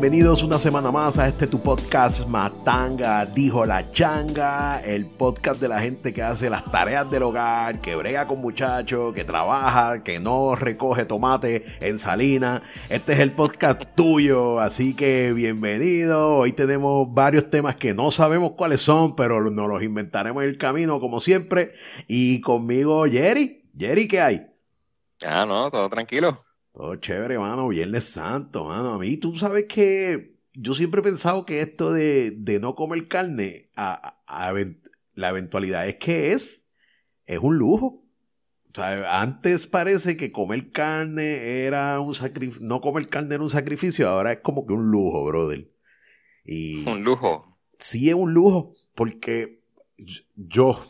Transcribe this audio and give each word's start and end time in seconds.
Bienvenidos 0.00 0.44
una 0.44 0.60
semana 0.60 0.92
más 0.92 1.18
a 1.18 1.26
este 1.26 1.48
tu 1.48 1.60
podcast 1.60 2.28
Matanga, 2.28 3.26
dijo 3.26 3.66
la 3.66 3.90
changa, 3.90 4.78
el 4.78 5.06
podcast 5.06 5.60
de 5.60 5.66
la 5.66 5.80
gente 5.80 6.14
que 6.14 6.22
hace 6.22 6.48
las 6.48 6.70
tareas 6.70 7.10
del 7.10 7.24
hogar, 7.24 7.80
que 7.80 7.96
brega 7.96 8.28
con 8.28 8.40
muchachos, 8.40 9.12
que 9.12 9.24
trabaja, 9.24 10.04
que 10.04 10.20
no 10.20 10.54
recoge 10.54 11.04
tomate 11.04 11.64
en 11.80 11.98
salina. 11.98 12.62
Este 12.88 13.14
es 13.14 13.18
el 13.18 13.32
podcast 13.32 13.82
tuyo, 13.96 14.60
así 14.60 14.94
que 14.94 15.32
bienvenido. 15.32 16.36
Hoy 16.36 16.52
tenemos 16.52 17.12
varios 17.12 17.50
temas 17.50 17.74
que 17.74 17.92
no 17.92 18.12
sabemos 18.12 18.52
cuáles 18.52 18.80
son, 18.80 19.16
pero 19.16 19.50
nos 19.50 19.68
los 19.68 19.82
inventaremos 19.82 20.44
en 20.44 20.50
el 20.50 20.58
camino 20.58 21.00
como 21.00 21.18
siempre. 21.18 21.72
Y 22.06 22.40
conmigo, 22.40 23.04
Jerry. 23.06 23.68
Jerry, 23.76 24.06
¿qué 24.06 24.20
hay? 24.20 24.46
Ah, 25.26 25.44
no, 25.44 25.68
todo 25.72 25.90
tranquilo. 25.90 26.40
Todo 26.78 26.94
chévere, 26.94 27.40
mano. 27.40 27.66
Viernes 27.66 28.04
Santo, 28.04 28.66
mano. 28.66 28.92
A 28.92 28.98
mí, 28.98 29.16
tú 29.16 29.36
sabes 29.36 29.64
que 29.64 30.38
yo 30.54 30.74
siempre 30.74 31.00
he 31.00 31.02
pensado 31.02 31.44
que 31.44 31.60
esto 31.60 31.92
de, 31.92 32.58
no 32.60 32.76
comer 32.76 33.08
carne, 33.08 33.68
a, 33.74 34.16
la 35.14 35.28
eventualidad 35.28 35.88
es 35.88 35.96
que 35.96 36.32
es, 36.32 36.68
es 37.26 37.40
un 37.40 37.58
lujo. 37.58 38.04
O 38.70 38.74
sea, 38.76 39.20
antes 39.20 39.66
parece 39.66 40.16
que 40.16 40.30
comer 40.30 40.70
carne 40.70 41.64
era 41.64 41.98
un 41.98 42.14
sacrificio, 42.14 42.64
no 42.64 42.80
comer 42.80 43.08
carne 43.08 43.34
era 43.34 43.42
un 43.42 43.50
sacrificio, 43.50 44.08
ahora 44.08 44.30
es 44.30 44.38
como 44.40 44.64
que 44.64 44.74
un 44.74 44.88
lujo, 44.92 45.24
brother. 45.24 45.68
Y 46.44 46.88
un 46.88 47.02
lujo. 47.02 47.50
Sí 47.80 48.08
es 48.08 48.14
un 48.14 48.32
lujo, 48.34 48.72
porque 48.94 49.64
yo, 50.36 50.80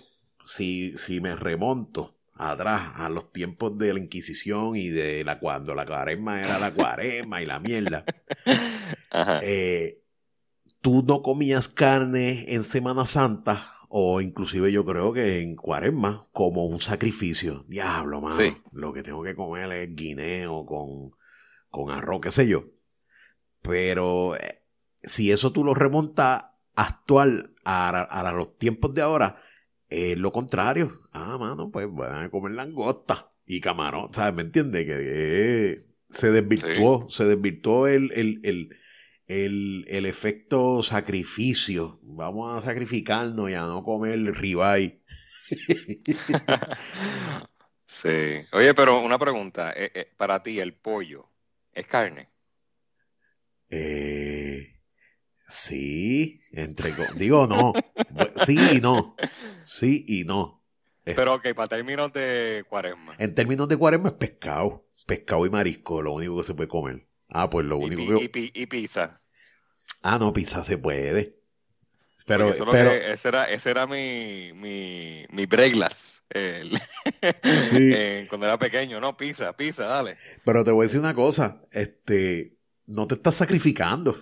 si, 0.45 0.99
si 0.99 1.23
me 1.23 1.35
remonto 1.35 2.18
atrás, 2.39 2.93
a 2.95 3.09
los 3.09 3.33
tiempos 3.33 3.77
de 3.77 3.93
la 3.93 4.01
Inquisición 4.01 4.77
y 4.77 4.89
de 4.89 5.25
la 5.25 5.39
cuando 5.39 5.75
la 5.75 5.85
cuaresma 5.85 6.41
era 6.41 6.59
la 6.59 6.73
cuaresma 6.73 7.43
y 7.43 7.47
la 7.47 7.59
mierda. 7.59 8.05
Eh, 9.43 10.05
tú 10.81 11.03
no 11.07 11.23
comías 11.23 11.67
carne 11.67 12.45
en 12.55 12.63
Semana 12.63 13.07
Santa 13.07 13.73
o 13.89 14.21
inclusive 14.21 14.71
yo 14.71 14.85
creo 14.85 15.13
que 15.13 15.41
en 15.41 15.57
cuaresma 15.57 16.29
como 16.33 16.67
un 16.67 16.81
sacrificio. 16.81 17.61
Diablo, 17.67 18.21
mano. 18.21 18.37
Lo 18.73 18.93
que 18.93 19.03
tengo 19.03 19.23
que 19.23 19.35
comer 19.35 19.73
es 19.73 19.95
guineo 19.97 20.67
con, 20.67 21.13
con 21.71 21.91
arroz, 21.91 22.21
qué 22.21 22.31
sé 22.31 22.47
yo. 22.47 22.63
Pero 23.63 24.37
eh, 24.37 24.61
si 25.03 25.33
eso 25.33 25.53
tú 25.53 25.65
lo 25.65 25.75
remontas 25.75 26.45
actual 26.75 27.55
a 27.65 28.33
los 28.35 28.57
tiempos 28.57 28.95
de 28.95 29.03
ahora, 29.03 29.43
es 29.89 30.19
lo 30.19 30.33
contrario. 30.33 31.03
Ah, 31.13 31.39
mano, 31.39 31.71
pues 31.71 31.87
van 31.91 32.25
a 32.25 32.31
comer 32.31 32.53
langosta 32.53 33.33
y 33.47 33.61
camarón. 33.61 34.13
¿Sabes? 34.13 34.35
¿Me 34.35 34.43
entiendes? 34.43 34.87
Que 34.87 35.85
se 36.11 36.31
desvirtuó, 36.31 37.09
se 37.09 37.25
desvirtuó 37.25 37.87
el, 37.87 38.13
el, 38.13 38.77
el, 39.27 40.07
efecto 40.07 40.83
sacrificio. 40.83 41.99
Vamos 42.03 42.57
a 42.57 42.67
sacrificarnos 42.67 43.51
y 43.51 43.55
a 43.55 43.63
no 43.63 43.83
comer 43.83 44.19
ribeye. 44.35 45.03
sí. 47.87 48.39
Oye, 48.53 48.75
pero 48.75 49.01
una 49.01 49.19
pregunta. 49.19 49.73
Eh, 49.73 49.91
eh, 49.95 50.13
para 50.17 50.43
ti, 50.43 50.61
¿el 50.61 50.75
pollo 50.75 51.31
es 51.73 51.87
carne? 51.87 52.29
Eh. 53.71 54.38
Sí, 55.49 56.43
entre 56.53 56.93
digo 57.15 57.47
no, 57.47 57.73
sí 58.37 58.59
y 58.75 58.81
no, 58.81 59.17
sí 59.65 60.05
y 60.07 60.25
no. 60.25 60.63
Pero 61.05 61.35
ok, 61.35 61.55
para 61.55 61.69
términos 61.69 62.13
de 62.13 62.67
cuaresma. 62.69 63.15
En 63.19 63.35
términos 63.35 63.67
de 63.67 63.79
cuaresma 63.79 64.09
es 64.09 64.15
pescado, 64.15 64.87
pescado 65.07 65.47
y 65.47 65.51
marisco, 65.51 66.03
lo 66.03 66.13
único 66.13 66.37
que 66.37 66.45
se 66.45 66.55
puede 66.55 66.69
comer. 66.69 67.09
Ah, 67.31 67.49
pues 67.49 67.65
lo 67.65 67.79
único 67.79 68.21
y, 68.21 68.29
que... 68.29 68.51
Y, 68.55 68.67
pizza. 68.67 69.23
Ah, 70.03 70.19
no, 70.19 70.35
pizza 70.35 70.65
se 70.65 70.77
puede. 70.77 71.39
Pero, 72.27 72.55
pero... 72.71 72.91
ese 72.91 73.29
era, 73.29 73.51
ese 73.51 73.71
era 73.71 73.87
mi, 73.87 74.53
mi, 74.53 75.25
mi 75.31 75.47
reglas. 75.47 76.23
sí. 76.35 78.27
cuando 78.29 78.47
era 78.47 78.59
pequeño, 78.59 79.01
no, 79.01 79.17
pizza, 79.17 79.57
pizza, 79.57 79.87
dale. 79.87 80.19
Pero 80.45 80.63
te 80.63 80.73
voy 80.73 80.83
a 80.83 80.87
decir 80.87 81.01
una 81.01 81.15
cosa, 81.15 81.63
este, 81.73 82.59
no 82.87 83.07
te 83.07 83.15
estás 83.15 83.37
sacrificando. 83.37 84.15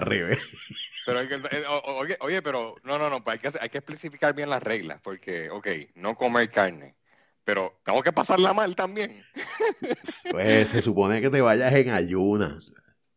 Revés. 0.00 1.02
Pero 1.06 1.20
eh, 1.20 2.16
oye, 2.20 2.42
pero 2.42 2.74
no, 2.84 2.98
no, 2.98 3.08
no, 3.08 3.24
pues 3.24 3.34
hay 3.34 3.50
que, 3.50 3.58
hay 3.58 3.68
que 3.70 3.78
especificar 3.78 4.34
bien 4.34 4.50
las 4.50 4.62
reglas, 4.62 5.00
porque, 5.02 5.50
ok, 5.50 5.66
no 5.94 6.14
comer 6.14 6.50
carne, 6.50 6.96
pero 7.44 7.80
tengo 7.82 8.02
que 8.02 8.12
pasarla 8.12 8.52
mal 8.52 8.76
también. 8.76 9.24
Pues 10.30 10.70
se 10.70 10.82
supone 10.82 11.20
que 11.20 11.30
te 11.30 11.40
vayas 11.40 11.72
en 11.72 11.90
ayunas. 11.90 12.72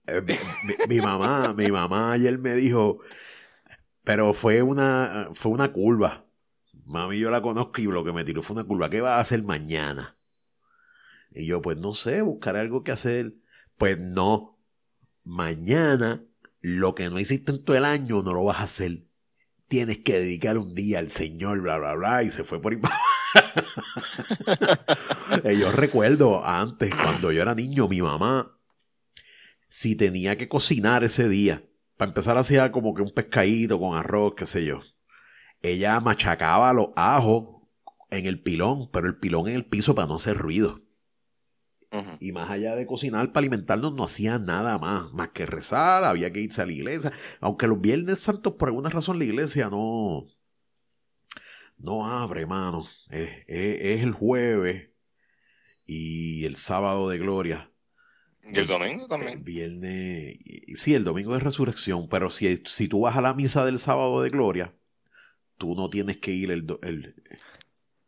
Eh, 0.07 0.21
mi, 0.87 0.99
mamá, 0.99 1.53
mi 1.53 1.71
mamá 1.71 2.13
ayer 2.13 2.37
me 2.37 2.53
dijo, 2.53 2.99
pero 4.03 4.33
fue 4.33 4.61
una, 4.61 5.29
fue 5.33 5.51
una 5.51 5.71
curva. 5.71 6.25
Mami, 6.85 7.19
yo 7.19 7.29
la 7.29 7.41
conozco 7.41 7.81
y 7.81 7.85
lo 7.85 8.03
que 8.03 8.11
me 8.11 8.23
tiró 8.23 8.41
fue 8.41 8.55
una 8.55 8.65
curva. 8.65 8.89
¿Qué 8.89 9.01
vas 9.01 9.17
a 9.17 9.19
hacer 9.19 9.43
mañana? 9.43 10.17
Y 11.31 11.45
yo, 11.45 11.61
pues 11.61 11.77
no 11.77 11.93
sé, 11.93 12.21
buscar 12.21 12.55
algo 12.55 12.83
que 12.83 12.91
hacer. 12.91 13.35
Pues 13.77 13.97
no, 13.97 14.60
mañana 15.23 16.23
lo 16.61 16.95
que 16.95 17.09
no 17.09 17.19
hiciste 17.19 17.51
en 17.51 17.63
todo 17.63 17.77
el 17.77 17.85
año 17.85 18.21
no 18.21 18.33
lo 18.33 18.45
vas 18.45 18.59
a 18.59 18.63
hacer. 18.63 19.05
Tienes 19.67 19.99
que 19.99 20.19
dedicar 20.19 20.57
un 20.57 20.75
día 20.75 20.99
al 20.99 21.09
Señor, 21.09 21.61
bla, 21.61 21.77
bla, 21.77 21.95
bla, 21.95 22.23
y 22.23 22.31
se 22.31 22.43
fue 22.43 22.61
por 22.61 22.73
ahí. 22.73 22.81
yo 25.59 25.71
recuerdo 25.71 26.45
antes, 26.45 26.93
cuando 26.93 27.31
yo 27.31 27.41
era 27.41 27.55
niño, 27.55 27.87
mi 27.87 28.01
mamá, 28.01 28.57
si 29.69 29.95
tenía 29.95 30.37
que 30.37 30.49
cocinar 30.49 31.03
ese 31.03 31.29
día, 31.29 31.63
para 31.95 32.09
empezar 32.09 32.37
hacía 32.37 32.71
como 32.71 32.93
que 32.93 33.01
un 33.01 33.13
pescadito 33.13 33.79
con 33.79 33.95
arroz, 33.95 34.33
qué 34.35 34.45
sé 34.45 34.65
yo. 34.65 34.81
Ella 35.61 35.99
machacaba 35.99 36.73
los 36.73 36.87
ajos 36.95 37.63
en 38.09 38.25
el 38.25 38.41
pilón, 38.41 38.89
pero 38.91 39.07
el 39.07 39.17
pilón 39.17 39.47
en 39.47 39.55
el 39.55 39.65
piso 39.65 39.95
para 39.95 40.07
no 40.07 40.15
hacer 40.15 40.37
ruido. 40.37 40.81
Y 42.19 42.31
más 42.31 42.49
allá 42.49 42.75
de 42.75 42.85
cocinar 42.85 43.27
para 43.33 43.39
alimentarnos, 43.39 43.93
no 43.93 44.05
hacía 44.05 44.39
nada 44.39 44.77
más, 44.77 45.11
más 45.11 45.29
que 45.29 45.45
rezar, 45.45 46.05
había 46.05 46.31
que 46.31 46.39
irse 46.39 46.61
a 46.61 46.65
la 46.65 46.71
iglesia. 46.71 47.11
Aunque 47.41 47.67
los 47.67 47.81
viernes 47.81 48.19
santos, 48.19 48.53
por 48.53 48.69
alguna 48.69 48.89
razón, 48.89 49.19
la 49.19 49.25
iglesia 49.25 49.69
no, 49.69 50.25
no 51.77 52.07
abre, 52.07 52.45
mano. 52.45 52.87
Es, 53.09 53.43
el 53.47 54.13
jueves 54.13 54.89
y 55.85 56.45
el 56.45 56.55
sábado 56.55 57.09
de 57.09 57.17
gloria. 57.17 57.71
¿Y 58.43 58.59
el 58.59 58.67
domingo 58.67 59.07
también? 59.07 59.33
El 59.33 59.43
viernes, 59.43 60.37
sí, 60.75 60.93
el 60.93 61.03
domingo 61.03 61.33
de 61.33 61.39
resurrección, 61.39 62.07
pero 62.07 62.29
si, 62.29 62.57
si 62.65 62.87
tú 62.87 63.01
vas 63.01 63.17
a 63.17 63.21
la 63.21 63.33
misa 63.33 63.65
del 63.65 63.79
sábado 63.79 64.21
de 64.21 64.29
gloria, 64.29 64.73
tú 65.57 65.75
no 65.75 65.89
tienes 65.89 66.17
que 66.17 66.31
ir 66.31 66.51
el, 66.51 66.65
el 66.81 67.15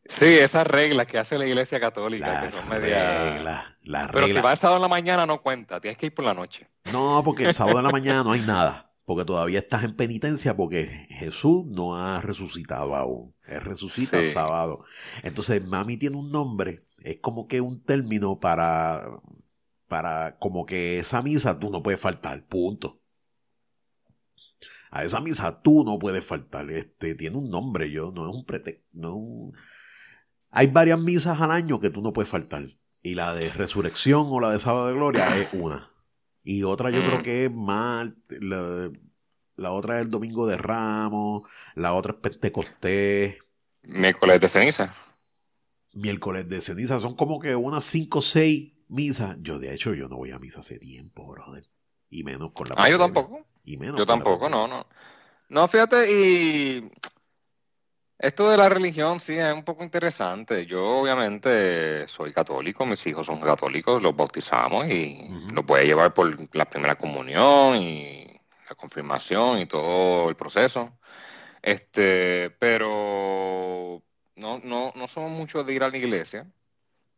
Sí, 0.10 0.26
esas 0.26 0.68
reglas 0.68 1.08
que 1.08 1.18
hace 1.18 1.38
la 1.38 1.46
Iglesia 1.46 1.80
Católica, 1.80 2.42
que 2.42 2.58
son 2.58 2.68
media. 2.68 3.78
Pero 4.12 4.28
si 4.28 4.34
vas 4.34 4.54
el 4.54 4.58
sábado 4.58 4.78
en 4.78 4.82
la 4.82 4.88
mañana 4.88 5.26
no 5.26 5.42
cuenta, 5.42 5.80
tienes 5.80 5.98
que 5.98 6.08
ir 6.08 6.14
por 6.14 6.26
la 6.26 6.34
noche. 6.34 6.70
No, 6.92 7.22
porque 7.24 7.46
el 7.46 7.54
sábado 7.54 7.80
en 7.80 7.86
la 7.86 7.92
mañana 7.92 8.24
no 8.24 8.32
hay 8.32 8.42
nada. 8.42 8.94
Porque 9.06 9.26
todavía 9.26 9.60
estás 9.60 9.84
en 9.84 9.96
penitencia 9.96 10.56
porque 10.56 11.08
Jesús 11.10 11.66
no 11.66 11.98
ha 11.98 12.22
resucitado 12.22 12.96
aún. 12.96 13.36
Él 13.46 13.60
resucita 13.62 14.18
el 14.18 14.26
sábado. 14.26 14.86
Entonces, 15.24 15.66
mami 15.66 15.98
tiene 15.98 16.16
un 16.16 16.32
nombre. 16.32 16.80
Es 17.04 17.20
como 17.20 17.48
que 17.48 17.60
un 17.60 17.84
término 17.84 18.40
para. 18.40 19.06
Para. 19.90 20.38
Como 20.38 20.66
que 20.66 21.00
esa 21.00 21.22
misa 21.22 21.60
tú 21.60 21.70
no 21.70 21.84
puedes 21.84 22.00
faltar. 22.00 22.46
Punto. 22.48 23.02
A 24.90 25.04
esa 25.04 25.20
misa 25.20 25.62
tú 25.62 25.84
no 25.84 26.00
puedes 26.00 26.24
faltar. 26.24 26.70
Este 26.70 27.14
tiene 27.16 27.36
un 27.36 27.50
nombre, 27.50 27.92
yo. 27.92 28.14
No 28.14 28.30
es 28.30 28.36
un 28.36 28.46
pretexto. 28.46 28.88
No 28.94 29.10
es 29.10 29.16
un 29.16 29.54
hay 30.54 30.68
varias 30.68 31.00
misas 31.00 31.42
al 31.42 31.52
año 31.52 31.80
que 31.80 31.90
tú 31.90 32.02
no 32.02 32.14
puedes 32.14 32.30
faltar. 32.30 32.68
Y 33.02 33.16
la 33.16 33.34
de 33.34 33.50
resurrección 33.50 34.28
o 34.30 34.40
la 34.40 34.52
de 34.52 34.60
sábado 34.60 34.88
de 34.88 34.94
gloria 34.94 35.36
es 35.38 35.50
una. 35.52 35.92
Y 36.44 36.64
otra 36.64 36.92
yo 36.92 37.04
creo 37.04 37.20
mm. 37.20 37.24
que 37.24 37.46
es 37.46 37.52
más, 37.52 38.12
la, 38.30 39.72
otra 39.72 39.98
es 39.98 40.04
el 40.04 40.10
domingo 40.10 40.46
de 40.46 40.58
Ramos, 40.58 41.42
la 41.74 41.94
otra 41.94 42.14
es 42.14 42.20
Pentecostés. 42.20 43.38
Miércoles 43.82 44.40
de 44.40 44.50
ceniza. 44.50 44.94
Miércoles 45.94 46.48
de 46.48 46.62
ceniza. 46.62 47.00
Son 47.00 47.16
como 47.16 47.40
que 47.40 47.56
unas 47.56 47.84
cinco 47.84 48.20
o 48.20 48.22
seis 48.22 48.74
misas. 48.88 49.38
Yo 49.42 49.58
de 49.58 49.74
hecho 49.74 49.96
yo 49.96 50.08
no 50.08 50.18
voy 50.18 50.32
a 50.32 50.40
misa 50.40 50.60
hace 50.60 50.78
tiempo, 50.78 51.26
brother. 51.28 51.68
Y 52.10 52.24
menos 52.24 52.52
con 52.52 52.68
la... 52.68 52.76
Ah, 52.78 52.90
yo 52.90 53.00
tampoco. 53.00 53.44
Y 53.66 53.78
menos 53.78 53.98
yo 53.98 54.06
tampoco, 54.06 54.50
no, 54.50 54.68
no. 54.68 54.86
No, 55.50 55.68
fíjate, 55.68 56.12
y 56.12 56.92
esto 58.20 58.50
de 58.50 58.58
la 58.58 58.70
religión 58.70 59.20
sí 59.20 59.38
es 59.38 59.54
un 59.54 59.64
poco 59.64 59.84
interesante. 59.84 60.66
Yo 60.66 61.00
obviamente 61.00 62.08
soy 62.08 62.32
católico, 62.32 62.86
mis 62.86 63.06
hijos 63.08 63.26
son 63.28 63.42
católicos, 63.42 64.02
los 64.02 64.16
bautizamos 64.16 64.88
y 64.88 65.28
los 65.54 65.66
voy 65.66 65.82
a 65.82 65.84
llevar 65.84 66.14
por 66.14 66.56
la 66.56 66.70
primera 66.70 66.96
comunión 66.96 67.76
y 67.78 68.26
la 68.70 68.76
confirmación 68.76 69.60
y 69.60 69.66
todo 69.66 70.30
el 70.30 70.36
proceso. 70.36 70.98
Este, 71.62 72.50
pero 72.60 74.02
no, 74.36 74.60
no, 74.64 74.94
no 74.96 75.08
somos 75.08 75.32
muchos 75.32 75.66
de 75.66 75.74
ir 75.74 75.84
a 75.84 75.90
la 75.90 75.98
iglesia. 75.98 76.46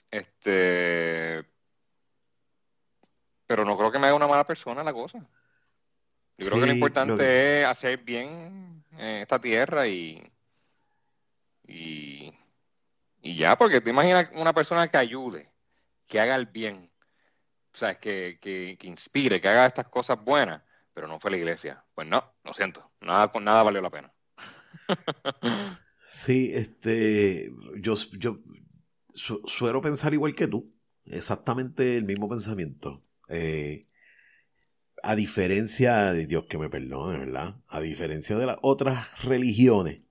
Este, 0.10 1.44
pero 3.48 3.66
no 3.66 3.78
creo 3.78 3.92
que 3.92 4.00
me 4.00 4.08
haga 4.08 4.16
una 4.16 4.28
mala 4.28 4.48
persona 4.48 4.84
la 4.84 4.94
cosa. 4.94 5.20
Yo 6.38 6.48
creo 6.48 6.62
que 6.62 6.68
lo 6.68 6.74
importante 6.74 7.62
es 7.62 7.68
hacer 7.68 8.00
bien 8.00 8.84
en 8.98 9.22
esta 9.22 9.40
tierra 9.40 9.88
y, 9.88 10.22
y, 11.68 12.34
ya, 13.22 13.58
porque 13.58 13.82
te 13.82 13.90
imaginas 13.90 14.30
una 14.34 14.54
persona 14.54 14.88
que 14.90 14.98
ayude, 14.98 15.52
que 16.08 16.20
haga 16.20 16.36
el 16.36 16.46
bien, 16.46 16.92
o 17.74 18.00
que, 18.00 18.40
que, 18.40 18.78
que 18.80 18.88
inspire, 18.88 19.42
que 19.42 19.48
haga 19.48 19.66
estas 19.66 19.88
cosas 19.88 20.24
buenas, 20.24 20.62
pero 20.94 21.08
no 21.08 21.20
fue 21.20 21.32
la 21.32 21.38
iglesia. 21.38 21.84
Pues 21.94 22.08
no, 22.08 22.36
lo 22.44 22.54
siento, 22.54 22.92
nada 23.02 23.32
nada 23.42 23.64
valió 23.64 23.82
la 23.82 23.90
pena. 23.90 24.14
Sí, 26.08 26.52
este, 26.54 27.52
yo, 27.82 27.96
yo 28.18 28.40
suelo 29.14 29.82
pensar 29.82 30.14
igual 30.14 30.34
que 30.34 30.48
tú, 30.48 30.74
exactamente 31.04 31.98
el 31.98 32.06
mismo 32.06 32.30
pensamiento. 32.30 33.04
Eh, 33.28 33.86
a 35.04 35.16
diferencia 35.16 36.14
de 36.14 36.26
Dios 36.26 36.46
que 36.48 36.58
me 36.58 36.70
perdone, 36.70 37.20
¿verdad? 37.20 37.62
A 37.68 37.82
diferencia 37.82 38.38
de 38.38 38.46
las 38.46 38.58
otras 38.62 39.24
religiones 39.26 40.05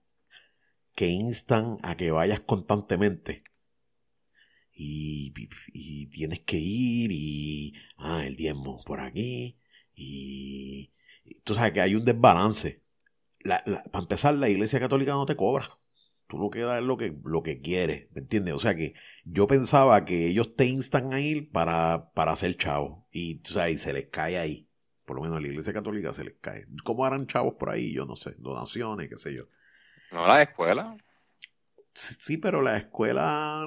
que 0.95 1.09
instan 1.09 1.79
a 1.83 1.97
que 1.97 2.11
vayas 2.11 2.41
constantemente 2.41 3.43
y, 4.75 5.33
tienes 6.11 6.41
que 6.41 6.57
ir 6.59 7.11
y, 7.13 7.75
ah, 7.97 8.25
el 8.27 8.37
diezmo 8.37 8.83
por 8.85 9.01
aquí 9.01 9.59
y, 9.95 10.93
tú 11.45 11.55
sabes 11.55 11.73
que 11.73 11.81
hay 11.81 11.95
un 11.95 12.05
desbalance. 12.05 12.83
para 13.45 14.03
empezar, 14.03 14.35
la 14.35 14.49
iglesia 14.49 14.81
católica 14.81 15.13
no 15.13 15.27
te 15.27 15.37
cobra. 15.37 15.79
Tú 16.27 16.39
lo 16.39 16.51
que 16.51 16.61
das 16.61 16.81
es 16.81 16.85
lo 16.87 16.97
que, 16.97 17.15
lo 17.25 17.43
que 17.43 17.61
quieres, 17.61 18.09
¿me 18.13 18.23
entiendes? 18.23 18.55
O 18.55 18.59
sea 18.59 18.75
que 18.75 18.95
yo 19.25 19.47
pensaba 19.47 20.05
que 20.05 20.29
ellos 20.29 20.57
te 20.57 20.67
instan 20.67 21.13
a 21.13 21.21
ir 21.21 21.51
para, 21.51 22.11
para 22.15 22.33
hacer 22.33 22.57
chavo. 22.57 23.07
Y, 23.13 23.37
tú 23.37 23.53
sabes, 23.55 23.77
y 23.77 23.79
se 23.79 23.93
les 23.93 24.07
cae 24.09 24.39
ahí. 24.39 24.69
Por 25.05 25.17
lo 25.17 25.23
menos 25.23 25.37
a 25.37 25.41
la 25.41 25.49
iglesia 25.49 25.73
católica 25.75 26.13
se 26.15 26.25
les 26.25 26.35
cae. 26.41 26.67
¿Cómo 26.83 27.05
harán 27.05 27.27
chavos 27.27 27.55
por 27.59 27.71
ahí? 27.71 27.93
Yo 27.93 28.07
no 28.07 28.17
sé. 28.17 28.35
Donaciones, 28.39 29.09
qué 29.09 29.19
sé 29.19 29.37
yo. 29.37 29.45
No, 30.15 30.27
la 30.27 30.43
escuela. 30.43 30.95
Sí, 31.93 32.39
pero 32.39 32.63
las 32.63 32.85
escuelas 32.85 33.67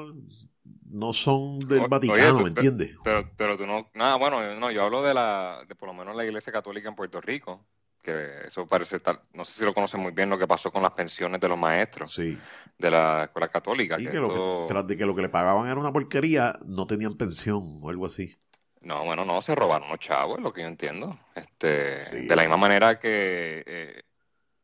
no 0.89 1.13
son 1.13 1.59
del 1.59 1.87
Vaticano, 1.87 2.39
¿me 2.39 2.49
entiendes? 2.49 2.95
Pero, 3.03 3.29
pero, 3.37 3.57
tú 3.57 3.67
no. 3.67 3.89
Nada, 3.93 4.15
bueno, 4.15 4.55
no, 4.55 4.71
yo 4.71 4.83
hablo 4.83 5.01
de 5.01 5.13
la. 5.13 5.63
de 5.67 5.75
por 5.75 5.87
lo 5.87 5.93
menos 5.93 6.15
la 6.15 6.25
iglesia 6.25 6.51
católica 6.51 6.89
en 6.89 6.95
Puerto 6.95 7.21
Rico 7.21 7.65
que 8.07 8.47
eso 8.47 8.65
parece 8.65 8.95
estar, 8.95 9.21
no 9.33 9.43
sé 9.43 9.59
si 9.59 9.65
lo 9.65 9.73
conocen 9.73 9.99
muy 9.99 10.13
bien 10.13 10.29
lo 10.29 10.39
que 10.39 10.47
pasó 10.47 10.71
con 10.71 10.81
las 10.81 10.91
pensiones 10.91 11.41
de 11.41 11.49
los 11.49 11.57
maestros 11.57 12.15
de 12.15 12.89
la 12.89 13.25
escuela 13.25 13.49
católica. 13.49 13.97
Y 13.99 14.07
que, 14.07 14.13
lo 14.13 14.29
que, 14.29 14.67
tras 14.69 14.87
de 14.87 14.95
que 14.95 15.05
lo 15.05 15.13
que 15.13 15.23
le 15.23 15.29
pagaban 15.29 15.67
era 15.67 15.77
una 15.77 15.91
porquería, 15.91 16.57
no 16.65 16.87
tenían 16.87 17.17
pensión 17.17 17.79
o 17.81 17.89
algo 17.89 18.05
así. 18.05 18.37
No, 18.79 19.03
bueno, 19.03 19.25
no, 19.25 19.41
se 19.41 19.55
robaron 19.55 19.89
los 19.89 19.99
chavos, 19.99 20.37
es 20.37 20.43
lo 20.43 20.53
que 20.53 20.61
yo 20.61 20.67
entiendo. 20.67 21.19
Este, 21.35 22.21
De 22.21 22.35
la 22.35 22.43
misma 22.43 22.55
manera 22.55 22.97
que 22.97 23.63
eh, 23.67 24.03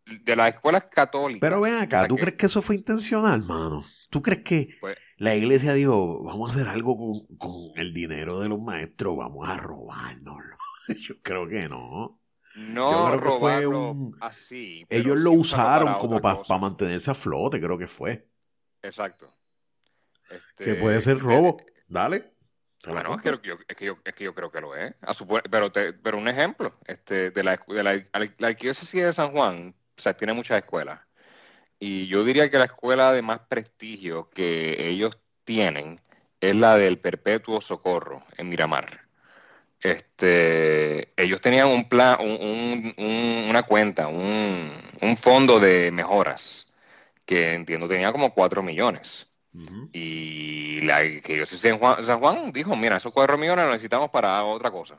de 0.06 0.36
las 0.36 0.54
escuelas 0.54 0.86
católicas. 0.92 1.42
Pero 1.42 1.62
ven 1.62 1.76
acá, 1.76 2.08
¿tú 2.08 2.16
crees 2.16 2.36
que 2.36 2.46
eso 2.48 2.62
fue 2.62 2.76
intencional, 2.76 3.44
mano? 3.44 3.86
¿Tú 4.10 4.22
crees 4.22 4.44
que 4.44 4.76
pues 4.80 4.98
la 5.18 5.36
iglesia 5.36 5.74
dijo, 5.74 6.24
vamos 6.24 6.50
a 6.50 6.54
hacer 6.54 6.68
algo 6.68 6.98
con, 6.98 7.38
con 7.38 7.52
el 7.76 7.94
dinero 7.94 8.40
de 8.40 8.50
los 8.50 8.62
maestros, 8.62 9.18
vamos 9.18 9.48
a 9.48 9.58
robárnoslo? 9.58 10.56
yo 11.00 11.16
creo 11.22 11.48
que 11.48 11.70
no. 11.70 12.20
No 12.56 13.18
robarlo 13.18 14.12
así. 14.22 14.86
Ellos 14.90 15.18
lo 15.18 15.32
usaron 15.32 15.96
como 15.96 16.22
para 16.22 16.44
mantenerse 16.60 17.10
a 17.10 17.16
flote, 17.16 17.60
creo 17.60 17.78
que 17.78 17.88
fue. 17.88 18.30
Exacto. 18.84 19.36
que 20.58 20.76
puede 20.76 21.02
ser 21.02 21.20
robo. 21.20 21.58
Dale. 21.88 22.34
Bueno, 22.86 23.16
es 23.16 23.22
que, 23.22 23.30
yo, 23.48 23.56
es, 23.68 23.76
que 23.78 23.86
yo, 23.86 23.98
es 24.04 24.14
que 24.14 24.26
yo 24.26 24.36
creo 24.36 24.52
que 24.52 24.60
lo 24.60 24.76
es. 24.76 24.94
pero, 25.50 25.72
pero 25.72 26.18
un 26.18 26.28
ejemplo, 26.28 26.78
este, 26.86 27.32
de 27.32 27.44
la, 27.44 27.58
de 27.66 27.84
la, 27.84 27.96
la 28.38 28.48
arquidiócesis 28.48 29.04
de 29.04 29.14
San 29.14 29.32
Juan, 29.32 29.74
o 29.98 30.02
sea, 30.02 30.16
tiene 30.16 30.34
muchas 30.34 30.58
escuelas. 30.58 31.00
Y 31.80 32.08
yo 32.08 32.24
diría 32.24 32.50
que 32.50 32.58
la 32.58 32.66
escuela 32.66 33.12
de 33.12 33.22
más 33.22 33.40
prestigio 33.48 34.30
que 34.30 34.88
ellos 34.90 35.18
tienen 35.44 36.02
es 36.42 36.56
la 36.56 36.78
del 36.78 37.00
Perpetuo 37.00 37.62
Socorro 37.62 38.24
en 38.38 38.50
Miramar 38.50 39.04
este, 39.84 41.12
ellos 41.22 41.42
tenían 41.42 41.68
un 41.68 41.90
plan, 41.90 42.18
una 42.22 43.64
cuenta, 43.64 44.08
un, 44.08 44.72
fondo 45.18 45.60
de 45.60 45.92
mejoras 45.92 46.68
que 47.26 47.54
entiendo 47.54 47.88
tenía 47.88 48.12
como 48.12 48.34
4 48.34 48.64
millones. 48.64 49.28
Y 49.92 50.82
la 50.82 51.02
que 51.22 51.38
yo 51.38 51.46
sé, 51.46 51.74
Juan, 51.74 52.04
San 52.04 52.20
Juan 52.20 52.52
dijo, 52.52 52.76
mira, 52.76 52.98
esos 52.98 53.14
4 53.14 53.38
millones 53.38 53.66
los 53.66 53.74
necesitamos 53.74 54.10
para 54.10 54.44
otra 54.44 54.72
cosa. 54.72 54.98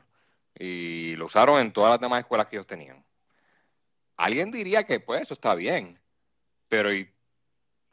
Y 0.57 1.15
lo 1.17 1.25
usaron 1.25 1.59
en 1.59 1.73
todas 1.73 1.91
las 1.91 1.99
demás 1.99 2.21
escuelas 2.21 2.47
que 2.47 2.55
ellos 2.55 2.67
tenían. 2.67 3.03
Alguien 4.17 4.51
diría 4.51 4.83
que 4.85 4.99
pues 4.99 5.21
eso 5.21 5.33
está 5.33 5.55
bien, 5.55 5.99
pero 6.69 6.93
y 6.93 7.09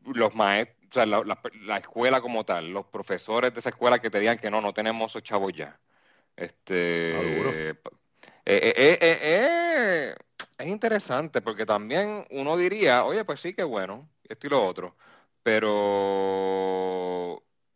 los 0.05 0.35
maestros, 0.35 0.79
o 0.89 0.93
sea, 0.93 1.07
la, 1.07 1.23
la, 1.63 1.77
escuela 1.79 2.21
como 2.21 2.45
tal, 2.45 2.71
los 2.71 2.87
profesores 2.87 3.55
de 3.55 3.61
esa 3.61 3.71
escuela 3.71 4.01
que 4.01 4.11
te 4.11 4.21
digan 4.21 4.39
que 4.39 4.51
no, 4.51 4.61
no 4.61 4.75
tenemos 4.75 5.13
esos 5.13 5.23
chavos 5.23 5.53
ya. 5.53 5.81
Este. 6.37 7.71
Eh, 8.45 8.73
eh, 8.77 8.99
eh, 9.01 10.15
es 10.59 10.67
interesante 10.67 11.41
porque 11.41 11.65
también 11.65 12.27
uno 12.31 12.57
diría, 12.57 13.05
oye, 13.05 13.25
pues 13.25 13.41
sí, 13.41 13.55
que 13.55 13.65
bueno, 13.65 14.09
esto 14.29 14.47
y 14.47 14.51
lo 14.51 14.65
otro. 14.65 14.97
Pero. 15.43 15.83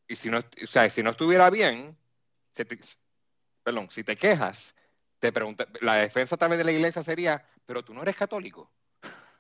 Y 0.09 0.17
si 0.17 0.31
no, 0.31 0.39
o 0.39 0.67
sea, 0.67 0.89
si 0.91 1.03
no 1.03 1.11
estuviera 1.11 1.51
bien, 1.51 1.97
perdón, 3.63 3.89
si 3.91 4.05
te 4.05 4.17
quejas, 4.17 4.75
te 5.19 5.33
pregunta, 5.33 5.67
la 5.81 5.95
defensa 5.95 6.37
tal 6.37 6.51
vez 6.51 6.59
de 6.59 6.65
la 6.65 6.73
iglesia 6.73 7.03
sería, 7.03 7.45
pero 7.65 7.85
tú 7.85 7.95
no 7.95 8.03
eres 8.03 8.17
católico. 8.17 8.71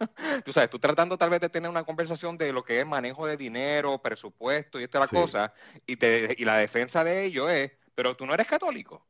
tú 0.45 0.52
sabes, 0.52 0.71
tú 0.71 0.78
tratando 0.78 1.16
tal 1.16 1.30
vez 1.30 1.40
de 1.40 1.49
tener 1.49 1.71
una 1.71 1.85
conversación 1.85 2.37
de 2.37 2.52
lo 2.52 2.64
que 2.64 2.80
es 2.80 2.87
manejo 2.87 3.26
de 3.26 3.37
dinero, 3.37 3.99
presupuesto 3.99 4.80
y 4.80 4.85
esta 4.85 5.00
la 5.00 5.09
cosa, 5.09 5.52
y, 5.87 5.97
te, 5.97 6.35
y 6.38 6.45
la 6.45 6.56
defensa 6.56 7.04
de 7.04 7.25
ello 7.25 7.49
es, 7.49 7.73
pero 7.95 8.16
tú 8.16 8.26
no 8.26 8.35
eres 8.35 8.47
católico. 8.47 9.06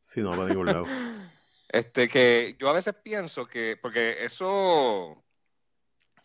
Sí, 0.00 0.22
no, 0.22 0.36
va 0.36 0.44
a 0.44 0.48
ningún 0.48 0.66
lado. 0.66 0.86
Este, 1.72 2.08
que 2.08 2.56
yo 2.58 2.68
a 2.68 2.72
veces 2.72 2.96
pienso 3.00 3.46
que, 3.46 3.78
porque 3.80 4.24
eso, 4.24 5.22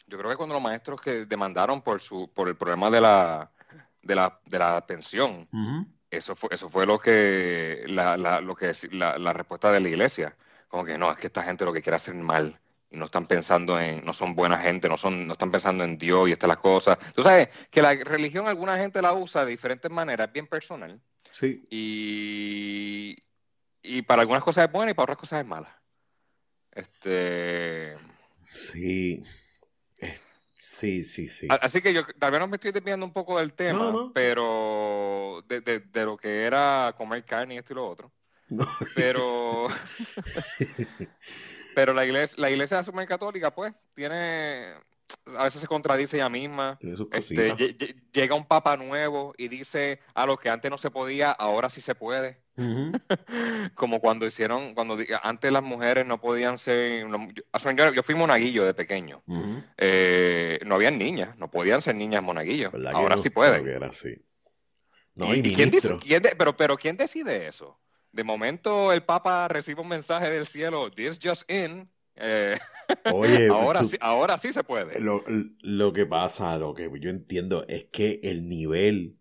yo 0.08 0.18
creo 0.18 0.32
que 0.32 0.38
cuando 0.38 0.56
los 0.56 0.64
maestros 0.64 1.00
que 1.00 1.28
demandaron 1.28 1.84
por 1.84 2.02
su, 2.02 2.32
por 2.34 2.48
el 2.48 2.58
problema 2.58 2.90
de 2.90 3.00
la, 3.00 3.52
de 4.02 4.16
la, 4.16 4.40
de 4.46 4.58
la 4.58 4.88
pensión, 4.88 5.48
eso 6.10 6.36
fue, 6.36 6.50
eso 6.52 6.70
fue 6.70 6.86
lo 6.86 7.00
que, 7.00 7.84
la, 7.88 8.18
la, 8.18 8.42
lo 8.42 8.56
que 8.56 8.72
la, 8.92 9.18
la 9.18 9.34
respuesta 9.34 9.72
de 9.72 9.80
la 9.80 9.90
iglesia. 9.90 10.36
Como 10.68 10.86
que 10.86 10.98
no, 10.98 11.12
es 11.12 11.18
que 11.18 11.28
esta 11.28 11.44
gente 11.44 11.66
lo 11.66 11.74
que 11.74 11.82
quiere 11.82 11.96
hacer 11.96 12.16
mal 12.16 12.60
y 12.90 12.98
no 12.98 13.06
están 13.06 13.28
pensando 13.28 13.80
en, 13.80 14.04
no 14.06 14.14
son 14.14 14.36
buena 14.36 14.58
gente, 14.58 14.88
no 14.88 14.98
son, 14.98 15.28
no 15.28 15.34
están 15.34 15.52
pensando 15.52 15.84
en 15.84 15.98
Dios 15.98 16.30
y 16.30 16.32
estas 16.32 16.48
las 16.48 16.58
cosas. 16.58 16.98
Tú 17.14 17.24
sabes 17.24 17.50
que 17.70 17.82
la 17.82 17.94
religión 17.94 18.48
alguna 18.48 18.78
gente 18.78 19.02
la 19.02 19.14
usa 19.14 19.46
de 19.46 19.52
diferentes 19.52 19.90
maneras, 19.92 20.32
bien 20.32 20.48
personal. 20.48 21.00
Sí. 21.32 21.66
Y, 21.70 23.16
y 23.82 24.02
para 24.04 24.22
algunas 24.22 24.44
cosas 24.44 24.66
es 24.66 24.72
buena 24.72 24.92
y 24.92 24.94
para 24.94 25.04
otras 25.04 25.18
cosas 25.18 25.42
es 25.42 25.46
mala. 25.46 25.82
Este. 26.72 27.96
Sí. 28.46 29.24
Sí, 30.78 31.06
sí, 31.06 31.30
sí. 31.30 31.48
Así 31.62 31.82
que 31.82 31.94
yo 31.94 32.02
tal 32.20 32.32
vez 32.32 32.40
no 32.42 32.48
me 32.48 32.58
estoy 32.58 32.74
desviando 32.74 33.06
un 33.06 33.14
poco 33.14 33.40
del 33.40 33.54
tema, 33.54 33.94
pero 34.14 35.42
de, 35.48 35.62
de, 35.62 36.06
lo 36.06 36.18
que 36.18 36.44
era 36.44 36.94
comer 36.98 37.24
carne 37.24 37.56
y 37.56 37.58
esto 37.60 37.72
y 37.72 37.76
lo 37.78 37.88
otro. 37.88 38.12
Pero. 38.94 39.68
pero 41.76 41.94
la 41.94 42.06
iglesia, 42.06 42.36
la 42.42 42.52
iglesia 42.52 42.84
de 42.84 43.08
católica, 43.08 43.56
pues, 43.56 43.74
tiene 43.94 44.74
a 45.38 45.44
veces 45.46 45.62
se 45.62 45.68
contradice 45.68 46.18
ella 46.18 46.30
misma. 46.30 46.78
Este, 47.12 47.76
llega 48.12 48.36
un 48.36 48.46
papa 48.46 48.78
nuevo 48.78 49.34
y 49.38 49.48
dice 49.48 50.00
a 50.14 50.26
lo 50.26 50.38
que 50.38 50.50
antes 50.50 50.70
no 50.70 50.78
se 50.78 50.92
podía, 50.92 51.32
ahora 51.32 51.70
sí 51.70 51.82
se 51.82 51.96
puede. 51.96 52.42
Como 53.76 54.00
cuando 54.00 54.26
hicieron, 54.26 54.74
cuando 54.76 54.98
antes 55.24 55.52
las 55.52 55.64
mujeres 55.64 56.06
no 56.06 56.22
podían 56.22 56.58
ser. 56.58 57.06
Yo, 57.76 57.94
yo 57.94 58.04
fui 58.04 58.16
monaguillo 58.16 58.66
de 58.66 58.74
pequeño. 58.74 59.24
Eh, 59.78 60.60
no 60.66 60.76
habían 60.76 60.98
niñas, 60.98 61.38
no 61.38 61.50
podían 61.50 61.82
ser 61.82 61.96
niñas 61.96 62.24
monaguillos. 62.24 62.74
Ahora 62.94 63.18
sí 63.18 63.30
pueden. 63.30 63.64
pero, 66.38 66.56
pero 66.56 66.78
¿quién 66.78 66.98
decide 66.98 67.48
eso? 67.48 67.80
De 68.12 68.24
momento 68.24 68.94
el 68.94 69.04
Papa 69.04 69.48
recibe 69.50 69.82
un 69.82 69.90
mensaje 69.90 70.30
del 70.30 70.48
cielo, 70.48 70.90
this 70.90 71.20
just 71.22 71.50
in, 71.52 71.90
eh, 72.16 72.58
Oye, 73.12 73.48
ahora, 73.52 73.84
sí, 73.84 73.98
ahora 74.00 74.38
sí 74.38 74.52
se 74.52 74.64
puede. 74.64 75.00
Lo, 75.00 75.94
que 75.94 76.06
pasa, 76.06 76.58
lo 76.58 76.74
que 76.74 76.90
yo 77.00 77.10
entiendo 77.10 77.66
es 77.68 77.86
que 77.92 78.20
el 78.24 78.48
nivel 78.48 79.18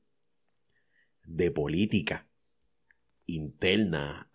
de 1.25 1.51
política 1.51 2.29
interna, 3.27 4.31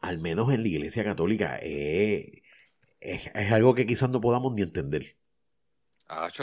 al 0.00 0.18
menos 0.18 0.52
en 0.52 0.62
la 0.62 0.68
Iglesia 0.68 1.04
Católica, 1.04 1.58
es, 1.62 2.42
algo 3.50 3.74
que 3.74 3.86
quizás 3.86 4.10
no 4.10 4.20
podamos 4.20 4.54
ni 4.54 4.62
entender. 4.62 5.16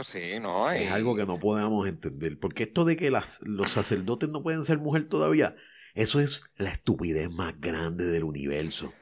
sí, 0.04 0.40
no. 0.40 0.70
Es 0.72 0.92
algo 0.92 1.16
que 1.16 1.26
no 1.26 1.40
podamos 1.40 1.88
entender. 1.88 2.40
Porque 2.40 2.64
esto 2.64 2.86
de 2.86 2.98
que 2.98 3.12
los 3.12 3.70
sacerdotes 3.70 4.30
no 4.30 4.44
pueden 4.44 4.66
ser 4.66 4.78
mujer 4.78 5.08
todavía, 5.08 5.56
Eso 5.94 6.20
es 6.20 6.52
la 6.58 6.70
estupidez 6.70 7.32
más 7.32 7.60
grande 7.60 8.06
del 8.06 8.24
universo. 8.24 8.94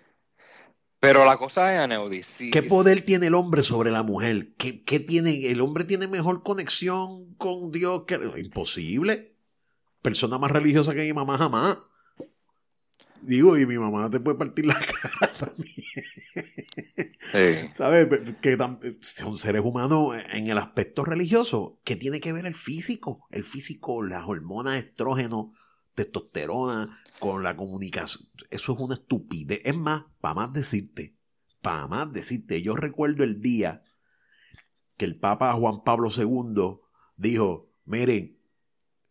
Pero 1.06 1.24
la 1.24 1.38
cosa 1.38 1.72
es, 1.72 1.80
Aneudis, 1.80 2.46
¿Qué 2.52 2.64
poder 2.64 3.02
tiene 3.02 3.28
el 3.28 3.36
hombre 3.36 3.62
sobre 3.62 3.92
la 3.92 4.02
mujer? 4.02 4.56
¿Qué, 4.58 4.84
¿Qué, 4.84 5.00
tiene? 5.00 5.52
¿El 5.52 5.62
hombre 5.62 5.84
tiene 5.84 6.08
mejor 6.08 6.42
conexión 6.42 7.36
con 7.36 7.72
Dios 7.72 8.06
que... 8.08 8.16
Imposible. 8.38 9.38
Persona 10.02 10.40
más 10.40 10.50
religiosa 10.50 10.96
que 10.96 11.04
mi 11.04 11.14
mamá 11.14 11.38
jamás. 11.38 11.78
Digo, 13.22 13.56
y 13.56 13.68
mi 13.68 13.78
mamá 13.78 14.10
te 14.10 14.20
puede 14.20 14.40
partir 14.40 14.66
la 14.66 14.74
cara 15.02 15.32
también. 15.32 15.76
Sí. 17.32 17.70
¿Sabes? 17.76 18.08
Que 18.42 18.58
son 19.02 19.38
seres 19.38 19.62
humanos 19.64 20.18
en 20.32 20.48
el 20.48 20.58
aspecto 20.58 21.06
religioso. 21.06 21.80
¿Qué 21.84 21.96
tiene 21.96 22.20
que 22.20 22.34
ver 22.34 22.48
el 22.48 22.56
físico? 22.56 23.28
El 23.30 23.44
físico, 23.44 24.02
las 24.02 24.26
hormonas 24.26 24.78
estrógeno, 24.78 25.52
testosterona, 25.94 26.98
con 27.20 27.44
la 27.44 27.56
comunicación. 27.56 28.30
Eso 28.50 28.74
es 28.74 28.80
una 28.80 28.96
estupidez. 28.96 29.62
Es 29.64 29.76
más, 29.76 30.06
para 30.22 30.36
más 30.36 30.54
decirte, 30.54 31.18
para 31.62 31.88
más 31.88 32.12
decirte, 32.12 32.62
yo 32.62 32.76
recuerdo 32.76 33.24
el 33.24 33.42
día 33.42 33.84
que 34.98 35.06
el 35.06 35.20
Papa 35.20 35.54
Juan 35.54 35.84
Pablo 35.84 36.10
II 36.16 36.80
dijo, 37.18 37.72
miren, 37.86 38.40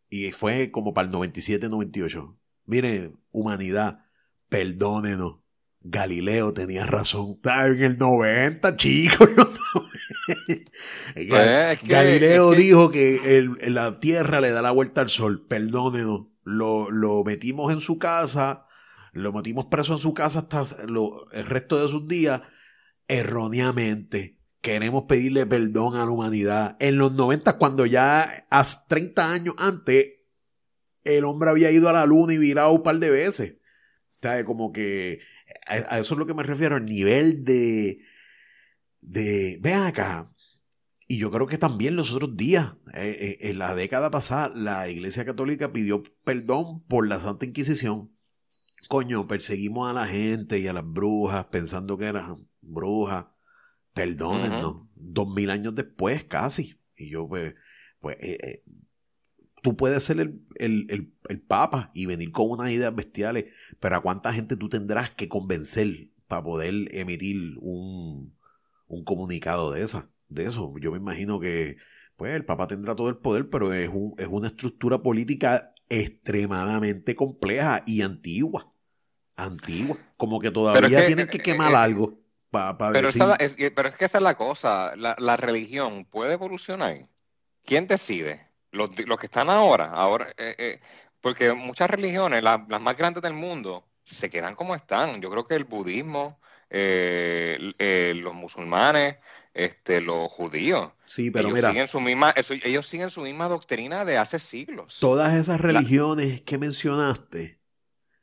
y 0.08 0.30
fue 0.30 0.70
como 0.70 0.94
para 0.94 1.08
el 1.08 1.14
97-98, 1.14 2.38
miren, 2.66 3.18
humanidad, 3.32 4.04
perdónenos. 4.48 5.40
Galileo 5.80 6.54
tenía 6.54 6.86
razón. 6.86 7.38
En 7.44 7.82
el 7.82 7.98
90, 7.98 8.76
chicos. 8.76 9.28
Pues, 11.14 11.82
Galileo 11.86 12.52
dijo 12.52 12.90
que 12.90 13.48
la 13.68 13.98
Tierra 14.00 14.40
le 14.40 14.50
da 14.50 14.62
la 14.62 14.70
vuelta 14.70 15.02
al 15.02 15.08
Sol. 15.08 15.46
Perdónenos. 15.46 16.26
Lo, 16.44 16.90
lo 16.90 17.24
metimos 17.24 17.72
en 17.72 17.80
su 17.80 17.98
casa, 17.98 18.66
lo 19.12 19.32
metimos 19.32 19.66
preso 19.66 19.94
en 19.94 19.98
su 19.98 20.14
casa 20.14 20.40
hasta 20.40 20.64
el 20.82 21.46
resto 21.46 21.80
de 21.80 21.88
sus 21.88 22.06
días, 22.06 22.42
erróneamente. 23.08 24.38
Queremos 24.60 25.04
pedirle 25.08 25.46
perdón 25.46 25.96
a 25.96 26.04
la 26.04 26.10
humanidad. 26.10 26.76
En 26.80 26.96
los 26.96 27.12
90, 27.12 27.58
cuando 27.58 27.86
ya 27.86 28.46
hace 28.50 28.78
30 28.88 29.32
años 29.32 29.54
antes, 29.58 30.12
el 31.04 31.24
hombre 31.24 31.50
había 31.50 31.70
ido 31.70 31.88
a 31.88 31.92
la 31.92 32.06
luna 32.06 32.32
y 32.32 32.38
virado 32.38 32.72
un 32.72 32.82
par 32.82 32.96
de 32.96 33.10
veces. 33.10 33.56
Como 34.46 34.72
que 34.72 35.20
a, 35.66 35.98
eso 35.98 36.14
es 36.14 36.18
lo 36.18 36.26
que 36.26 36.34
me 36.34 36.42
refiero, 36.42 36.76
el 36.76 36.86
nivel 36.86 37.44
de, 37.44 38.00
de, 39.00 39.58
vean 39.60 39.86
acá, 39.86 40.32
y 41.06 41.18
yo 41.18 41.30
creo 41.30 41.46
que 41.46 41.58
también 41.58 41.96
los 41.96 42.12
otros 42.12 42.36
días, 42.36 42.74
eh, 42.94 43.16
eh, 43.20 43.50
en 43.50 43.58
la 43.58 43.74
década 43.74 44.10
pasada, 44.10 44.48
la 44.54 44.88
Iglesia 44.88 45.24
Católica 45.24 45.72
pidió 45.72 46.02
perdón 46.24 46.82
por 46.84 47.06
la 47.06 47.20
Santa 47.20 47.46
Inquisición. 47.46 48.10
Coño, 48.88 49.26
perseguimos 49.26 49.88
a 49.88 49.92
la 49.92 50.06
gente 50.06 50.58
y 50.58 50.66
a 50.66 50.72
las 50.72 50.84
brujas 50.86 51.46
pensando 51.46 51.96
que 51.96 52.06
eran 52.06 52.48
brujas. 52.60 53.26
Perdónennos. 53.92 54.88
Dos 54.94 55.28
mil 55.34 55.50
años 55.50 55.74
después, 55.74 56.24
casi. 56.24 56.80
Y 56.96 57.10
yo, 57.10 57.28
pues, 57.28 57.54
pues 58.00 58.16
eh, 58.20 58.62
tú 59.64 59.76
puedes 59.76 60.02
ser 60.02 60.20
el, 60.20 61.12
papa 61.48 61.90
y 61.94 62.04
venir 62.04 62.32
con 62.32 62.50
unas 62.50 62.70
ideas 62.70 62.94
bestiales, 62.94 63.46
pero 63.80 63.96
¿a 63.96 64.02
cuánta 64.02 64.32
gente 64.32 64.56
tú 64.56 64.68
tendrás 64.68 65.10
que 65.10 65.28
convencer 65.28 66.10
para 66.28 66.44
poder 66.44 66.94
emitir 66.94 67.56
un, 67.60 68.36
comunicado 69.04 69.72
de 69.72 69.82
esa? 69.82 70.10
De 70.34 70.46
eso. 70.46 70.72
Yo 70.80 70.90
me 70.90 70.98
imagino 70.98 71.38
que, 71.38 71.76
pues, 72.16 72.34
el 72.34 72.44
papa 72.44 72.66
tendrá 72.66 72.94
todo 72.94 73.08
el 73.08 73.16
poder, 73.16 73.48
pero 73.48 73.72
es, 73.72 73.88
un, 73.88 74.14
es 74.18 74.26
una 74.26 74.48
estructura 74.48 74.98
política 74.98 75.70
extremadamente 75.88 77.14
compleja 77.14 77.82
y 77.86 78.02
antigua. 78.02 78.72
Antigua. 79.36 79.96
Como 80.16 80.40
que 80.40 80.50
todavía 80.50 81.06
tienen 81.06 81.28
que 81.28 81.38
quemar 81.38 81.72
eh, 81.72 81.76
algo 81.76 82.18
para 82.50 82.76
pero, 82.92 83.08
es, 83.08 83.56
pero 83.74 83.88
es 83.88 83.96
que 83.96 84.04
esa 84.04 84.18
es 84.18 84.22
la 84.22 84.36
cosa. 84.36 84.94
La, 84.96 85.16
la 85.18 85.36
religión 85.36 86.04
puede 86.04 86.34
evolucionar. 86.34 87.08
¿Quién 87.64 87.86
decide? 87.86 88.54
los, 88.74 88.90
que 89.18 89.26
están 89.26 89.48
ahora, 89.50 89.86
ahora 89.86 90.28
eh, 90.36 90.54
eh, 90.58 90.80
porque 91.20 91.52
muchas 91.54 91.88
religiones, 91.88 92.42
las 92.42 92.80
más 92.80 92.96
grandes 92.96 93.22
del 93.22 93.32
mundo, 93.32 93.86
se 94.02 94.28
quedan 94.28 94.54
como 94.54 94.74
están. 94.74 95.22
Yo 95.22 95.30
creo 95.30 95.44
que 95.44 95.54
el 95.54 95.64
budismo, 95.64 96.38
eh, 96.68 98.12
los 98.16 98.34
musulmanes, 98.34 99.16
este, 99.54 100.00
los 100.00 100.30
judíos. 100.30 100.92
Sí, 101.06 101.30
pero 101.30 101.48
ellos 101.48 101.64
Siguen 101.64 101.88
su 101.88 102.00
misma, 102.00 102.34
ellos 102.64 102.86
siguen 102.86 103.10
su 103.10 103.22
misma 103.22 103.48
doctrina 103.48 104.04
de 104.04 104.18
hace 104.18 104.38
siglos. 104.38 104.98
Todas 105.00 105.34
esas 105.34 105.60
religiones 105.60 106.42
que 106.42 106.58
mencionaste, 106.58 107.60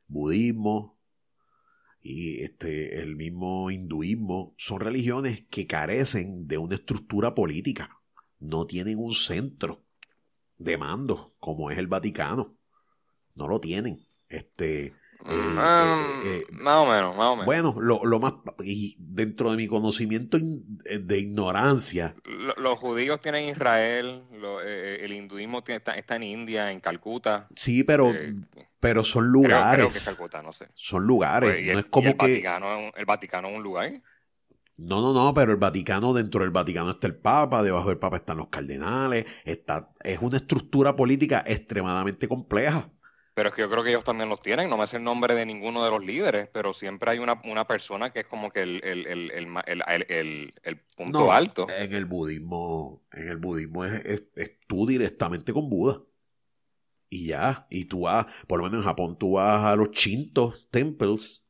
budismo 0.08 1.00
y 2.02 2.44
este, 2.44 3.00
el 3.02 3.16
mismo 3.16 3.72
hinduismo, 3.72 4.54
son 4.58 4.82
religiones 4.82 5.46
que 5.50 5.68
carecen 5.68 6.48
de 6.48 6.58
una 6.58 6.76
estructura 6.76 7.34
política. 7.34 8.02
No 8.40 8.66
tienen 8.66 8.98
un 8.98 9.14
centro 9.14 9.86
de 10.58 10.78
mando, 10.78 11.36
como 11.40 11.72
es 11.72 11.78
el 11.78 11.88
Vaticano. 11.88 12.58
No 13.36 13.48
lo 13.48 13.62
tienen. 13.62 14.06
Este. 14.28 14.94
Mm, 15.26 15.60
eh, 15.60 16.22
eh, 16.26 16.46
más 16.52 16.78
o 16.78 16.86
menos, 16.86 17.16
más 17.16 17.28
o 17.28 17.32
menos. 17.36 17.46
Bueno, 17.46 17.76
lo, 17.80 18.20
más. 18.20 18.34
Y 18.64 18.96
dentro 19.00 19.52
de 19.52 19.58
mi 19.58 19.68
conocimiento 19.68 20.38
eh, 20.38 21.00
de 21.00 21.20
ignorancia. 21.20 22.16
los 22.58 22.80
judíos 22.80 23.22
tienen 23.22 23.50
Israel, 23.50 24.24
el 24.42 25.14
hinduismo 25.14 25.64
está, 25.66 26.16
en 26.16 26.24
India, 26.24 26.72
en 26.72 26.80
Calcuta. 26.80 27.46
Sí, 27.56 27.84
pero. 27.84 28.12
pero 28.80 29.04
son 29.04 29.28
lugares. 29.32 30.18
no 30.44 30.54
sé. 30.54 30.68
Son 30.74 31.06
lugares. 31.06 31.52
Pues, 31.52 31.74
no 31.74 31.80
es 31.80 31.86
como 31.86 32.18
que. 32.18 32.34
Vaticano, 32.34 32.92
el 32.96 33.06
Vaticano 33.06 33.50
es 33.50 33.58
un 33.58 33.64
lugar. 33.64 34.02
No, 34.78 35.00
no, 35.00 35.14
no, 35.14 35.32
pero 35.36 35.52
el 35.52 35.58
Vaticano, 35.58 36.12
dentro 36.12 36.42
del 36.42 36.50
Vaticano 36.50 36.90
está 36.90 37.06
el 37.06 37.16
Papa, 37.16 37.62
debajo 37.62 37.90
del 37.90 38.00
Papa 38.00 38.18
están 38.18 38.38
los 38.38 38.48
cardenales, 38.48 39.26
está, 39.46 39.92
es 40.04 40.18
una 40.20 40.38
estructura 40.38 40.96
política 40.96 41.44
extremadamente 41.46 42.28
compleja. 42.28 42.90
Pero 43.34 43.50
es 43.50 43.56
que 43.56 43.62
yo 43.62 43.70
creo 43.70 43.84
que 43.84 43.92
ellos 43.92 44.04
también 44.04 44.30
los 44.30 44.42
tienen, 44.42 44.70
no 44.70 44.76
me 44.76 44.88
sé 44.88 44.98
el 44.98 45.04
nombre 45.04 45.36
de 45.36 45.46
ninguno 45.46 45.86
de 45.86 45.92
los 45.92 46.04
líderes, 46.04 46.50
pero 46.52 46.74
siempre 46.74 47.12
hay 47.12 47.20
una, 47.20 47.66
persona 47.66 48.12
que 48.12 48.22
es 48.22 48.26
como 48.26 48.52
que 48.52 48.62
el, 48.62 48.84
el, 48.84 50.82
punto 50.98 51.32
alto. 51.32 51.68
En 51.70 51.94
el 51.94 52.06
budismo, 52.06 53.04
en 53.14 53.30
el 53.30 53.38
budismo 53.38 53.86
es, 53.86 54.24
tú 54.68 54.86
directamente 54.86 55.54
con 55.54 55.70
Buda. 55.70 56.02
Y 57.10 57.28
ya, 57.28 57.68
y 57.70 57.86
tú 57.86 58.02
vas, 58.02 58.26
por 58.48 58.60
lo 58.60 58.66
menos 58.66 58.80
en 58.80 58.86
Japón, 58.86 59.18
tú 59.18 59.34
vas 59.34 59.66
a 59.66 59.76
los 59.76 59.92
Shinto 59.92 60.54
temples, 60.70 61.46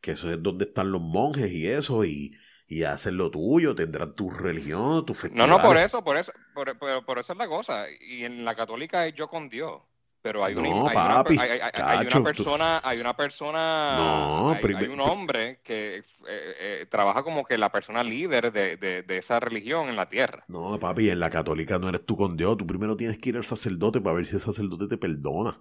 que 0.00 0.12
eso 0.12 0.30
es 0.30 0.42
donde 0.42 0.64
están 0.64 0.90
los 0.90 1.02
monjes 1.02 1.50
y 1.50 1.66
eso, 1.66 2.04
y, 2.04 2.34
y 2.66 2.82
hacen 2.84 3.16
lo 3.16 3.30
tuyo, 3.30 3.74
tendrán 3.74 4.14
tu 4.14 4.30
religión, 4.30 5.04
tu 5.04 5.14
festival. 5.14 5.48
No, 5.48 5.58
no, 5.58 5.62
por 5.62 5.76
eso, 5.76 6.02
por 6.02 6.16
eso, 6.16 6.32
por, 6.54 6.78
por, 7.04 7.18
eso 7.18 7.32
es 7.32 7.38
la 7.38 7.46
cosa. 7.46 7.86
Y 8.00 8.24
en 8.24 8.44
la 8.44 8.54
católica 8.54 9.06
es 9.06 9.14
yo 9.14 9.28
con 9.28 9.48
Dios. 9.48 9.82
Pero 10.26 10.44
hay, 10.44 10.56
una, 10.56 10.90
hay, 10.90 12.06
una, 12.08 12.24
persona, 12.24 12.80
hay 12.82 12.98
una 12.98 13.16
persona, 13.16 14.50
hay, 14.50 14.88
un 14.88 14.98
hombre 14.98 15.60
que 15.62 15.98
eh, 15.98 16.02
eh, 16.26 16.86
trabaja 16.90 17.22
como 17.22 17.44
que 17.44 17.56
la 17.56 17.70
persona 17.70 18.02
líder 18.02 18.52
de, 18.52 18.76
de, 18.76 19.16
esa 19.16 19.38
religión 19.38 19.88
en 19.88 19.94
la 19.94 20.08
tierra. 20.08 20.44
No, 20.48 20.80
papi, 20.80 21.10
en 21.10 21.20
la 21.20 21.30
católica 21.30 21.78
no 21.78 21.88
eres 21.90 22.04
tú 22.04 22.16
con 22.16 22.36
Dios. 22.36 22.56
Tú 22.56 22.66
primero 22.66 22.96
tienes 22.96 23.18
que 23.18 23.28
ir 23.28 23.36
al 23.36 23.44
sacerdote 23.44 24.00
para 24.00 24.16
ver 24.16 24.26
si 24.26 24.34
el 24.34 24.42
sacerdote 24.42 24.88
te 24.88 24.98
perdona. 24.98 25.60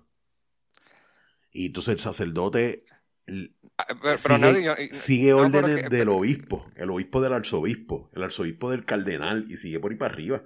Y 1.52 1.68
entonces 1.68 1.94
el 1.94 2.00
sacerdote 2.00 2.86
sigue, 4.90 5.34
órdenes 5.34 5.92
del 5.92 6.10
obispo, 6.10 6.66
el 6.76 6.90
obispo 6.90 7.22
del 7.22 7.34
arzobispo, 7.34 8.10
el 8.16 8.24
arzobispo 8.24 8.72
del 8.72 8.84
cardenal 8.84 9.46
y 9.48 9.58
sigue 9.58 9.80
por 9.80 9.92
ahí 9.92 9.98
para 9.98 10.12
arriba. 10.12 10.42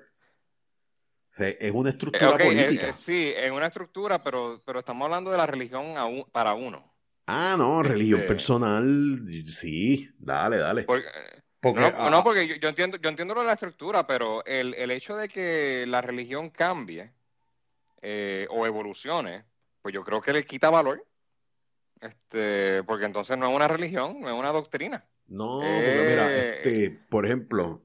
Es 1.39 1.72
una 1.72 1.89
estructura 1.89 2.36
eh, 2.39 2.46
política. 2.46 2.89
Eh, 2.89 2.93
sí, 2.93 3.34
es 3.36 3.51
una 3.51 3.67
estructura, 3.67 4.19
pero, 4.19 4.62
pero 4.65 4.79
estamos 4.79 5.05
hablando 5.05 5.31
de 5.31 5.38
la 5.38 5.46
religión 5.46 5.96
para 6.31 6.53
uno. 6.53 6.93
Ah, 7.27 7.55
no, 7.58 7.84
religión 7.84 8.22
este 8.22 8.27
personal, 8.27 9.22
sí, 9.46 10.10
dale, 10.17 10.58
dale. 10.58 10.84
Porque, 10.84 11.79
no, 11.79 11.88
ah, 11.93 12.24
porque 12.24 12.60
yo, 12.60 12.69
entiendo, 12.69 12.98
yo 12.98 13.10
entiendo 13.10 13.36
lo 13.36 13.41
de 13.41 13.48
la 13.48 13.53
estructura, 13.53 14.08
pero 14.08 14.43
el, 14.46 14.74
hecho 14.91 15.15
de 15.15 15.27
que 15.27 15.86
la 15.88 16.01
religión 16.01 16.50
cambie 16.50 17.12
eh, 18.01 18.48
o 18.50 18.65
evolucione, 18.65 19.43
pues 19.81 19.93
yo 19.93 20.03
creo 20.03 20.22
que 20.22 20.34
le 20.34 20.46
quita 20.46 20.69
valor. 20.69 21.05
Este, 22.00 22.81
porque 22.84 23.05
entonces 23.05 23.38
no 23.38 23.50
es 23.50 23.55
una 23.55 23.67
religión, 23.67 24.22
no 24.22 24.29
es 24.29 24.34
una 24.34 24.53
doctrina. 24.53 25.05
No, 25.27 25.60
porque 25.60 26.05
mira, 26.10 26.31
eh, 26.31 26.55
este, 26.55 26.89
por 27.10 27.25
ejemplo, 27.25 27.84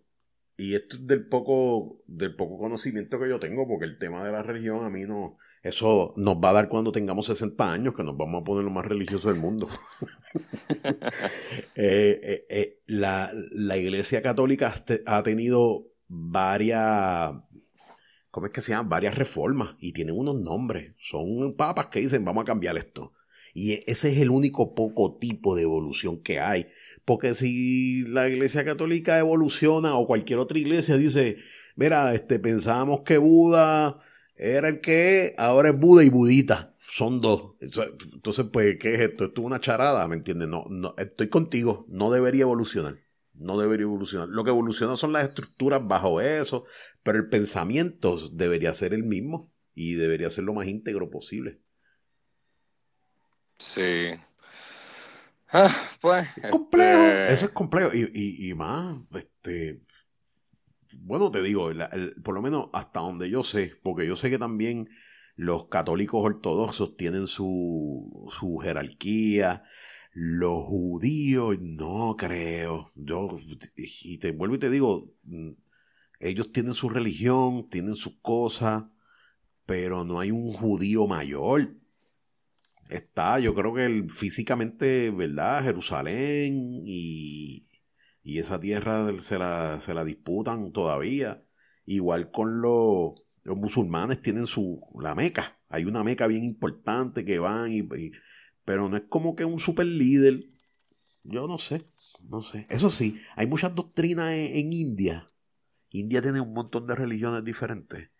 y 0.56 0.74
esto 0.74 0.96
es 0.96 1.06
del 1.06 1.26
poco, 1.26 1.98
del 2.06 2.36
poco 2.36 2.58
conocimiento 2.58 3.18
que 3.18 3.28
yo 3.28 3.40
tengo, 3.40 3.66
porque 3.66 3.84
el 3.86 3.98
tema 3.98 4.24
de 4.24 4.32
la 4.32 4.42
religión 4.42 4.84
a 4.84 4.90
mí 4.90 5.02
no, 5.02 5.38
eso 5.64 6.12
nos 6.18 6.36
va 6.36 6.50
a 6.50 6.52
dar 6.52 6.68
cuando 6.68 6.92
tengamos 6.92 7.24
60 7.26 7.72
años, 7.72 7.94
que 7.94 8.04
nos 8.04 8.18
vamos 8.18 8.42
a 8.42 8.44
poner 8.44 8.64
lo 8.64 8.70
más 8.70 8.84
religioso 8.84 9.28
del 9.28 9.40
mundo. 9.40 9.68
Eh, 11.76 12.44
eh, 12.48 12.80
la, 12.86 13.30
la, 13.52 13.76
Iglesia 13.76 14.20
Católica 14.20 14.74
ha 15.06 15.22
tenido 15.22 15.86
varias, 16.08 17.32
¿cómo 18.32 18.46
es 18.46 18.52
que 18.52 18.60
se 18.60 18.72
llama? 18.72 18.88
Varias 18.88 19.14
reformas 19.14 19.76
y 19.78 19.92
tienen 19.92 20.16
unos 20.18 20.34
nombres. 20.36 20.94
Son 20.98 21.54
papas 21.56 21.86
que 21.86 22.00
dicen, 22.00 22.24
vamos 22.24 22.42
a 22.42 22.46
cambiar 22.46 22.76
esto 22.76 23.12
Y 23.54 23.74
ese 23.88 24.12
es 24.12 24.18
el 24.18 24.30
único 24.30 24.74
poco 24.74 25.16
tipo 25.18 25.54
de 25.54 25.62
evolución 25.62 26.20
que 26.20 26.40
hay. 26.40 26.66
Porque 27.04 27.34
si 27.34 28.04
la 28.06 28.28
iglesia 28.28 28.64
católica 28.64 29.18
evoluciona 29.18 29.94
o 29.96 30.06
cualquier 30.06 30.38
otra 30.38 30.58
iglesia 30.58 30.96
dice, 30.96 31.36
mira, 31.76 32.14
este, 32.14 32.38
pensábamos 32.38 33.02
que 33.02 33.18
Buda 33.18 34.00
era 34.36 34.68
el 34.68 34.80
que 34.80 35.34
ahora 35.36 35.70
es 35.70 35.78
Buda 35.78 36.04
y 36.04 36.10
Budita. 36.10 36.74
Son 36.88 37.20
dos. 37.20 37.54
Entonces, 37.60 38.46
pues, 38.52 38.76
¿qué 38.78 38.94
es 38.94 39.00
esto? 39.00 39.24
Esto 39.24 39.40
es 39.40 39.46
una 39.46 39.60
charada, 39.60 40.06
¿me 40.06 40.14
entiendes? 40.14 40.48
No, 40.48 40.64
no, 40.70 40.94
estoy 40.96 41.28
contigo. 41.28 41.86
No 41.88 42.10
debería 42.10 42.42
evolucionar. 42.42 43.00
No 43.32 43.58
debería 43.58 43.84
evolucionar. 43.84 44.28
Lo 44.28 44.44
que 44.44 44.50
evoluciona 44.50 44.96
son 44.96 45.12
las 45.12 45.24
estructuras 45.24 45.86
bajo 45.86 46.20
eso, 46.20 46.64
pero 47.02 47.18
el 47.18 47.28
pensamiento 47.28 48.16
debería 48.30 48.72
ser 48.74 48.94
el 48.94 49.02
mismo 49.02 49.50
y 49.74 49.94
debería 49.94 50.30
ser 50.30 50.44
lo 50.44 50.54
más 50.54 50.68
íntegro 50.68 51.10
posible. 51.10 51.60
Sí. 53.58 54.14
Ah, 55.54 55.72
pues. 56.00 56.26
complejo. 56.50 57.00
Este 57.00 57.32
eso 57.32 57.46
es 57.46 57.52
complejo. 57.52 57.90
Y, 57.94 58.48
y, 58.48 58.54
más, 58.54 58.98
este. 59.14 59.82
Bueno, 60.98 61.30
te 61.30 61.42
digo, 61.42 61.70
por 62.24 62.34
lo 62.34 62.42
menos 62.42 62.70
hasta 62.72 63.00
donde 63.00 63.30
yo 63.30 63.44
sé, 63.44 63.72
porque 63.84 64.06
yo 64.06 64.16
sé 64.16 64.30
que 64.30 64.38
también 64.38 64.88
los 65.36 65.68
católicos 65.68 66.20
ortodoxos 66.24 66.96
tienen 66.96 67.28
su, 67.28 68.28
su 68.36 68.58
jerarquía. 68.58 69.62
Los 70.12 70.64
judíos, 70.64 71.60
no 71.60 72.16
creo. 72.16 72.90
Yo, 72.96 73.36
y 73.76 74.18
te 74.18 74.32
vuelvo 74.32 74.56
y 74.56 74.58
te 74.58 74.70
digo, 74.70 75.12
mm, 75.22 75.50
ellos 76.20 76.52
tienen 76.52 76.74
su 76.74 76.88
religión, 76.88 77.68
tienen 77.68 77.94
sus 77.94 78.18
cosas, 78.22 78.84
pero 79.66 80.04
no 80.04 80.18
hay 80.20 80.30
un 80.32 80.52
judío 80.52 81.06
mayor. 81.06 81.74
Está, 82.88 83.40
yo 83.40 83.54
creo 83.54 83.74
que 83.74 84.06
físicamente, 84.08 85.10
¿verdad? 85.10 85.64
Jerusalén 85.64 86.82
y, 86.84 87.66
y 88.22 88.38
esa 88.38 88.60
tierra 88.60 89.10
se 89.20 89.38
la, 89.38 89.80
se 89.80 89.94
la 89.94 90.04
disputan 90.04 90.72
todavía. 90.72 91.44
Igual 91.86 92.30
con 92.30 92.60
los, 92.60 93.12
los 93.42 93.56
musulmanes 93.56 94.20
tienen 94.22 94.46
su, 94.46 94.80
la 95.00 95.14
meca. 95.14 95.58
Hay 95.68 95.84
una 95.84 96.04
meca 96.04 96.26
bien 96.26 96.44
importante 96.44 97.24
que 97.24 97.38
van 97.38 97.72
y, 97.72 97.82
pero 98.64 98.88
no 98.88 98.96
es 98.96 99.04
como 99.08 99.34
que 99.34 99.44
un 99.44 99.58
super 99.58 99.86
líder. 99.86 100.44
Yo 101.24 101.46
no 101.46 101.58
sé, 101.58 101.84
no 102.28 102.42
sé. 102.42 102.66
Eso 102.68 102.90
sí, 102.90 103.18
hay 103.36 103.46
muchas 103.46 103.74
doctrinas 103.74 104.32
en 104.32 104.72
India. 104.72 105.30
India 105.90 106.20
tiene 106.20 106.40
un 106.40 106.52
montón 106.52 106.86
de 106.86 106.94
religiones 106.94 107.44
diferentes. 107.44 108.10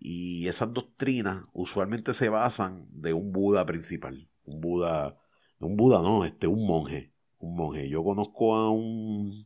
Y 0.00 0.48
esas 0.48 0.72
doctrinas 0.72 1.44
usualmente 1.52 2.14
se 2.14 2.28
basan 2.28 2.86
de 2.90 3.12
un 3.12 3.32
Buda 3.32 3.64
principal. 3.66 4.28
Un 4.44 4.60
Buda, 4.60 5.18
un 5.60 5.76
Buda 5.76 6.02
no, 6.02 6.24
este, 6.24 6.46
un 6.46 6.66
monje. 6.66 7.12
Un 7.38 7.56
monje. 7.56 7.88
Yo 7.88 8.02
conozco 8.04 8.54
a 8.54 8.70
un, 8.70 9.44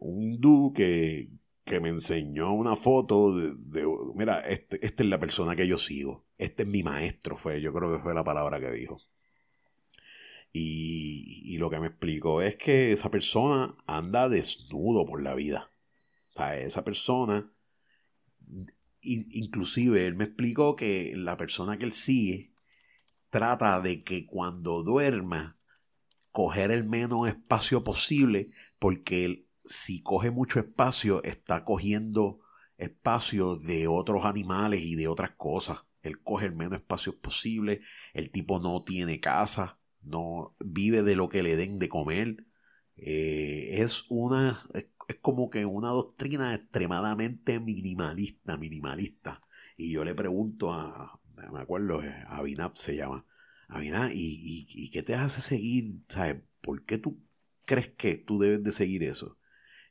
un 0.00 0.22
hindú 0.22 0.72
que, 0.74 1.30
que 1.64 1.80
me 1.80 1.90
enseñó 1.90 2.52
una 2.54 2.76
foto 2.76 3.36
de, 3.36 3.86
mira, 4.14 4.40
este, 4.40 4.84
esta 4.84 5.02
es 5.02 5.08
la 5.08 5.20
persona 5.20 5.54
que 5.54 5.68
yo 5.68 5.78
sigo. 5.78 6.26
Este 6.38 6.62
es 6.62 6.68
mi 6.68 6.82
maestro, 6.82 7.36
fue, 7.36 7.60
yo 7.60 7.72
creo 7.72 7.92
que 7.92 8.02
fue 8.02 8.14
la 8.14 8.24
palabra 8.24 8.60
que 8.60 8.70
dijo. 8.70 9.00
Y, 10.52 11.42
y 11.44 11.58
lo 11.58 11.68
que 11.68 11.78
me 11.78 11.88
explicó 11.88 12.40
es 12.42 12.56
que 12.56 12.92
esa 12.92 13.10
persona 13.10 13.76
anda 13.86 14.28
desnudo 14.28 15.04
por 15.04 15.22
la 15.22 15.34
vida. 15.34 15.70
O 16.32 16.36
sea, 16.36 16.58
esa 16.58 16.84
persona 16.84 17.52
inclusive 19.00 20.06
él 20.06 20.14
me 20.14 20.24
explicó 20.24 20.76
que 20.76 21.14
la 21.16 21.36
persona 21.36 21.78
que 21.78 21.84
él 21.84 21.92
sigue 21.92 22.52
trata 23.30 23.80
de 23.80 24.02
que 24.02 24.26
cuando 24.26 24.82
duerma 24.82 25.58
coger 26.32 26.70
el 26.70 26.84
menos 26.84 27.28
espacio 27.28 27.84
posible 27.84 28.50
porque 28.78 29.24
él, 29.24 29.48
si 29.64 30.02
coge 30.02 30.30
mucho 30.30 30.60
espacio 30.60 31.22
está 31.22 31.64
cogiendo 31.64 32.40
espacio 32.78 33.56
de 33.56 33.88
otros 33.88 34.24
animales 34.24 34.80
y 34.82 34.94
de 34.94 35.08
otras 35.08 35.32
cosas. 35.32 35.84
Él 36.02 36.22
coge 36.22 36.46
el 36.46 36.54
menos 36.54 36.78
espacio 36.78 37.20
posible, 37.20 37.80
el 38.14 38.30
tipo 38.30 38.60
no 38.60 38.84
tiene 38.84 39.20
casa, 39.20 39.80
no 40.00 40.56
vive 40.60 41.02
de 41.02 41.16
lo 41.16 41.28
que 41.28 41.42
le 41.42 41.56
den 41.56 41.78
de 41.78 41.88
comer. 41.88 42.46
Eh, 42.96 43.82
es 43.82 44.04
una 44.08 44.58
es 45.08 45.16
como 45.16 45.48
que 45.50 45.64
una 45.64 45.88
doctrina 45.88 46.54
extremadamente 46.54 47.60
minimalista, 47.60 48.58
minimalista. 48.58 49.42
Y 49.76 49.90
yo 49.90 50.04
le 50.04 50.14
pregunto 50.14 50.72
a, 50.72 51.18
me 51.50 51.60
acuerdo, 51.60 52.02
eh, 52.02 52.14
Abinab 52.26 52.76
se 52.76 52.94
llama, 52.96 53.26
Abinab, 53.68 54.10
¿y, 54.12 54.66
y, 54.68 54.90
qué 54.90 55.02
te 55.02 55.14
hace 55.14 55.40
seguir? 55.40 56.02
¿Sabes? 56.08 56.42
¿Por 56.60 56.84
qué 56.84 56.98
tú 56.98 57.22
crees 57.64 57.88
que 57.90 58.16
tú 58.16 58.38
debes 58.38 58.62
de 58.62 58.72
seguir 58.72 59.02
eso? 59.02 59.38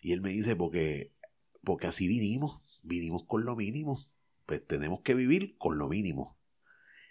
Y 0.01 0.11
él 0.11 0.21
me 0.21 0.29
dice, 0.29 0.55
porque, 0.55 1.13
porque 1.63 1.87
así 1.87 2.07
vinimos, 2.07 2.61
vinimos 2.83 3.23
con 3.25 3.43
lo 3.43 3.55
mínimo, 3.55 3.99
pues 4.45 4.65
tenemos 4.65 5.01
que 5.01 5.15
vivir 5.15 5.57
con 5.57 5.77
lo 5.79 5.87
mínimo. 5.89 6.37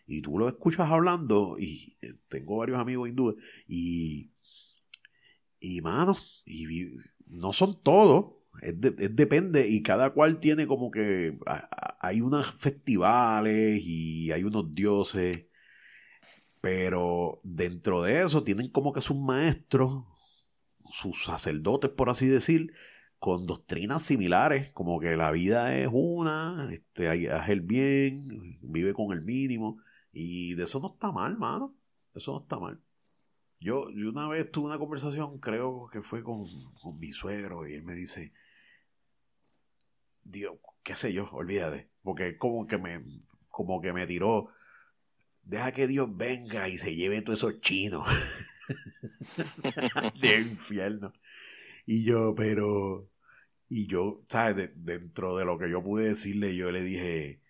Y 0.06 0.22
tú 0.22 0.38
lo 0.38 0.48
escuchas 0.48 0.90
hablando, 0.90 1.56
y 1.58 1.96
eh, 2.02 2.14
tengo 2.28 2.58
varios 2.58 2.78
amigos 2.78 3.08
hindúes, 3.08 3.36
y, 3.66 4.30
y 5.58 5.80
mano, 5.80 6.16
y 6.44 6.66
no 7.26 7.52
son 7.52 7.80
todos, 7.82 8.34
es, 8.62 8.74
depende 8.80 9.68
y 9.68 9.82
cada 9.82 10.10
cual 10.10 10.38
tiene 10.38 10.66
como 10.66 10.90
que 10.90 11.38
hay 12.00 12.20
unos 12.20 12.54
festivales 12.54 13.80
y 13.84 14.32
hay 14.32 14.44
unos 14.44 14.72
dioses, 14.72 15.46
pero 16.60 17.40
dentro 17.44 18.02
de 18.02 18.22
eso 18.22 18.42
tienen 18.44 18.68
como 18.68 18.92
que 18.92 19.02
sus 19.02 19.16
maestros, 19.16 20.04
sus 20.90 21.24
sacerdotes 21.24 21.90
por 21.90 22.10
así 22.10 22.26
decir, 22.26 22.72
con 23.18 23.46
doctrinas 23.46 24.02
similares, 24.04 24.72
como 24.72 25.00
que 25.00 25.16
la 25.16 25.30
vida 25.30 25.76
es 25.76 25.88
una, 25.90 26.68
este, 26.72 27.08
haz 27.30 27.48
el 27.48 27.60
bien, 27.62 28.58
vive 28.62 28.94
con 28.94 29.12
el 29.12 29.22
mínimo, 29.22 29.78
y 30.12 30.54
de 30.54 30.64
eso 30.64 30.80
no 30.80 30.88
está 30.88 31.12
mal, 31.12 31.36
mano, 31.38 31.74
eso 32.14 32.32
no 32.32 32.40
está 32.40 32.58
mal. 32.58 32.80
Yo, 33.58 33.84
una 33.84 34.28
vez 34.28 34.50
tuve 34.50 34.66
una 34.66 34.78
conversación, 34.78 35.38
creo 35.38 35.88
que 35.90 36.02
fue 36.02 36.22
con, 36.22 36.44
mi 36.98 37.12
suegro, 37.12 37.66
y 37.66 37.74
él 37.74 37.82
me 37.82 37.94
dice, 37.94 38.32
Dios, 40.24 40.58
qué 40.82 40.94
sé 40.94 41.12
yo, 41.12 41.28
olvídate, 41.30 41.88
porque 42.02 42.36
como 42.36 42.66
que 42.66 42.78
me, 42.78 43.02
como 43.48 43.80
que 43.80 43.92
me 43.92 44.06
tiró, 44.06 44.48
deja 45.42 45.72
que 45.72 45.86
Dios 45.86 46.14
venga 46.14 46.68
y 46.68 46.76
se 46.76 46.94
lleve 46.94 47.22
todos 47.22 47.38
esos 47.40 47.60
chinos 47.60 48.06
de 50.20 50.40
infierno. 50.40 51.12
Y 51.86 52.04
yo, 52.04 52.34
pero, 52.34 53.08
y 53.68 53.86
yo, 53.86 54.22
¿sabes? 54.28 54.70
dentro 54.74 55.36
de 55.36 55.44
lo 55.44 55.58
que 55.58 55.70
yo 55.70 55.82
pude 55.82 56.08
decirle, 56.08 56.56
yo 56.56 56.70
le 56.70 56.82
dije, 56.82 57.40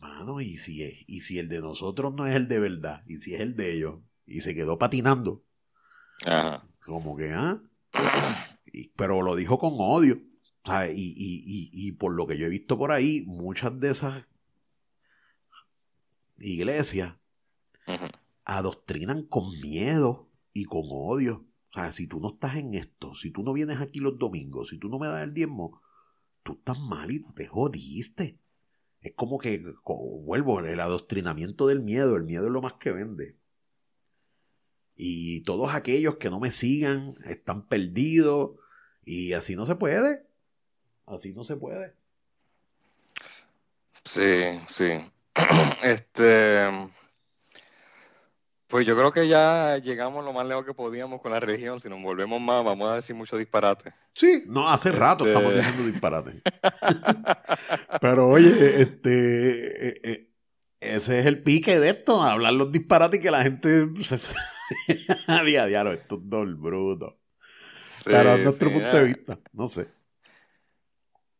mano, 0.00 0.40
¿y 0.40 0.56
si, 0.56 1.04
y 1.06 1.20
si 1.20 1.38
el 1.38 1.48
de 1.48 1.60
nosotros 1.60 2.14
no 2.14 2.26
es 2.26 2.34
el 2.34 2.48
de 2.48 2.58
verdad, 2.58 3.04
y 3.06 3.16
si 3.16 3.34
es 3.34 3.40
el 3.40 3.54
de 3.54 3.74
ellos, 3.74 4.00
y 4.26 4.40
se 4.40 4.54
quedó 4.54 4.78
patinando. 4.78 5.44
Como 6.84 7.16
que, 7.16 7.32
¿ah? 7.32 7.62
pero 8.96 9.22
lo 9.22 9.36
dijo 9.36 9.58
con 9.58 9.74
odio. 9.78 10.20
Y, 10.94 11.92
por 11.92 12.12
lo 12.12 12.26
que 12.26 12.36
yo 12.36 12.46
he 12.46 12.50
visto 12.50 12.76
por 12.76 12.90
ahí, 12.90 13.22
muchas 13.26 13.78
de 13.78 13.90
esas 13.90 14.28
iglesias 16.38 17.14
adoctrinan 18.44 19.22
con 19.22 19.48
miedo 19.60 20.28
y 20.52 20.64
con 20.64 20.82
odio. 20.90 21.46
O 21.70 21.78
sea, 21.78 21.92
si 21.92 22.06
tú 22.06 22.20
no 22.20 22.28
estás 22.28 22.56
en 22.56 22.74
esto, 22.74 23.14
si 23.14 23.30
tú 23.30 23.42
no 23.42 23.52
vienes 23.52 23.80
aquí 23.80 24.00
los 24.00 24.18
domingos, 24.18 24.70
si 24.70 24.78
tú 24.78 24.88
no 24.88 24.98
me 24.98 25.06
das 25.06 25.22
el 25.22 25.32
diezmo, 25.32 25.80
tú 26.42 26.54
estás 26.54 26.80
mal 26.80 27.12
y 27.12 27.20
te 27.34 27.46
jodiste. 27.46 28.40
Es 29.00 29.12
como 29.14 29.38
que, 29.38 29.62
vuelvo, 30.22 30.60
el 30.60 30.80
adoctrinamiento 30.80 31.66
del 31.66 31.82
miedo, 31.82 32.16
el 32.16 32.24
miedo 32.24 32.46
es 32.46 32.52
lo 32.52 32.62
más 32.62 32.74
que 32.74 32.90
vende. 32.90 33.38
Y 34.96 35.42
todos 35.42 35.74
aquellos 35.74 36.16
que 36.16 36.30
no 36.30 36.40
me 36.40 36.50
sigan 36.50 37.14
están 37.26 37.66
perdidos. 37.66 38.52
Y 39.04 39.34
así 39.34 39.54
no 39.54 39.66
se 39.66 39.76
puede. 39.76 40.26
Así 41.06 41.32
no 41.34 41.44
se 41.44 41.56
puede. 41.56 41.94
Sí, 44.04 44.60
sí. 44.68 45.00
Este. 45.82 46.66
Pues 48.68 48.84
yo 48.84 48.96
creo 48.96 49.12
que 49.12 49.28
ya 49.28 49.78
llegamos 49.78 50.24
lo 50.24 50.32
más 50.32 50.44
lejos 50.44 50.64
que 50.64 50.74
podíamos 50.74 51.20
con 51.20 51.30
la 51.30 51.38
religión. 51.38 51.78
Si 51.78 51.88
nos 51.88 52.02
volvemos 52.02 52.40
más, 52.40 52.64
vamos 52.64 52.90
a 52.90 52.96
decir 52.96 53.14
mucho 53.14 53.36
disparate. 53.36 53.92
Sí, 54.12 54.42
no, 54.46 54.68
hace 54.68 54.90
rato 54.90 55.24
este 55.24 55.38
estamos 55.38 55.56
diciendo 55.56 55.84
disparate. 55.84 56.42
Pero 58.00 58.28
oye, 58.28 58.80
este. 58.82 59.88
Eh, 59.88 60.00
eh, 60.02 60.30
ese 60.80 61.20
es 61.20 61.26
el 61.26 61.42
pique 61.42 61.78
de 61.80 61.90
esto, 61.90 62.20
hablar 62.20 62.52
los 62.52 62.70
disparates 62.70 63.20
y 63.20 63.22
que 63.22 63.30
la 63.30 63.42
gente 63.42 63.86
se... 64.02 64.20
a 65.28 65.42
día 65.42 65.62
a 65.62 65.66
diario, 65.66 65.92
esto 65.92 66.16
es 66.16 66.20
dos 66.24 66.58
brutos. 66.58 67.14
Pero 68.04 68.38
nuestro 68.38 68.70
punto 68.70 68.96
de 68.96 69.04
vista, 69.04 69.38
no 69.52 69.66
sé. 69.66 69.88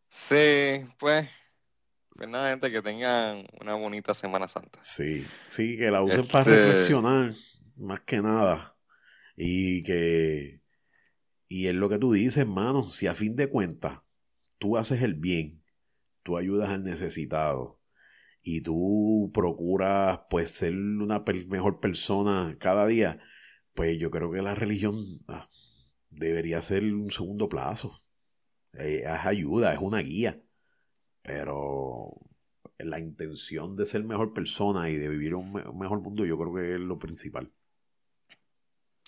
Sí, 0.09 0.85
pues, 0.99 1.29
pues 2.09 2.29
nada, 2.29 2.51
gente, 2.51 2.73
que 2.73 2.83
tengan 2.83 3.47
una 3.61 3.75
bonita 3.75 4.15
Semana 4.15 4.49
Santa. 4.49 4.81
Sí, 4.83 5.27
sí, 5.47 5.77
que 5.77 5.91
la 5.91 6.03
usen 6.03 6.27
para 6.27 6.51
este 6.51 6.67
reflexionar. 6.67 7.31
más 7.77 8.01
que 8.01 8.21
nada. 8.21 8.77
Y 9.37 9.83
que, 9.83 10.63
y 11.47 11.69
es 11.69 11.75
lo 11.75 11.89
que 11.89 11.99
tú 11.99 12.13
dices, 12.13 12.39
hermano, 12.39 12.85
si 12.85 13.07
a 13.07 13.15
fin 13.15 13.37
de 13.37 13.49
cuentas 13.49 14.01
tú 14.59 14.77
haces 14.77 15.03
el 15.03 15.15
bien, 15.15 15.63
tú 16.23 16.37
ayudas 16.37 16.71
al 16.71 16.83
necesitado 16.83 17.76
y 18.49 18.61
tú 18.61 19.33
procuras 19.35 20.21
pues 20.31 20.53
ser 20.53 20.73
una 20.73 21.25
mejor 21.49 21.81
persona 21.81 22.57
cada 22.61 22.87
día, 22.87 23.19
pues 23.75 23.99
yo 23.99 24.13
creo 24.13 24.31
que 24.31 24.41
la 24.41 24.55
religión 24.55 24.95
ah, 25.27 25.43
debería 26.11 26.63
ser 26.63 26.85
un 26.85 27.11
segundo 27.11 27.49
plazo. 27.49 28.05
Eh, 28.75 29.03
es 29.05 29.27
ayuda, 29.27 29.73
es 29.73 29.81
una 29.81 29.99
guía. 29.99 30.41
Pero 31.23 32.21
la 32.79 33.01
intención 33.01 33.75
de 33.75 33.85
ser 33.85 34.05
mejor 34.05 34.33
persona 34.33 34.91
y 34.91 34.95
de 34.95 35.09
vivir 35.09 35.35
un, 35.35 35.53
mejor 35.53 36.01
mundo, 36.01 36.25
yo 36.25 36.39
creo 36.39 36.55
que 36.55 36.75
es 36.75 36.81
lo 36.81 37.01
principal. 37.01 37.53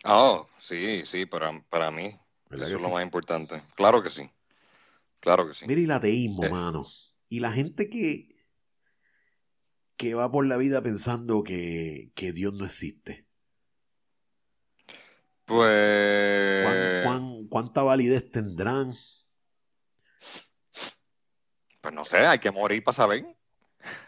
Oh, 0.03 0.49
sí, 0.59 1.03
sí, 1.05 1.27
para, 1.27 1.63
para 1.71 1.93
mí. 1.93 2.13
Eso 2.51 2.65
es 2.65 2.83
lo 2.83 2.89
más 2.89 3.05
importante. 3.05 3.63
Claro 3.77 4.03
que 4.03 4.11
sí. 4.11 4.29
Claro 5.21 5.47
que 5.47 5.55
sí. 5.55 5.65
Mira, 5.69 5.81
el 5.81 5.91
ateísmo, 5.93 6.43
eh. 6.43 6.51
mano. 6.51 6.85
Y 7.29 7.39
la 7.39 7.53
gente 7.53 7.89
que, 7.89 8.38
que 9.99 10.15
va 10.15 10.31
por 10.31 10.47
la 10.47 10.57
vida 10.57 10.81
pensando 10.81 11.43
que, 11.43 12.13
que 12.15 12.33
Dios 12.33 12.55
no 12.55 12.65
existe. 12.65 13.27
Pues. 15.45 17.07
cuánta 17.51 17.83
validez 17.83 18.31
tendrán? 18.31 18.93
Pues 21.81 21.95
no 21.95 22.05
sé, 22.05 22.19
hay 22.19 22.39
que 22.39 22.51
morir 22.51 22.85
para 22.85 22.95
saber. 22.95 23.27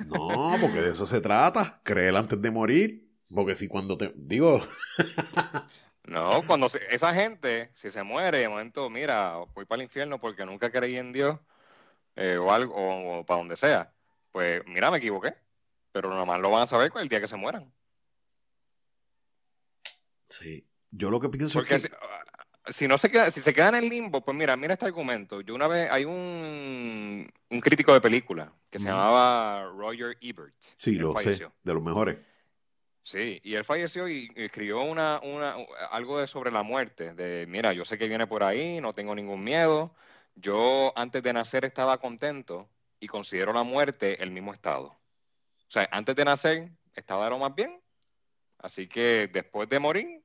No, 0.07 0.57
porque 0.61 0.81
de 0.81 0.93
eso 0.93 1.07
se 1.07 1.21
trata. 1.21 1.81
Creer 1.83 2.17
antes 2.17 2.41
de 2.41 2.51
morir. 2.51 3.11
Porque 3.35 3.55
si 3.57 3.67
cuando 3.67 3.97
te. 3.97 4.13
Digo. 4.15 4.61
no, 6.05 6.43
cuando 6.47 6.69
esa 6.91 7.15
gente, 7.15 7.73
si 7.75 7.91
se 7.91 8.03
muere, 8.03 8.39
de 8.39 8.49
momento, 8.49 8.91
mira, 8.91 9.37
voy 9.55 9.65
para 9.65 9.83
el 9.83 9.87
infierno 9.87 10.21
porque 10.21 10.45
nunca 10.45 10.71
creí 10.71 10.97
en 10.97 11.13
Dios, 11.13 11.39
eh, 12.17 12.37
o 12.37 12.53
algo, 12.53 12.75
o, 12.77 13.25
para 13.25 13.39
donde 13.39 13.57
sea. 13.57 13.93
Pues 14.31 14.63
mira, 14.67 14.91
me 14.91 14.99
equivoqué. 14.99 15.35
Pero 15.93 16.15
nomás 16.15 16.41
lo 16.41 16.51
van 16.51 16.63
a 16.63 16.67
saber 16.67 16.93
el 16.97 17.09
día 17.09 17.21
que 17.21 17.29
se 17.29 17.37
mueran. 17.37 17.73
Sí. 20.29 20.65
Yo 20.91 21.11
lo 21.11 21.21
que 21.21 21.29
pienso 21.29 21.61
es 21.61 21.67
que... 21.67 21.91
Si, 22.69 22.87
no 22.87 22.99
se 22.99 23.11
queda, 23.11 23.31
si 23.31 23.41
se 23.41 23.53
quedan 23.53 23.75
en 23.75 23.85
el 23.85 23.91
limbo, 23.91 24.21
pues 24.21 24.37
mira, 24.37 24.57
mira 24.57 24.75
este 24.75 24.87
argumento. 24.87 25.41
Yo 25.41 25.55
una 25.55 25.67
vez, 25.67 25.91
hay 25.91 26.05
un, 26.05 27.29
un 27.49 27.61
crítico 27.61 27.93
de 27.93 28.01
película 28.01 28.53
que 28.69 28.79
se 28.79 28.87
llamaba 28.87 29.65
Roger 29.77 30.17
Ebert. 30.21 30.55
Sí, 30.61 30.97
lo 30.97 31.17
sé, 31.19 31.49
de 31.63 31.75
los 31.75 31.83
mejores. 31.83 32.19
Sí, 33.03 33.41
y 33.43 33.55
él 33.55 33.65
falleció 33.65 34.09
y 34.09 34.31
escribió 34.37 34.83
una, 34.83 35.21
una, 35.23 35.57
algo 35.91 36.21
de 36.21 36.27
sobre 36.27 36.53
la 36.53 36.63
muerte, 36.63 37.15
de 37.15 37.47
mira, 37.49 37.73
yo 37.73 37.85
sé 37.85 37.97
que 37.97 38.09
viene 38.09 38.27
por 38.27 38.45
ahí, 38.45 38.81
no 38.81 38.93
tengo 38.93 39.15
ningún 39.15 39.43
miedo, 39.43 39.95
yo 40.35 40.93
antes 40.97 41.23
de 41.23 41.33
nacer 41.33 41.65
estaba 41.65 41.99
contento 41.99 42.69
y 43.01 43.07
considero 43.09 43.53
la 43.53 43.63
muerte 43.63 44.23
el 44.23 44.31
mismo 44.31 44.53
estado. 44.53 45.00
O 45.71 45.73
sea, 45.73 45.89
antes 45.93 46.17
de 46.17 46.25
nacer 46.25 46.73
estaba 46.95 47.27
de 47.27 47.31
lo 47.31 47.39
más 47.39 47.55
bien, 47.55 47.81
así 48.59 48.89
que 48.89 49.31
después 49.33 49.69
de 49.69 49.79
morir 49.79 50.21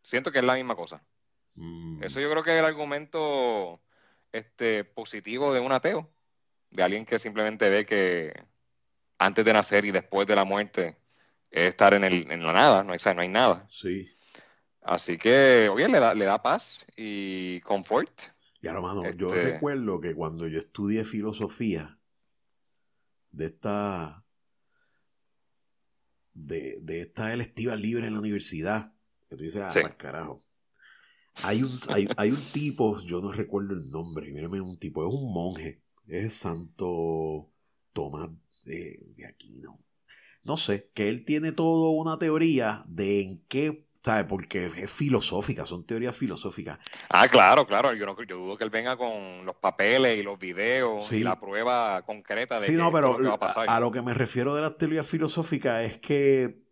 siento 0.00 0.32
que 0.32 0.38
es 0.38 0.44
la 0.44 0.54
misma 0.54 0.74
cosa. 0.74 1.04
Mm. 1.56 2.02
Eso 2.02 2.18
yo 2.18 2.30
creo 2.30 2.42
que 2.42 2.54
es 2.54 2.60
el 2.60 2.64
argumento 2.64 3.82
este, 4.32 4.84
positivo 4.84 5.52
de 5.52 5.60
un 5.60 5.70
ateo, 5.70 6.10
de 6.70 6.82
alguien 6.82 7.04
que 7.04 7.18
simplemente 7.18 7.68
ve 7.68 7.84
que 7.84 8.32
antes 9.18 9.44
de 9.44 9.52
nacer 9.52 9.84
y 9.84 9.90
después 9.90 10.26
de 10.26 10.34
la 10.34 10.46
muerte 10.46 10.96
es 11.50 11.68
estar 11.68 11.92
en, 11.92 12.04
el, 12.04 12.32
en 12.32 12.42
la 12.42 12.54
nada, 12.54 12.82
no 12.82 12.94
hay, 12.94 13.14
no 13.14 13.20
hay 13.20 13.28
nada. 13.28 13.66
Sí. 13.68 14.10
Así 14.80 15.18
que, 15.18 15.68
oye, 15.70 15.88
le 15.88 16.00
da, 16.00 16.14
le 16.14 16.24
da 16.24 16.40
paz 16.40 16.86
y 16.96 17.60
confort. 17.60 18.18
Y 18.62 18.66
hermano, 18.66 19.10
yo 19.10 19.28
este 19.28 19.52
recuerdo 19.52 20.00
que 20.00 20.14
cuando 20.14 20.48
yo 20.48 20.58
estudié 20.58 21.04
filosofía 21.04 21.98
de 23.30 23.44
esta 23.44 24.23
de, 26.34 26.78
de 26.82 27.00
esta 27.00 27.32
electiva 27.32 27.76
libre 27.76 28.06
en 28.06 28.14
la 28.14 28.18
universidad, 28.18 28.92
que 29.28 29.36
tú 29.36 29.42
dices, 29.42 29.62
ah, 29.62 29.96
carajo. 29.96 30.44
Hay 31.42 31.62
un, 31.62 31.70
hay, 32.16 32.30
un 32.30 32.42
tipo, 32.52 33.00
yo 33.00 33.20
no 33.20 33.32
recuerdo 33.32 33.74
el 33.74 33.90
nombre, 33.90 34.30
mírame 34.30 34.60
un 34.60 34.78
tipo, 34.78 35.06
es 35.06 35.12
un 35.12 35.32
monje, 35.32 35.82
es 36.06 36.34
Santo 36.34 37.50
Tomás 37.92 38.30
de, 38.64 39.00
de 39.16 39.26
Aquino. 39.26 39.80
No 40.44 40.56
sé, 40.56 40.90
que 40.94 41.08
él 41.08 41.24
tiene 41.24 41.52
toda 41.52 41.90
una 41.90 42.18
teoría 42.18 42.84
de 42.86 43.22
en 43.22 43.44
qué 43.48 43.83
¿sabes? 44.04 44.24
Porque 44.28 44.66
es 44.76 44.90
filosófica, 44.90 45.64
son 45.64 45.84
teorías 45.84 46.16
filosóficas. 46.16 46.78
Ah, 47.08 47.26
claro, 47.28 47.66
claro. 47.66 47.94
Yo, 47.94 48.04
no, 48.04 48.22
yo 48.22 48.36
dudo 48.36 48.58
que 48.58 48.64
él 48.64 48.70
venga 48.70 48.96
con 48.96 49.46
los 49.46 49.56
papeles 49.56 50.18
y 50.18 50.22
los 50.22 50.38
videos 50.38 51.10
y 51.12 51.20
la 51.20 51.40
prueba 51.40 52.02
concreta 52.02 52.60
de 52.60 52.66
sí, 52.66 52.72
no, 52.72 52.92
pero 52.92 53.18
va 53.22 53.34
a, 53.34 53.38
pasar. 53.38 53.68
a, 53.68 53.80
lo 53.80 53.90
que 53.90 54.02
me 54.02 54.12
refiero 54.12 54.54
de 54.54 54.60
las 54.60 54.76
teorías 54.76 55.06
filosóficas 55.06 55.82
es 55.84 55.98
que 55.98 56.62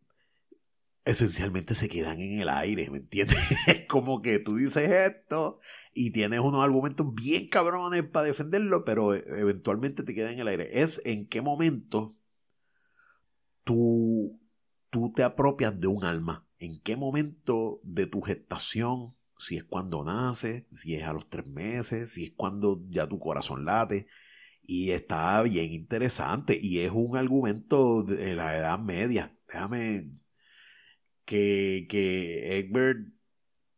esencialmente 1.05 1.75
se 1.75 1.89
quedan 1.89 2.21
en 2.21 2.41
el 2.41 2.49
aire, 2.49 2.91
¿me 2.91 2.99
entiendes? 2.99 3.39
Es 3.67 3.87
como 3.89 4.21
que 4.21 4.39
tú 4.39 4.57
dices 4.57 4.89
esto 4.91 5.59
y 5.95 6.11
tienes 6.13 6.41
unos 6.41 6.63
argumentos 6.63 7.15
bien 7.15 7.49
cabrones 7.49 8.03
para 8.05 8.27
defenderlo, 8.27 8.85
pero 8.85 9.15
e, 9.15 9.25
eventualmente 9.39 10.03
te 10.03 10.15
quedan 10.15 10.35
en 10.35 10.41
el 10.41 10.49
aire. 10.49 10.83
Es 10.83 11.01
en 11.05 11.27
qué 11.27 11.41
momento 11.41 12.15
tú, 13.65 14.39
tú 14.91 15.13
te 15.15 15.23
apropias 15.23 15.79
de 15.81 15.87
un 15.87 16.05
alma, 16.05 16.47
en 16.63 16.81
qué 16.81 16.97
momento 16.97 17.81
de 17.83 18.07
tu 18.07 18.23
gestación, 18.23 19.15
si 19.37 19.57
es 19.57 19.65
cuando 19.65 20.05
naces, 20.05 20.65
si 20.71 20.95
es 20.95 21.03
a 21.03 21.13
los 21.13 21.29
tres 21.29 21.49
meses, 21.49 22.13
si 22.13 22.25
es 22.27 22.33
cuando 22.37 22.85
ya 22.89 23.09
tu 23.09 23.19
corazón 23.19 23.65
late. 23.65 24.07
Y 24.63 24.93
está 24.93 25.43
bien 25.43 25.73
interesante 25.73 26.59
y 26.63 26.79
es 26.79 26.93
un 26.93 27.17
argumento 27.17 28.05
de 28.05 28.37
la 28.37 28.57
edad 28.57 28.79
media. 28.79 29.37
Déjame, 29.49 30.13
que, 31.25 31.87
que 31.89 32.59
Egbert, 32.59 33.09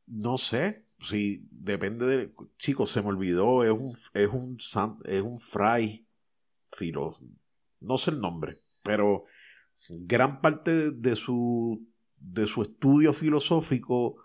no 0.06 0.36
sé, 0.36 0.86
si 1.00 1.48
depende 1.50 2.06
de... 2.06 2.32
Chicos, 2.58 2.90
se 2.90 3.00
me 3.00 3.08
olvidó, 3.08 3.64
es 3.64 3.70
un, 3.70 3.96
es 4.12 4.28
un, 4.28 4.58
es 5.06 5.22
un 5.22 5.40
fray 5.40 6.06
filos, 6.70 7.24
no 7.80 7.96
sé 7.96 8.10
el 8.10 8.20
nombre, 8.20 8.62
pero 8.82 9.24
gran 9.88 10.42
parte 10.42 10.90
de 10.90 11.16
su, 11.16 11.86
de 12.32 12.46
su 12.46 12.62
estudio 12.62 13.12
filosófico 13.12 14.16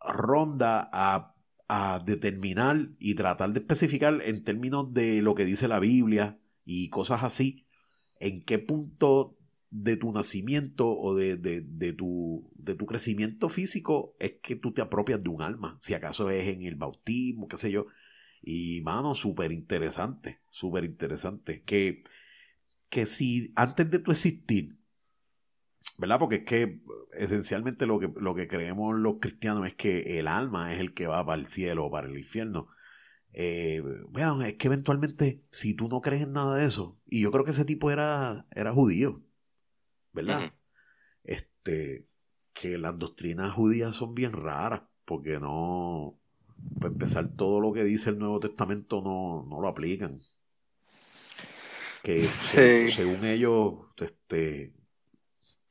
ronda 0.00 0.88
a, 0.92 1.34
a 1.68 2.02
determinar 2.04 2.90
y 2.98 3.14
tratar 3.14 3.52
de 3.52 3.60
especificar 3.60 4.22
en 4.24 4.44
términos 4.44 4.92
de 4.92 5.22
lo 5.22 5.34
que 5.34 5.44
dice 5.44 5.68
la 5.68 5.80
Biblia 5.80 6.38
y 6.64 6.88
cosas 6.90 7.22
así, 7.22 7.66
en 8.20 8.44
qué 8.44 8.58
punto 8.58 9.36
de 9.70 9.96
tu 9.96 10.12
nacimiento 10.12 10.88
o 10.88 11.14
de, 11.14 11.36
tu, 11.96 12.50
de 12.54 12.74
tu 12.74 12.86
crecimiento 12.86 13.48
físico 13.48 14.16
es 14.18 14.34
que 14.42 14.56
tú 14.56 14.72
te 14.72 14.80
apropias 14.80 15.22
de 15.22 15.28
un 15.28 15.42
alma. 15.42 15.76
Si 15.80 15.94
acaso 15.94 16.30
es 16.30 16.48
en 16.48 16.62
el 16.62 16.76
bautismo, 16.76 17.48
qué 17.48 17.56
sé 17.56 17.70
yo. 17.70 17.86
Y, 18.42 18.80
mano, 18.82 19.14
súper 19.14 19.52
interesante, 19.52 20.40
súper 20.50 20.84
interesante. 20.84 21.62
Que, 21.62 22.04
que 22.88 23.06
si 23.06 23.52
antes 23.56 23.90
de 23.90 23.98
tu 23.98 24.12
existir, 24.12 24.75
¿verdad? 25.98 26.18
Porque 26.18 26.36
es 26.36 26.44
que 26.44 26.80
esencialmente 27.12 27.86
lo 27.86 27.98
que, 27.98 28.12
lo 28.16 28.34
que 28.34 28.48
creemos 28.48 28.98
los 28.98 29.16
cristianos 29.20 29.66
es 29.66 29.74
que 29.74 30.18
el 30.18 30.28
alma 30.28 30.72
es 30.74 30.80
el 30.80 30.94
que 30.94 31.06
va 31.06 31.24
para 31.24 31.40
el 31.40 31.46
cielo 31.46 31.86
o 31.86 31.90
para 31.90 32.08
el 32.08 32.16
infierno. 32.16 32.68
Eh, 33.32 33.82
bueno, 34.08 34.42
es 34.42 34.54
que 34.54 34.66
eventualmente, 34.68 35.42
si 35.50 35.74
tú 35.74 35.88
no 35.88 36.00
crees 36.00 36.22
en 36.22 36.32
nada 36.32 36.56
de 36.56 36.66
eso, 36.66 36.98
y 37.06 37.20
yo 37.20 37.30
creo 37.30 37.44
que 37.44 37.50
ese 37.50 37.64
tipo 37.64 37.90
era, 37.90 38.46
era 38.54 38.72
judío, 38.72 39.22
¿verdad? 40.12 40.52
Este, 41.22 42.06
que 42.54 42.78
las 42.78 42.98
doctrinas 42.98 43.52
judías 43.52 43.94
son 43.94 44.14
bien 44.14 44.32
raras, 44.32 44.82
porque 45.04 45.38
no, 45.38 46.18
para 46.80 46.92
empezar, 46.92 47.28
todo 47.36 47.60
lo 47.60 47.72
que 47.72 47.84
dice 47.84 48.10
el 48.10 48.18
Nuevo 48.18 48.40
Testamento 48.40 49.02
no, 49.02 49.46
no 49.48 49.60
lo 49.60 49.68
aplican. 49.68 50.20
Que 52.02 52.24
según 52.24 53.24
ellos, 53.24 53.74
este, 53.98 54.72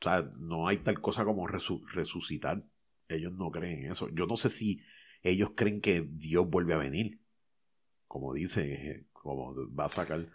o 0.06 0.10
sea, 0.10 0.32
no 0.38 0.68
hay 0.68 0.78
tal 0.78 1.02
cosa 1.02 1.26
como 1.26 1.48
resucitar. 1.48 2.64
Ellos 3.08 3.34
no 3.34 3.52
creen 3.52 3.86
en 3.86 3.92
eso. 3.92 4.10
Yo 4.10 4.26
no 4.26 4.36
sé 4.36 4.50
si 4.50 4.82
ellos 5.22 5.52
creen 5.56 5.82
que 5.82 6.06
Dios 6.08 6.48
vuelve 6.48 6.74
a 6.74 6.78
venir. 6.78 7.20
Como 8.08 8.34
dice, 8.34 9.08
como 9.12 9.54
va 9.76 9.86
a 9.86 9.90
sacar 9.90 10.28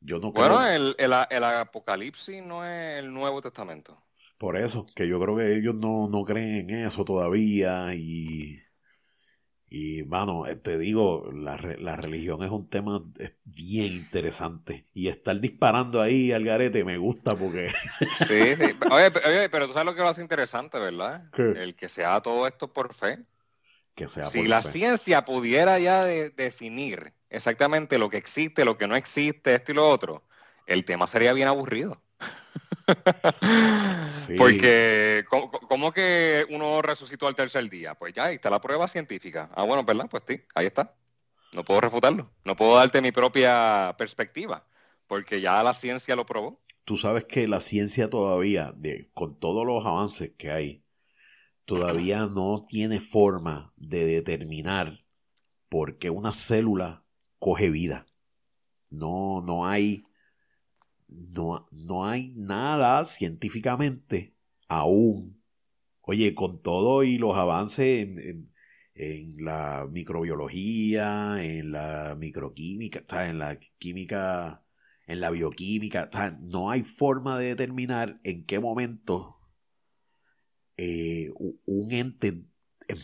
yo 0.00 0.18
no 0.20 0.32
bueno, 0.32 0.64
el, 0.64 0.94
el, 0.98 1.12
el, 1.30 1.44
Apocalipsis 1.44 2.42
no 2.42 2.64
es 2.64 3.00
el 3.00 3.12
Nuevo 3.12 3.42
Testamento. 3.42 4.00
Por 4.38 4.56
eso, 4.56 4.86
que 4.94 5.08
yo 5.08 5.20
creo 5.20 5.36
que 5.36 5.56
ellos 5.56 5.74
no, 5.74 6.08
no 6.08 6.24
creen 6.24 6.70
en 6.70 6.86
eso 6.86 7.04
todavía 7.04 7.94
y, 7.96 8.60
Y, 9.70 10.02
mano, 10.04 10.46
eh, 10.46 10.56
te 10.56 10.78
digo, 10.78 11.30
la, 11.32 11.56
la, 11.78 11.96
religión 11.96 12.42
es 12.42 12.50
un 12.50 12.68
tema 12.70 13.02
bien 13.44 13.92
interesante. 13.92 14.86
Y 14.94 15.08
estar 15.08 15.38
disparando 15.38 16.00
ahí 16.00 16.32
al 16.32 16.44
garete 16.44 16.84
me 16.84 16.96
gusta 16.96 17.36
porque... 17.36 17.68
Sí, 18.26 18.56
sí. 18.56 18.74
Oye, 18.90 19.10
pero 19.50 19.66
tú 19.66 19.74
sabes 19.74 19.86
lo 19.86 19.94
que 19.94 20.00
lo 20.00 20.08
hace 20.08 20.22
interesante, 20.22 20.78
¿verdad? 20.78 21.22
El 21.36 21.74
que 21.74 21.88
sea 21.88 22.20
todo 22.22 22.46
esto 22.46 22.72
por 22.72 22.94
fe. 22.94 23.18
Que 23.94 24.08
sea 24.08 24.26
si 24.26 24.46
la 24.46 24.62
ciencia 24.62 25.24
pudiera 25.24 25.78
ya 25.78 26.04
definir 26.04 27.12
exactamente 27.30 27.98
lo 27.98 28.08
que 28.08 28.16
existe, 28.16 28.64
lo 28.64 28.78
que 28.78 28.88
no 28.88 28.96
existe, 28.96 29.54
esto 29.54 29.72
y 29.72 29.74
lo 29.74 29.88
otro, 29.88 30.22
el 30.66 30.84
tema 30.84 31.06
sería 31.06 31.32
bien 31.32 31.48
aburrido. 31.48 32.00
Porque, 34.38 35.24
¿cómo, 35.28 35.92
que 35.92 36.46
uno 36.50 36.82
resucitó 36.82 37.26
al 37.26 37.34
tercer 37.34 37.68
día? 37.68 37.94
Pues 37.94 38.14
ya, 38.14 38.24
ahí 38.24 38.36
está 38.36 38.50
la 38.50 38.60
prueba 38.60 38.88
científica. 38.88 39.50
Ah, 39.54 39.64
bueno, 39.64 39.84
¿verdad? 39.84 40.06
Pues 40.10 40.22
sí, 40.26 40.40
ahí 40.54 40.66
está. 40.66 40.94
No 41.52 41.64
puedo 41.64 41.80
refutarlo. 41.80 42.30
No 42.44 42.56
puedo 42.56 42.76
darte 42.76 43.00
mi 43.00 43.12
propia 43.12 43.94
perspectiva, 43.98 44.66
porque 45.06 45.40
ya 45.40 45.62
la 45.62 45.74
ciencia 45.74 46.16
lo 46.16 46.26
probó. 46.26 46.60
Tú 46.84 46.96
sabes 46.96 47.24
que 47.24 47.46
la 47.48 47.60
ciencia 47.60 48.08
todavía, 48.08 48.72
de, 48.76 49.10
con 49.14 49.38
todos 49.38 49.66
los 49.66 49.84
avances 49.84 50.32
que 50.36 50.50
hay, 50.50 50.82
todavía 51.64 52.26
no 52.30 52.62
tiene 52.66 53.00
forma 53.00 53.72
de 53.76 54.06
determinar 54.06 55.04
por 55.68 55.98
qué 55.98 56.10
una 56.10 56.32
célula 56.32 57.04
coge 57.38 57.70
vida. 57.70 58.06
No, 58.90 59.42
no 59.42 59.66
hay 59.66 60.07
no, 61.08 61.66
no 61.72 62.04
hay 62.04 62.32
nada 62.36 63.04
científicamente 63.06 64.36
aún. 64.68 65.42
Oye, 66.02 66.34
con 66.34 66.62
todo 66.62 67.02
y 67.02 67.18
los 67.18 67.36
avances 67.36 68.08
en, 68.94 69.36
la 69.38 69.86
microbiología, 69.90 71.42
en 71.42 71.72
la 71.72 72.16
microquímica, 72.18 73.28
en 73.28 73.38
la 73.38 73.58
química, 73.78 74.64
en 75.06 75.20
la 75.20 75.30
bioquímica, 75.30 76.10
no 76.40 76.70
hay 76.70 76.82
forma 76.82 77.38
de 77.38 77.46
determinar 77.46 78.20
en 78.24 78.44
qué 78.44 78.58
momento 78.58 79.38
eh, 80.76 81.30
un 81.66 81.92
ente 81.92 82.28
em, 82.88 82.98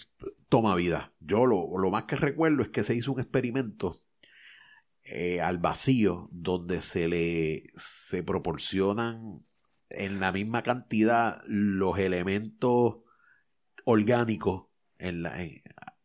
toma 0.48 0.74
vida. 0.76 1.14
Yo 1.20 1.46
lo, 1.46 1.78
lo, 1.78 1.90
más 1.90 2.04
que 2.04 2.16
recuerdo 2.16 2.62
es 2.62 2.68
que 2.70 2.84
se 2.84 2.94
hizo 2.94 3.12
un 3.12 3.20
experimento 3.20 4.03
eh, 5.04 5.40
al 5.40 5.58
vacío 5.58 6.28
donde 6.32 6.80
se 6.80 7.08
le 7.08 7.64
se 7.76 8.22
proporcionan 8.22 9.46
en 9.90 10.20
la 10.20 10.32
misma 10.32 10.62
cantidad 10.62 11.42
los 11.46 11.98
elementos 11.98 12.98
orgánicos 13.84 14.66
en 14.98 15.22
la, 15.22 15.36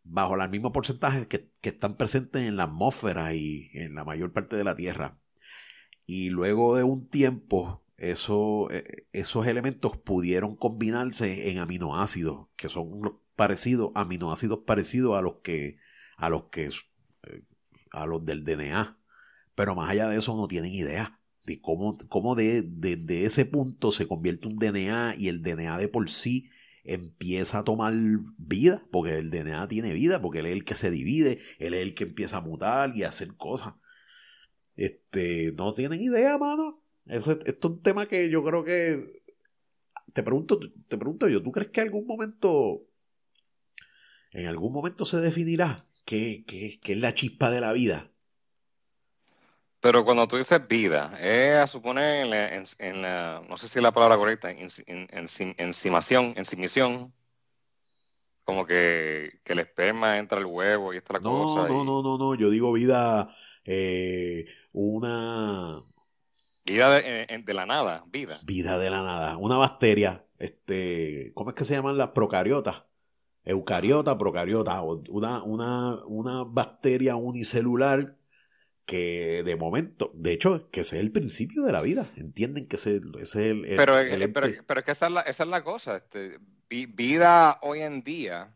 bajo 0.03 0.35
el 0.35 0.49
mismo 0.49 0.71
porcentaje 0.71 1.27
que, 1.27 1.49
están 1.62 1.97
presentes 1.97 2.45
en 2.45 2.57
la 2.57 2.63
atmósfera 2.63 3.33
y 3.33 3.69
en 3.73 3.95
la 3.95 4.03
mayor 4.03 4.33
parte 4.33 4.55
de 4.55 4.63
la 4.63 4.75
Tierra. 4.75 5.19
Y 6.05 6.29
luego 6.29 6.75
de 6.75 6.83
un 6.83 7.07
tiempo, 7.07 7.85
eso, 7.97 8.69
eh, 8.71 9.07
esos 9.13 9.45
elementos 9.45 9.97
pudieron 9.97 10.55
combinarse 10.55 11.51
en 11.51 11.59
aminoácidos, 11.59 12.47
que 12.55 12.69
son 12.69 13.19
parecidos, 13.35 13.91
aminoácidos 13.95 14.59
parecidos 14.65 15.17
a 15.17 15.21
los 15.21 15.35
que, 15.43 15.77
a 16.17 16.29
los 16.29 16.45
que 16.45 16.69
a 17.91 18.06
los 18.06 18.23
del 18.25 18.43
DNA. 18.43 18.97
Pero 19.56 19.75
más 19.75 19.89
allá 19.89 20.08
de 20.08 20.17
eso 20.17 20.36
no 20.36 20.47
tienen 20.47 20.73
idea 20.73 21.19
de 21.45 21.60
cómo, 21.62 21.97
cómo 22.10 22.36
de, 22.36 22.62
de, 22.62 23.25
ese 23.25 23.45
punto 23.45 23.91
se 23.91 24.08
convierte 24.08 24.47
un 24.47 24.58
DNA 24.58 25.15
y 25.17 25.30
el 25.30 25.41
DNA 25.41 25.78
de 25.78 25.88
por 25.88 26.10
sí 26.10 26.49
empieza 26.84 27.60
a 27.60 27.63
tomar 27.63 27.93
vida, 28.38 28.84
porque 28.91 29.17
el 29.17 29.32
DNA 29.32 29.67
tiene 29.67 29.93
vida, 29.93 30.21
porque 30.21 30.39
él 30.39 30.45
es 30.47 30.54
el 30.54 30.63
que 30.63 30.75
se 30.75 30.91
divide, 30.91 31.39
él 31.58 31.73
es 31.73 31.82
el 31.82 31.93
que 31.93 32.04
empieza 32.04 32.38
a 32.38 32.41
mutar 32.41 32.95
y 32.95 33.04
a 33.04 33.10
hacer 33.10 33.36
cosas. 33.36 33.73
Este, 34.75 35.52
no 35.58 35.73
tienen 35.73 35.99
idea, 35.99 36.38
mano. 36.38 36.84
Esto, 37.06 37.39
es 37.43 37.65
un 37.65 37.82
tema 37.82 38.06
que 38.06 38.30
yo 38.30 38.43
creo 38.43 38.63
que 38.63 39.23
te 40.13 40.23
pregunto, 40.23 40.60
te 40.88 40.97
pregunto 40.97 41.28
yo, 41.28 41.41
¿tú 41.41 41.52
crees 41.52 41.71
que 41.71 41.82
algún 41.82 42.06
momento, 42.06 42.88
en 44.32 44.47
algún 44.47 44.71
momento 44.71 45.06
se 45.06 45.17
definirá 45.17 45.88
qué, 46.09 46.79
es 46.83 46.97
la 46.97 47.13
chispa 47.13 47.51
de 47.51 47.61
la 47.61 47.71
vida? 47.71 48.11
Pero 49.79 50.03
cuando 50.03 50.27
tú 50.27 50.37
dices 50.37 50.67
vida, 50.67 51.17
es 51.21 51.69
supone 51.69 52.21
en 52.21 52.65
en, 52.79 53.01
la, 53.01 53.41
no 53.47 53.57
sé 53.57 53.67
si 53.67 53.79
es 53.79 53.83
la 53.83 53.93
palabra 53.93 54.17
correcta, 54.17 54.51
en, 54.51 54.69
en, 54.87 55.55
encimación, 55.57 56.33
ensimición, 56.35 57.13
como 58.43 58.65
que, 58.65 59.39
que, 59.43 59.53
el 59.53 59.59
esperma 59.59 60.17
entra 60.17 60.39
al 60.39 60.45
huevo 60.45 60.93
y 60.93 60.97
esta 60.97 61.13
la 61.13 61.19
cosa. 61.19 61.69
No, 61.69 61.85
no, 61.85 62.01
no, 62.01 62.17
no, 62.17 62.35
yo 62.35 62.49
digo 62.49 62.73
vida, 62.73 63.29
eh, 63.63 64.47
una... 64.73 65.83
Vida 66.65 66.89
de, 66.89 67.43
de, 67.45 67.53
la 67.53 67.65
nada, 67.65 68.03
vida. 68.07 68.39
Vida 68.43 68.77
de 68.77 68.89
la 68.89 69.01
nada, 69.01 69.37
una 69.37 69.57
bacteria, 69.57 70.25
este, 70.39 71.31
¿cómo 71.35 71.51
es 71.51 71.55
que 71.55 71.65
se 71.65 71.75
llaman 71.75 71.97
las 71.97 72.09
procariotas? 72.09 72.88
Eucariota, 73.49 74.17
procariota, 74.17 74.81
una, 74.81 75.43
una, 75.43 75.95
una 76.05 76.43
bacteria 76.43 77.15
unicelular 77.15 78.17
que 78.85 79.43
de 79.43 79.55
momento, 79.55 80.12
de 80.15 80.31
hecho, 80.31 80.69
que 80.71 80.81
ese 80.81 80.97
es 80.97 81.03
el 81.03 81.12
principio 81.12 81.63
de 81.63 81.71
la 81.71 81.81
vida, 81.81 82.09
entienden 82.15 82.67
que 82.67 82.77
ese, 82.77 83.01
es 83.19 83.35
el... 83.35 83.62
pero, 83.77 83.99
eh, 83.99 84.29
pero, 84.33 84.47
pero, 84.65 84.79
es 84.79 84.85
que 84.85 84.91
esa 84.91 85.07
es 85.07 85.12
la, 85.12 85.21
esa 85.21 85.43
es 85.43 85.49
la 85.49 85.63
cosa, 85.63 85.97
este, 85.97 86.39
vida 86.69 87.59
hoy 87.62 87.81
en 87.81 88.03
día, 88.03 88.55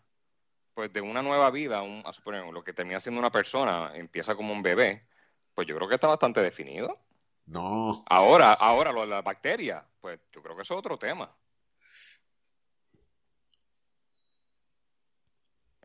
pues 0.74 0.92
de 0.92 1.02
una 1.02 1.22
nueva 1.22 1.52
vida, 1.52 1.84
un, 1.84 2.02
a 2.06 2.14
suponer, 2.14 2.44
lo 2.52 2.64
que 2.64 2.74
termina 2.74 3.00
siendo 3.00 3.20
una 3.20 3.32
persona, 3.32 3.92
empieza 3.96 4.36
como 4.36 4.54
un 4.54 4.64
bebé, 4.64 5.08
pues 5.54 5.68
yo 5.68 5.76
creo 5.76 5.88
que 5.88 5.96
está 5.96 6.08
bastante 6.08 6.42
definido. 6.42 7.00
No. 7.46 8.04
Ahora, 8.08 8.54
ahora 8.54 8.92
lo 8.92 9.02
de 9.02 9.08
la 9.08 9.22
bacteria, 9.22 9.86
pues 10.02 10.20
yo 10.32 10.42
creo 10.42 10.56
que 10.56 10.64
eso 10.64 10.74
es 10.74 10.80
otro 10.80 10.98
tema. 10.98 11.36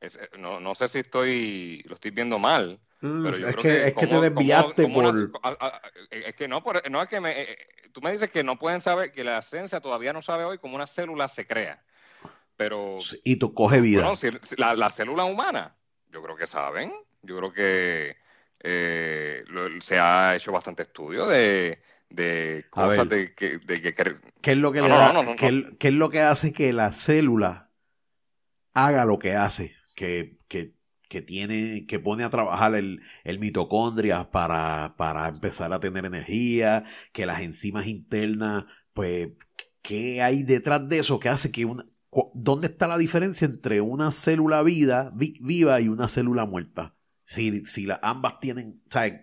Eh, 0.01 0.09
no, 0.39 0.61
no, 0.61 0.75
sé 0.75 0.89
si 0.89 0.99
estoy 1.01 1.83
lo 1.87 1.95
estoy 1.95 2.11
viendo 2.11 2.39
mal. 2.39 2.81
Mm, 3.01 3.25
pero 3.25 3.37
yo 3.37 3.49
es 3.49 3.57
creo 3.57 3.63
que, 3.63 3.87
es 3.89 3.95
que 3.95 4.07
te 4.07 4.21
desviaste 4.21 4.89
por. 4.89 5.33
es 6.11 6.35
que 6.35 6.49
no, 6.49 6.63
no 6.91 7.03
es 7.03 7.09
que 7.09 7.21
me, 7.21 7.33
eh, 7.33 7.47
eh, 7.51 7.89
tú 7.93 8.01
me 8.01 8.13
dices 8.13 8.31
que 8.31 8.45
no 8.45 8.59
pueden 8.59 8.81
saber, 8.81 9.13
que 9.13 9.25
la 9.25 9.43
ciencia 9.43 9.81
todavía 9.81 10.13
no 10.13 10.23
sabe 10.23 10.45
hoy 10.45 10.59
cómo 10.59 10.77
una 10.77 10.87
célula 10.87 11.29
se 11.29 11.47
crea. 11.47 11.83
Pero. 12.57 12.99
Y 13.25 13.37
tú 13.37 13.55
coge 13.55 13.81
vida. 13.81 14.13
la, 14.57 14.91
célula 14.91 15.25
humana, 15.25 15.77
yo 16.11 16.23
creo 16.23 16.37
que 16.37 16.47
saben. 16.47 16.93
Yo 17.23 17.37
creo 17.37 17.53
que 17.53 18.17
se 18.61 19.99
ha 19.99 20.37
hecho 20.37 20.53
bastante 20.53 20.83
estudio 20.83 21.27
de, 21.27 21.81
de 22.11 22.67
cosas 22.71 23.09
de, 23.09 23.35
que, 23.35 23.61
¿Qué 24.41 24.53
es 24.53 24.59
lo 24.59 24.73
que 24.73 24.83
le 24.83 24.89
da, 24.89 25.37
¿qué, 25.37 25.89
es 25.89 25.95
lo 25.95 26.11
que 26.11 26.21
hace 26.21 26.53
que 26.53 26.73
la 26.73 26.93
célula 26.93 27.71
haga 28.75 29.05
lo 29.05 29.19
que 29.19 29.35
hace? 29.35 29.78
Que, 29.99 31.23
tiene, 31.23 31.87
que 31.87 31.99
pone 31.99 32.25
a 32.25 32.31
trabajar 32.31 32.75
el, 32.75 33.01
mitocondria 33.41 34.31
para, 34.31 34.95
para 34.97 35.29
empezar 35.29 35.73
a 35.73 35.81
tener 35.81 36.05
energía, 36.05 36.85
que 37.13 37.27
las 37.27 37.43
enzimas 37.43 37.87
internas, 37.87 38.67
pues, 38.93 39.31
¿qué 39.83 40.23
hay 40.23 40.45
detrás 40.45 40.89
de 40.89 40.99
eso 41.01 41.19
que 41.19 41.29
hace 41.29 41.51
que 41.51 41.65
una... 41.65 41.85
¿Dónde 42.35 42.69
está 42.69 42.89
la 42.89 42.97
diferencia 42.97 43.45
entre 43.45 43.83
una 43.83 44.13
célula 44.13 44.63
vida, 44.63 45.13
viva 45.15 45.81
y 45.81 45.89
una 45.89 46.09
célula 46.09 46.47
muerta? 46.47 46.97
Si, 47.25 47.67
si 47.67 47.87
ambas 48.01 48.41
tienen, 48.41 48.83
¿sabes? 48.89 49.21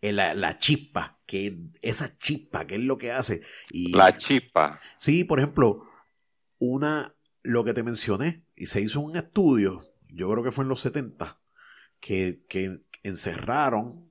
Eh, 0.00 0.12
la, 0.12 0.34
la, 0.34 0.58
chispa, 0.58 1.20
que 1.26 1.56
esa 1.80 2.18
chispa, 2.18 2.66
que 2.66 2.74
es 2.74 2.80
lo 2.80 2.98
que 2.98 3.12
hace. 3.12 3.42
Y, 3.70 3.92
la 3.92 4.12
chispa. 4.18 4.80
Sí, 4.96 5.22
por 5.22 5.38
ejemplo, 5.38 5.84
una, 6.58 7.14
lo 7.42 7.64
que 7.64 7.72
te 7.72 7.84
mencioné, 7.84 8.44
y 8.56 8.66
se 8.66 8.80
hizo 8.80 9.00
un 9.00 9.16
estudio 9.16 9.93
yo 10.14 10.30
creo 10.30 10.42
que 10.44 10.52
fue 10.52 10.64
en 10.64 10.68
los 10.68 10.80
70, 10.80 11.40
que, 12.00 12.42
encerraron 13.02 14.10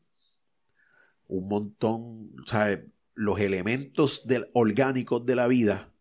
un 1.27 1.47
montón, 1.47 2.35
sea, 2.45 2.83
los 3.15 3.39
elementos 3.39 4.27
del, 4.27 4.49
orgánicos 4.53 5.25
de 5.25 5.35
la 5.35 5.47
vida 5.47 5.91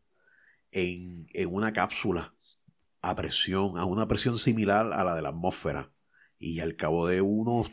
en, 0.71 1.27
una 1.49 1.73
cápsula 1.73 2.35
a 3.01 3.15
presión, 3.15 3.79
a 3.79 3.85
una 3.85 4.07
presión 4.09 4.39
similar 4.39 4.93
a 4.93 5.05
la 5.05 5.15
de 5.15 5.23
la 5.23 5.31
atmósfera. 5.31 5.91
Y 6.39 6.61
al 6.61 6.77
cabo 6.77 7.07
de 7.07 7.21
unos, 7.21 7.71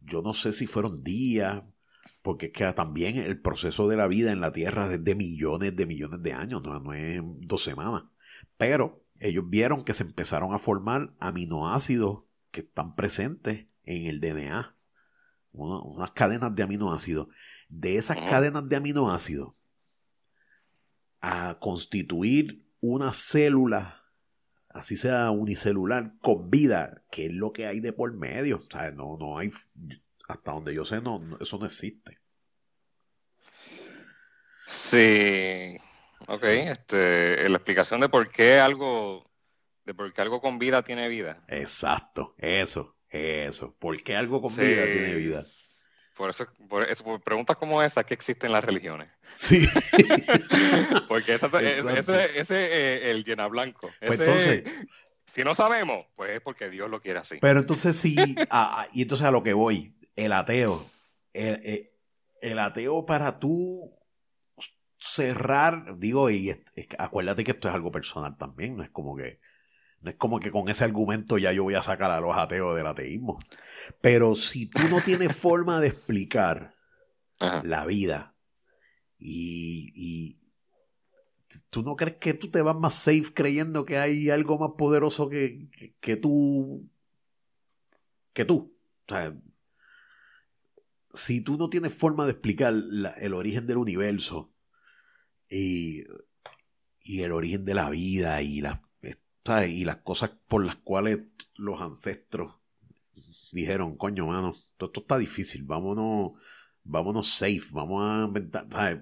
yo 0.00 0.22
no 0.22 0.34
sé 0.34 0.52
si 0.52 0.66
fueron 0.66 1.02
días, 1.02 1.62
porque 2.20 2.46
es 2.46 2.52
que 2.52 2.70
también 2.72 3.16
el 3.16 3.40
proceso 3.40 3.88
de 3.88 3.96
la 3.96 4.06
vida 4.06 4.32
en 4.32 4.40
la 4.40 4.52
Tierra 4.52 4.92
es 4.92 5.02
de 5.02 5.14
millones 5.14 5.74
de 5.74 5.86
millones 5.86 6.20
de 6.22 6.32
años, 6.32 6.62
no, 6.62 6.78
no 6.80 6.92
es 6.92 7.20
dos 7.22 7.62
semanas. 7.62 8.04
Pero 8.56 9.01
ellos 9.22 9.44
vieron 9.48 9.82
que 9.82 9.94
se 9.94 10.02
empezaron 10.02 10.54
a 10.54 10.58
formar 10.58 11.14
aminoácidos 11.18 12.24
que 12.50 12.60
están 12.60 12.94
presentes 12.94 13.66
en 13.84 14.06
el 14.06 14.20
DNA. 14.20 14.76
unas 15.52 16.10
cadenas 16.12 16.54
de 16.54 16.62
aminoácidos. 16.62 17.28
De 17.68 17.96
esas 17.96 18.16
cadenas 18.16 18.68
de 18.68 18.76
aminoácidos 18.76 19.54
a 21.20 21.58
constituir 21.60 22.66
una 22.80 23.12
célula 23.12 24.02
así 24.72 24.96
sea 24.96 25.30
unicelular, 25.30 26.14
con 26.20 26.50
vida, 26.50 27.02
que 27.10 27.26
es 27.26 27.32
lo 27.32 27.52
que 27.52 27.66
hay 27.66 27.80
de 27.80 27.92
por 27.92 28.12
medio. 28.14 28.58
O 28.58 28.70
sea, 28.70 28.90
no, 28.92 29.16
no 29.18 29.38
hay, 29.38 29.50
hasta 30.28 30.52
donde 30.52 30.74
yo 30.74 30.84
sé, 30.84 31.00
no, 31.00 31.20
eso 31.40 31.58
no 31.58 31.66
existe. 31.66 32.18
Sí, 34.66 35.76
ok, 36.28 36.44
este, 36.44 37.48
la 37.48 37.56
explicación 37.56 38.00
de 38.00 38.08
por 38.08 38.30
qué 38.30 38.60
algo, 38.60 39.30
de 39.84 39.94
por 39.94 40.12
qué 40.12 40.20
algo 40.22 40.40
con 40.40 40.58
vida 40.58 40.82
tiene 40.82 41.08
vida. 41.08 41.44
Exacto, 41.48 42.34
eso, 42.38 42.96
eso, 43.08 43.76
por 43.78 44.02
qué 44.02 44.16
algo 44.16 44.40
con 44.40 44.54
vida 44.54 44.84
tiene 44.84 45.14
vida. 45.14 45.44
Por 46.16 46.30
eso, 46.30 46.46
por 46.68 46.88
eso 46.88 47.04
por 47.04 47.20
preguntas 47.22 47.56
como 47.56 47.82
esa 47.82 48.04
que 48.04 48.14
existen 48.14 48.52
las 48.52 48.62
religiones. 48.62 49.08
Sí. 49.34 49.66
Porque 51.08 51.34
ese 51.34 51.46
es 52.38 52.50
eh, 52.50 53.10
el 53.10 53.24
llena 53.24 53.46
blanco. 53.48 53.90
Pues 53.98 54.20
entonces, 54.20 54.64
si 55.32 55.42
no 55.42 55.54
sabemos, 55.54 56.04
pues 56.14 56.32
es 56.32 56.40
porque 56.42 56.68
Dios 56.68 56.90
lo 56.90 57.00
quiere 57.00 57.18
así. 57.18 57.38
Pero 57.40 57.60
entonces 57.60 57.96
sí, 57.96 58.14
y 58.92 59.02
entonces 59.02 59.26
a 59.26 59.30
lo 59.30 59.42
que 59.42 59.54
voy, 59.54 59.96
el 60.14 60.32
ateo, 60.32 60.86
el, 61.32 61.54
eh, 61.64 61.94
el, 62.42 62.58
ateo 62.58 63.06
para 63.06 63.38
tú 63.38 63.90
cerrar, 65.02 65.98
digo, 65.98 66.30
y 66.30 66.54
acuérdate 66.98 67.42
que 67.42 67.50
esto 67.50 67.68
es 67.68 67.74
algo 67.74 67.90
personal 67.90 68.36
también, 68.36 68.76
no 68.76 68.84
es 68.84 68.90
como 68.90 69.16
que 69.16 69.40
no 70.00 70.10
es 70.10 70.16
como 70.16 70.40
que 70.40 70.50
con 70.50 70.68
ese 70.68 70.84
argumento 70.84 71.38
ya 71.38 71.52
yo 71.52 71.62
voy 71.62 71.74
a 71.74 71.82
sacar 71.82 72.10
a 72.10 72.20
los 72.20 72.36
ateos 72.36 72.76
del 72.76 72.88
ateísmo. 72.88 73.38
Pero 74.00 74.34
si 74.34 74.66
tú 74.66 74.82
no 74.90 75.00
tienes 75.00 75.34
forma 75.36 75.80
de 75.80 75.88
explicar 75.88 76.74
la 77.38 77.84
vida 77.86 78.36
y, 79.18 80.38
tú 81.70 81.82
no 81.82 81.96
crees 81.96 82.16
que 82.16 82.34
tú 82.34 82.50
te 82.50 82.62
vas 82.62 82.76
más 82.76 82.94
safe 82.94 83.32
creyendo 83.34 83.84
que 83.84 83.98
hay 83.98 84.30
algo 84.30 84.58
más 84.58 84.70
poderoso 84.76 85.28
que, 85.28 85.68
que, 86.00 86.16
tú. 86.16 86.88
que 88.32 88.44
tú. 88.44 88.76
O 89.08 89.14
sea, 89.14 89.36
si 91.14 91.42
tú 91.42 91.56
no 91.56 91.68
tienes 91.68 91.94
forma 91.94 92.24
de 92.24 92.32
explicar 92.32 92.74
el 92.74 93.34
origen 93.34 93.66
del 93.66 93.76
universo 93.76 94.51
y, 95.52 96.04
y 97.04 97.22
el 97.22 97.32
origen 97.32 97.64
de 97.64 97.74
la 97.74 97.90
vida 97.90 98.42
y 98.42 98.60
las 98.60 98.80
y 99.68 99.84
las 99.84 99.98
cosas 99.98 100.30
por 100.48 100.64
las 100.64 100.76
cuales 100.76 101.18
los 101.56 101.80
ancestros 101.80 102.58
dijeron, 103.52 103.96
coño, 103.96 104.26
mano, 104.26 104.54
todo 104.76 104.88
esto 104.88 105.00
está 105.00 105.18
difícil, 105.18 105.64
vámonos, 105.64 106.32
vámonos 106.84 107.28
safe, 107.28 107.68
vamos 107.72 108.02
a 108.02 108.24
inventar, 108.26 108.66
¿sabes? 108.70 109.00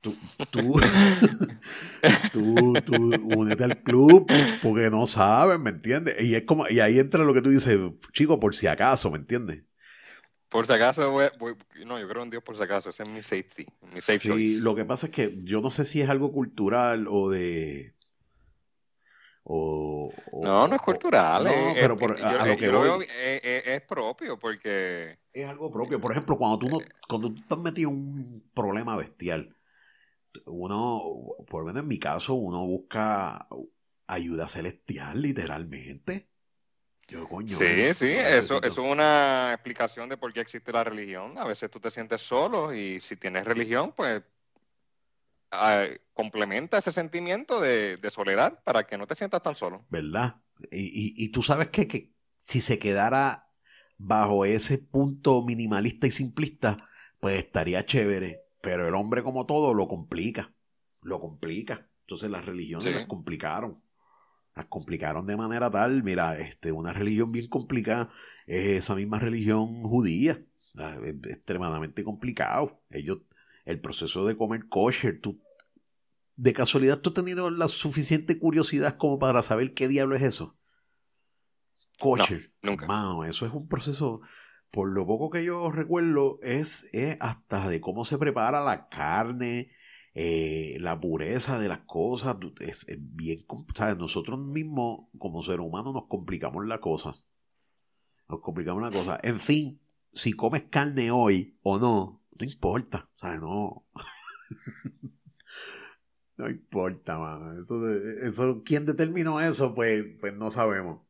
Tú, 0.00 0.14
tú, 0.50 0.80
tú, 2.32 2.74
tú, 2.84 2.94
únete 3.24 3.64
al 3.64 3.82
club 3.82 4.26
porque 4.62 4.90
no 4.90 5.06
sabes, 5.06 5.58
¿me 5.58 5.70
entiendes? 5.70 6.16
Y 6.20 6.34
es 6.34 6.42
como, 6.42 6.68
y 6.68 6.80
ahí 6.80 6.98
entra 6.98 7.24
lo 7.24 7.32
que 7.32 7.42
tú 7.42 7.50
dices, 7.50 7.78
chico, 8.12 8.38
por 8.38 8.54
si 8.54 8.66
acaso, 8.66 9.10
¿me 9.10 9.18
entiendes? 9.18 9.64
Por 10.52 10.66
si 10.66 10.72
acaso, 10.74 11.12
no, 11.86 11.98
yo 11.98 12.08
creo 12.08 12.22
en 12.22 12.30
Dios 12.30 12.42
por 12.42 12.56
si 12.56 12.62
acaso, 12.62 12.90
ese 12.90 13.02
es 13.02 13.08
mi 13.08 13.22
safety, 13.22 13.66
mi 13.92 14.00
sí, 14.00 14.60
lo 14.60 14.74
que 14.74 14.84
pasa 14.84 15.06
es 15.06 15.12
que 15.12 15.38
yo 15.42 15.60
no 15.62 15.70
sé 15.70 15.84
si 15.84 16.02
es 16.02 16.10
algo 16.10 16.30
cultural 16.30 17.06
o 17.08 17.30
de, 17.30 17.94
no, 19.44 20.68
no 20.68 20.74
es 20.74 20.82
cultural. 20.82 21.44
pero 21.74 21.96
a 22.24 22.46
lo 22.46 22.56
que 22.56 22.70
voy, 22.70 23.06
es, 23.08 23.82
propio 23.82 24.38
porque... 24.38 25.18
Es 25.32 25.48
algo 25.48 25.70
propio. 25.70 26.00
Por 26.00 26.12
ejemplo, 26.12 26.36
cuando 26.36 26.58
tú, 26.58 26.68
no, 26.68 26.78
cuando 27.08 27.32
tú 27.32 27.40
estás 27.40 27.58
metido 27.58 27.90
en 27.90 27.96
un 27.96 28.50
problema 28.54 28.96
bestial, 28.96 29.56
uno, 30.46 31.02
por 31.48 31.62
lo 31.62 31.66
menos 31.66 31.82
en 31.82 31.88
mi 31.88 31.98
caso, 31.98 32.34
uno 32.34 32.64
busca 32.66 33.48
ayuda 34.06 34.48
celestial, 34.48 35.20
literalmente. 35.20 36.28
Yo, 37.12 37.28
coño, 37.28 37.54
sí, 37.54 37.92
sí, 37.92 38.06
eso, 38.08 38.62
es 38.62 38.78
una 38.78 39.50
explicación 39.52 40.08
de 40.08 40.16
por 40.16 40.32
qué 40.32 40.40
existe 40.40 40.72
la 40.72 40.82
religión. 40.82 41.36
A 41.36 41.44
veces 41.44 41.70
tú 41.70 41.78
te 41.78 41.90
sientes 41.90 42.22
solo 42.22 42.72
y 42.72 43.00
si 43.00 43.16
tienes 43.16 43.44
religión, 43.44 43.92
pues 43.94 44.22
complementa 46.14 46.78
ese 46.78 46.90
sentimiento 46.90 47.60
de, 47.60 47.98
soledad 48.08 48.62
para 48.64 48.86
que 48.86 48.96
no 48.96 49.06
te 49.06 49.14
sientas 49.14 49.42
tan 49.42 49.54
solo. 49.54 49.84
¿Verdad? 49.90 50.36
Y, 50.70 51.28
tú 51.28 51.42
sabes 51.42 51.68
que, 51.68 52.14
si 52.38 52.62
se 52.62 52.78
quedara 52.78 53.46
bajo 53.98 54.46
ese 54.46 54.78
punto 54.78 55.42
minimalista 55.42 56.06
y 56.06 56.12
simplista, 56.12 56.88
pues 57.20 57.38
estaría 57.38 57.84
chévere. 57.84 58.40
Pero 58.62 58.88
el 58.88 58.94
hombre 58.94 59.22
como 59.22 59.44
todo 59.44 59.74
lo 59.74 59.86
complica. 59.86 60.54
Lo 61.02 61.20
complica. 61.20 61.90
Entonces 62.00 62.30
las 62.30 62.46
religiones 62.46 62.94
las 62.94 63.06
complicaron. 63.06 63.81
Las 64.54 64.66
complicaron 64.66 65.26
de 65.26 65.36
manera 65.36 65.70
tal. 65.70 66.02
Mira, 66.02 66.38
este, 66.38 66.72
una 66.72 66.92
religión 66.92 67.32
bien 67.32 67.48
complicada 67.48 68.10
es 68.46 68.84
esa 68.84 68.94
misma 68.94 69.18
religión 69.18 69.82
judía. 69.82 70.44
Es 70.74 71.14
extremadamente 71.30 72.04
complicado. 72.04 72.82
Ellos 72.90 73.18
el 73.64 73.80
proceso 73.80 74.26
de 74.26 74.36
comer 74.36 74.68
kosher. 74.68 75.20
Tú, 75.20 75.40
¿De 76.36 76.52
casualidad 76.52 77.00
tú 77.00 77.10
has 77.10 77.14
tenido 77.14 77.50
la 77.50 77.68
suficiente 77.68 78.38
curiosidad 78.38 78.96
como 78.96 79.18
para 79.18 79.42
saber 79.42 79.74
qué 79.74 79.88
diablo 79.88 80.16
es 80.16 80.22
eso? 80.22 80.58
Kosher. 81.98 82.52
nunca. 82.62 82.86
eso 83.28 83.46
es 83.46 83.52
un 83.52 83.68
proceso, 83.68 84.22
por 84.70 84.90
lo 84.90 85.06
poco 85.06 85.30
que 85.30 85.44
yo 85.44 85.70
recuerdo, 85.70 86.38
es, 86.42 86.88
hasta 87.20 87.68
de 87.68 87.80
cómo 87.80 88.04
se 88.04 88.18
prepara 88.18 88.62
la 88.62 88.88
carne, 88.88 89.70
eh, 90.14 90.76
la 90.80 91.00
pureza 91.00 91.58
de 91.58 91.68
las 91.68 91.80
cosas. 91.80 92.36
Es, 92.60 92.86
bien, 92.98 93.38
¿sabes? 93.74 93.96
Nosotros 93.96 94.38
mismos, 94.38 95.06
como 95.18 95.42
seres 95.42 95.64
humanos, 95.64 95.94
nos 95.94 96.06
complicamos 96.06 96.66
la 96.66 96.80
cosa. 96.80 97.14
Nos 98.28 98.40
complicamos 98.40 98.82
la 98.82 98.90
cosa. 98.90 99.18
En 99.22 99.38
fin, 99.38 99.80
si 100.12 100.32
comes 100.32 100.64
carne 100.70 101.10
hoy 101.10 101.58
o 101.62 101.78
no, 101.78 102.22
no 102.38 102.46
importa, 102.46 103.10
¿sabes? 103.16 103.40
No. 103.40 103.86
no 106.36 106.48
importa, 106.48 107.18
mano. 107.18 107.58
Eso, 107.58 107.74
eso, 108.22 108.62
¿quién 108.64 108.86
determinó 108.86 109.40
eso? 109.40 109.74
Pues, 109.74 110.04
pues 110.20 110.34
no 110.34 110.50
sabemos. 110.50 111.00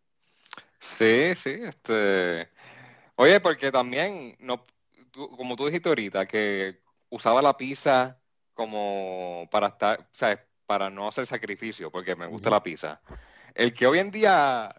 Sí, 0.80 1.34
sí, 1.36 1.50
este. 1.50 2.50
Oye, 3.16 3.40
porque 3.40 3.70
también, 3.70 4.36
no, 4.40 4.66
como 5.12 5.54
tú 5.54 5.66
dijiste 5.66 5.88
ahorita, 5.88 6.26
que 6.26 6.80
usaba 7.08 7.42
la 7.42 7.56
pizza 7.56 8.21
como 8.54 9.48
para 9.50 9.68
estar, 9.68 10.08
¿sabes? 10.12 10.38
Para 10.66 10.90
no 10.90 11.08
hacer 11.08 11.26
sacrificio, 11.26 11.90
porque 11.90 12.16
me 12.16 12.26
gusta 12.26 12.50
la 12.50 12.62
pizza. 12.62 13.00
El 13.54 13.72
que 13.72 13.86
hoy 13.86 13.98
en 13.98 14.10
día 14.10 14.74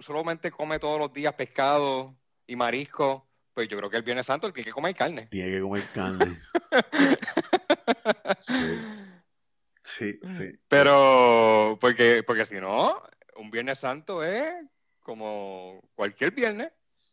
solamente 0.00 0.50
come 0.50 0.78
todos 0.78 0.98
los 0.98 1.12
días 1.12 1.34
pescado 1.34 2.16
y 2.46 2.56
marisco, 2.56 3.28
pues 3.54 3.68
yo 3.68 3.76
creo 3.78 3.90
que 3.90 3.96
el 3.96 4.02
Viernes 4.02 4.26
Santo 4.26 4.46
el 4.46 4.52
que 4.52 4.62
tiene 4.62 4.70
que 4.70 4.74
comer 4.74 4.94
carne. 4.94 5.26
Tiene 5.26 5.50
que 5.50 5.60
comer 5.60 5.84
carne. 5.94 6.38
sí. 9.82 10.18
sí, 10.22 10.58
Pero, 10.68 11.78
porque, 11.80 12.22
porque 12.26 12.46
si 12.46 12.56
no, 12.56 13.02
un 13.36 13.50
Viernes 13.50 13.78
Santo 13.78 14.22
es 14.22 14.52
como 15.00 15.80
cualquier 15.94 16.32
viernes. 16.32 16.70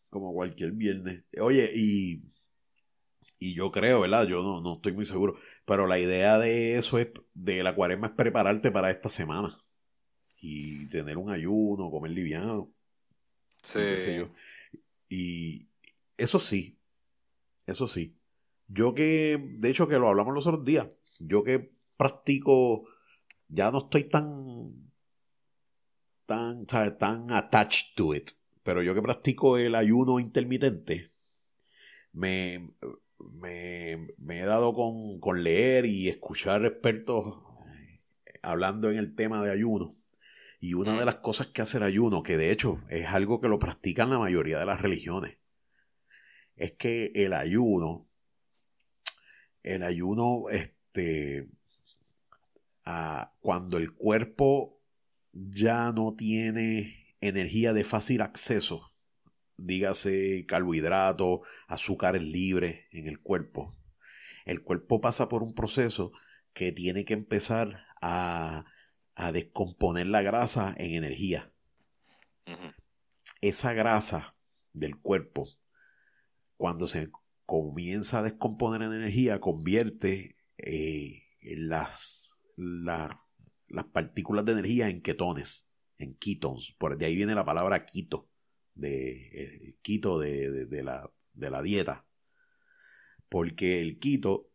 Como 0.10 0.34
cualquier 0.34 0.72
viernes. 0.72 1.24
Oye, 1.40 1.72
y, 1.74 2.22
y 3.40 3.54
yo 3.54 3.72
creo, 3.72 4.02
¿verdad? 4.02 4.28
Yo 4.28 4.42
no, 4.42 4.62
no 4.62 4.74
estoy 4.74 4.94
muy 4.94 5.06
seguro. 5.06 5.36
Pero 5.66 5.88
la 5.88 6.00
idea 6.00 6.40
de 6.40 6.78
eso 6.78 6.98
es, 6.98 7.10
de 7.34 7.64
la 7.64 7.76
cuaresma 7.76 8.08
es 8.08 8.14
prepararte 8.14 8.72
para 8.72 8.90
esta 8.90 9.10
semana. 9.10 9.64
Y 10.40 10.88
tener 10.88 11.18
un 11.18 11.32
ayuno, 11.32 11.92
comer 11.92 12.12
liviano. 12.12 12.72
Sí. 13.62 13.80
y, 15.10 15.68
eso 16.18 16.40
sí, 16.40 16.80
eso 17.66 17.88
sí. 17.88 18.18
Yo 18.68 18.94
que, 18.94 19.56
de 19.60 19.70
hecho 19.70 19.88
que 19.88 20.00
lo 20.00 20.08
hablamos 20.08 20.34
los 20.34 20.48
otros 20.48 20.64
días, 20.64 20.88
yo 21.20 21.44
que 21.44 21.74
practico, 21.96 22.86
ya 23.48 23.72
no 23.72 23.80
estoy 23.80 24.06
tan, 24.06 24.92
tan, 26.26 26.66
tan 26.66 27.32
attached 27.32 27.96
to 27.96 28.14
it, 28.14 28.32
pero 28.64 28.82
yo 28.82 28.94
que 28.94 29.02
practico 29.02 29.58
el 29.58 29.76
ayuno 29.76 30.20
intermitente, 30.20 31.14
me, 32.12 32.74
me, 33.20 34.08
me 34.18 34.40
he 34.40 34.46
dado 34.46 34.74
con, 34.74 35.20
con 35.20 35.44
leer 35.44 35.86
y 35.86 36.10
escuchar 36.10 36.66
expertos 36.66 37.40
eh, 38.26 38.40
hablando 38.42 38.92
en 38.92 38.98
el 38.98 39.16
tema 39.16 39.44
de 39.44 39.52
ayuno. 39.52 39.96
Y 40.60 40.74
una 40.74 40.98
de 40.98 41.06
las 41.06 41.16
cosas 41.16 41.48
que 41.48 41.62
hace 41.62 41.78
el 41.78 41.84
ayuno, 41.84 42.24
que 42.24 42.38
de 42.38 42.52
hecho 42.52 42.82
es 42.90 43.08
algo 43.08 43.40
que 43.40 43.48
lo 43.48 43.60
practican 43.60 44.10
la 44.10 44.18
mayoría 44.18 44.58
de 44.58 44.66
las 44.66 44.82
religiones, 44.82 45.38
es 46.56 46.72
que 46.74 47.12
el 47.14 47.34
ayuno, 47.34 48.10
el 49.62 49.84
ayuno, 49.84 50.50
este, 50.50 51.48
ah, 52.86 53.36
cuando 53.40 53.78
el 53.78 53.94
cuerpo 53.94 54.82
ya 55.32 55.92
no 55.92 56.16
tiene 56.16 57.16
energía 57.22 57.74
de 57.74 57.84
fácil 57.84 58.22
acceso, 58.22 58.92
dígase 59.58 60.46
carbohidratos, 60.48 61.40
azúcares 61.68 62.24
libres 62.24 62.86
en 62.92 63.08
el 63.08 63.20
cuerpo, 63.20 63.76
el 64.46 64.64
cuerpo 64.64 65.02
pasa 65.02 65.28
por 65.28 65.44
un 65.44 65.54
proceso 65.54 66.14
que 66.54 66.72
tiene 66.72 67.04
que 67.04 67.14
empezar 67.14 67.86
a, 68.02 68.66
a 69.14 69.32
descomponer 69.34 70.08
la 70.08 70.22
grasa 70.22 70.74
en 70.78 70.94
energía. 70.94 71.52
Esa 73.42 73.74
grasa 73.74 74.38
del 74.72 74.98
cuerpo, 74.98 75.50
cuando 76.56 76.88
se 76.88 77.12
comienza 77.46 78.20
a 78.20 78.24
descomponer 78.24 78.84
en 78.84 78.94
energía, 78.94 79.42
convierte 79.42 80.38
eh, 80.58 81.24
las, 81.42 82.46
las, 82.56 83.26
partículas 83.92 84.46
de 84.46 84.54
energía 84.54 84.90
en 84.90 85.02
ketones, 85.02 85.70
en 85.98 86.16
ketones. 86.16 86.74
Por 86.78 86.98
de 86.98 87.06
ahí 87.06 87.16
viene 87.16 87.36
la 87.36 87.46
palabra 87.46 87.86
quito, 87.86 88.30
de, 88.78 89.30
el 89.34 89.78
quito 89.82 90.20
de, 90.20 90.68
la, 90.84 91.12
de 91.34 91.50
la 91.50 91.62
dieta. 91.62 92.06
Porque 93.30 93.82
el 93.82 94.00
quito 94.00 94.50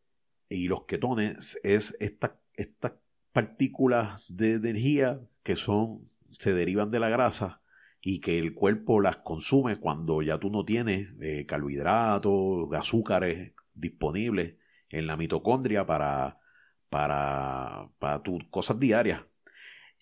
y 0.48 0.68
los 0.68 0.84
ketones 0.84 1.58
es 1.62 1.96
estas 1.98 2.32
partículas 3.32 4.24
de 4.28 4.54
energía 4.54 5.20
que 5.42 5.56
son, 5.56 6.10
se 6.30 6.54
derivan 6.54 6.90
de 6.90 7.00
la 7.00 7.08
grasa 7.08 7.62
y 8.00 8.20
que 8.20 8.38
el 8.38 8.54
cuerpo 8.54 9.00
las 9.00 9.18
consume 9.18 9.76
cuando 9.76 10.22
ya 10.22 10.38
tú 10.38 10.50
no 10.50 10.64
tienes 10.64 11.08
eh, 11.20 11.46
carbohidratos, 11.46 12.68
azúcares 12.74 13.52
disponibles 13.74 14.56
en 14.88 15.06
la 15.06 15.16
mitocondria 15.16 15.86
para, 15.86 16.38
para, 16.90 17.90
para 17.98 18.22
tus 18.22 18.44
cosas 18.50 18.78
diarias. 18.78 19.24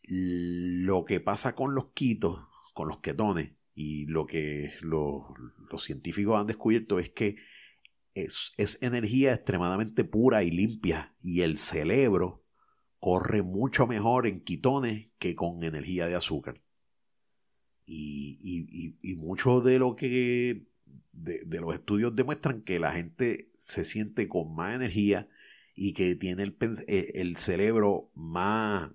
Lo 0.03 1.05
que 1.05 1.21
pasa 1.21 1.55
con 1.55 1.75
los 1.75 1.93
quitos, 1.93 2.41
con 2.75 2.89
los 2.89 2.99
ketones, 2.99 3.53
y 3.81 4.05
lo 4.07 4.27
que 4.27 4.73
los, 4.83 5.25
científicos 5.79 6.39
han 6.39 6.47
descubierto 6.47 6.99
es 6.99 7.09
que 7.09 7.37
es, 8.13 8.53
es, 8.59 8.77
energía 8.83 9.33
extremadamente 9.33 10.05
pura 10.05 10.43
y 10.43 10.51
limpia 10.51 11.15
y 11.23 11.41
el 11.41 11.57
cerebro 11.57 12.45
corre 12.99 13.41
mucho 13.43 13.87
mejor 13.87 14.27
en 14.27 14.41
quitones 14.41 15.13
que 15.19 15.35
con 15.35 15.65
energía 15.65 16.07
de 16.09 16.15
azúcar. 16.15 16.63
Y, 17.87 18.39
y, 18.43 18.99
y, 19.01 19.17
mucho 19.17 19.63
de 19.63 19.79
lo 19.79 19.97
que 19.97 20.67
de, 21.13 21.61
los 21.61 21.75
estudios 21.75 22.15
demuestran 22.15 22.61
que 22.61 22.79
la 22.79 22.93
gente 22.93 23.51
se 23.57 23.87
siente 23.87 24.29
con 24.29 24.55
más 24.55 24.77
energía 24.77 25.29
y 25.75 25.95
que 25.95 26.15
tiene 26.17 26.43
el, 26.43 26.57
eh, 26.87 27.13
el 27.15 27.37
cerebro 27.37 28.11
más, 28.15 28.93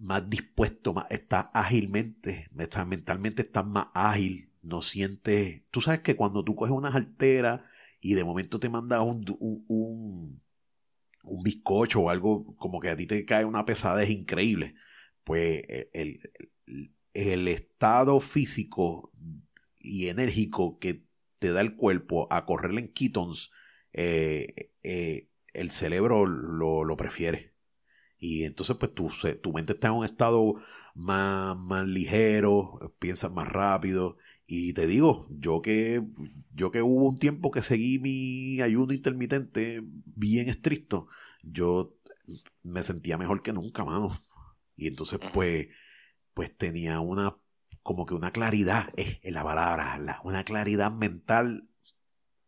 más 0.00 0.28
dispuesto, 0.28 0.92
más, 0.94 1.06
está 1.10 1.50
ágilmente, 1.54 2.48
está, 2.58 2.84
mentalmente 2.84 3.42
está 3.42 3.62
más 3.62 3.88
ágil, 3.94 4.52
no 4.62 4.82
siente... 4.82 5.66
Tú 5.70 5.80
sabes 5.80 6.00
que 6.00 6.16
cuando 6.16 6.44
tú 6.44 6.54
coges 6.56 6.72
unas 6.72 6.94
alteras 6.94 7.62
y 8.00 8.14
de 8.14 8.24
momento 8.24 8.60
te 8.60 8.68
manda 8.68 9.02
un, 9.02 9.24
un, 9.38 10.42
un, 11.24 11.42
bizcocho 11.42 12.00
o 12.00 12.10
algo 12.10 12.56
como 12.56 12.80
que 12.80 12.90
a 12.90 12.96
ti 12.96 13.06
te 13.06 13.24
cae 13.24 13.44
una 13.44 13.64
pesadez 13.64 14.10
increíble, 14.10 14.74
pues 15.24 15.62
el, 15.92 16.20
el 17.14 17.48
estado 17.48 18.20
físico 18.20 19.10
y 19.80 20.08
enérgico 20.08 20.78
que 20.78 21.04
te 21.38 21.52
da 21.52 21.60
el 21.60 21.74
cuerpo 21.74 22.28
a 22.30 22.44
correr 22.44 22.78
en 22.78 22.88
ketones, 22.92 23.50
eh, 23.92 24.72
eh, 24.82 25.28
el 25.52 25.70
cerebro 25.70 26.26
lo, 26.26 26.96
prefiere. 26.96 27.49
Y 28.20 28.44
entonces, 28.44 28.76
pues 28.76 28.94
tu, 28.94 29.10
tu 29.42 29.52
mente 29.52 29.72
está 29.72 29.88
en 29.88 29.94
un 29.94 30.04
estado 30.04 30.54
más, 30.94 31.56
más 31.56 31.86
ligero, 31.86 32.94
piensas 32.98 33.32
más 33.32 33.48
rápido. 33.48 34.18
Y 34.46 34.74
te 34.74 34.86
digo, 34.86 35.26
yo 35.30 35.62
que, 35.62 36.02
yo 36.54 36.70
que 36.70 36.82
hubo 36.82 37.08
un 37.08 37.16
tiempo 37.16 37.50
que 37.50 37.62
seguí 37.62 37.98
mi 37.98 38.60
ayuno 38.60 38.92
intermitente 38.92 39.82
bien 39.84 40.48
estricto, 40.48 41.06
yo 41.42 41.96
me 42.62 42.82
sentía 42.82 43.16
mejor 43.16 43.42
que 43.42 43.52
nunca, 43.52 43.84
mano. 43.84 44.24
Y 44.76 44.86
entonces, 44.86 45.18
pues, 45.32 45.68
pues 46.34 46.56
tenía 46.56 47.00
una, 47.00 47.36
como 47.82 48.06
que 48.06 48.14
una 48.14 48.32
claridad, 48.32 48.92
es 48.96 49.18
la 49.24 49.44
palabra, 49.44 50.20
una 50.24 50.44
claridad 50.44 50.92
mental 50.92 51.68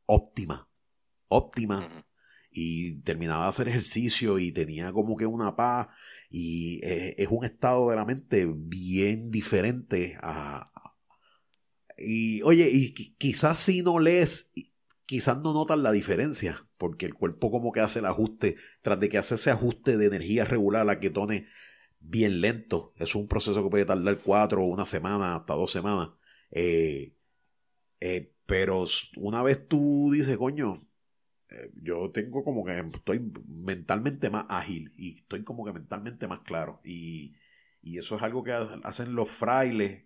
óptima, 0.06 0.68
óptima. 1.28 1.88
Y 2.53 3.00
terminaba 3.03 3.44
de 3.44 3.48
hacer 3.48 3.68
ejercicio 3.68 4.38
y 4.38 4.53
tenía 4.53 4.92
como 4.92 5.16
que 5.16 5.26
una 5.26 5.57
paz 5.57 5.88
y 6.28 6.80
eh, 6.82 7.14
es 7.18 7.28
un 7.30 7.44
estado 7.44 7.90
de 7.90 7.96
la 7.96 8.05
mente 8.05 8.46
bien 8.46 9.30
diferente 9.30 10.16
a... 10.22 10.70
Y 11.98 12.42
oye, 12.42 12.68
y 12.72 12.92
quizás 12.92 13.61
si 13.61 13.82
no 13.82 13.98
lees, 13.98 14.53
quizás 15.05 15.36
no 15.38 15.53
notas 15.53 15.78
la 15.78 15.92
diferencia, 15.92 16.57
porque 16.78 17.07
el 17.07 17.14
cuerpo 17.14 17.50
como 17.50 17.70
que 17.70 17.80
hace 17.80 17.98
el 17.98 18.07
ajuste, 18.07 18.57
tras 18.80 18.98
de 18.98 19.09
que 19.09 19.18
hace 19.18 19.34
ese 19.34 19.50
ajuste 19.50 19.98
de 19.98 20.07
energía 20.07 20.44
regular 20.44 20.88
a 20.88 20.98
ketones 20.98 21.44
bien 22.00 22.40
lento. 22.40 22.94
Es 22.96 23.14
un 23.14 23.28
proceso 23.28 23.62
que 23.62 23.70
puede 23.70 23.84
tardar 23.84 24.16
cuatro, 24.24 24.64
una 24.64 24.86
semana, 24.86 25.36
hasta 25.36 25.55
dos 25.55 25.70
semanas. 25.70 26.11
Eh, 26.50 27.14
eh, 28.00 28.34
pero 28.46 28.86
una 29.16 29.42
vez 29.42 29.68
tú 29.68 30.11
dices, 30.12 30.36
coño, 30.36 30.78
yo 31.74 32.11
tengo 32.11 32.44
como 32.44 32.64
que 32.64 32.78
estoy 32.78 33.32
mentalmente 33.46 34.30
más 34.30 34.46
ágil 34.48 34.92
y 34.96 35.18
estoy 35.18 35.44
como 35.44 35.64
que 35.64 35.72
mentalmente 35.72 36.28
más 36.28 36.40
claro. 36.40 36.80
Y, 36.84 37.34
y 37.82 37.98
eso 37.98 38.16
es 38.16 38.22
algo 38.22 38.44
que 38.44 38.53
hacen 38.53 39.14
los 39.14 39.30
frailes 39.30 40.05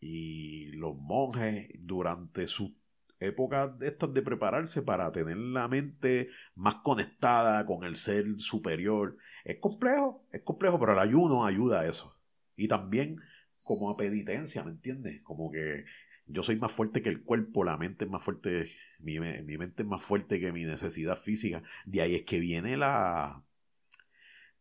y 0.00 0.72
los 0.72 0.96
monjes 0.96 1.68
durante 1.78 2.48
su 2.48 2.74
épocas 3.20 3.72
estas 3.82 4.12
de 4.14 4.22
prepararse 4.22 4.82
para 4.82 5.12
tener 5.12 5.36
la 5.36 5.68
mente 5.68 6.30
más 6.54 6.76
conectada 6.76 7.64
con 7.66 7.84
el 7.84 7.96
ser 7.96 8.38
superior. 8.38 9.16
Es 9.44 9.58
complejo, 9.60 10.26
es 10.32 10.42
complejo, 10.42 10.80
pero 10.80 10.92
el 10.92 10.98
ayuno 10.98 11.44
ayuda 11.44 11.80
a 11.80 11.86
eso. 11.86 12.18
Y 12.56 12.66
también 12.68 13.20
como 13.62 13.90
a 13.90 13.96
penitencia, 13.96 14.64
¿me 14.64 14.70
entiendes? 14.70 15.22
Como 15.22 15.50
que 15.50 15.84
yo 16.26 16.42
soy 16.42 16.56
más 16.56 16.72
fuerte 16.72 17.02
que 17.02 17.10
el 17.10 17.22
cuerpo, 17.22 17.62
la 17.62 17.76
mente 17.76 18.04
es 18.06 18.10
más 18.10 18.22
fuerte, 18.22 18.66
mi, 19.02 19.18
mi 19.18 19.58
mente 19.58 19.82
es 19.82 19.88
más 19.88 20.02
fuerte 20.02 20.40
que 20.40 20.52
mi 20.52 20.64
necesidad 20.64 21.16
física. 21.16 21.62
De 21.84 22.02
ahí 22.02 22.14
es 22.14 22.22
que 22.22 22.38
viene 22.38 22.76
la... 22.76 23.42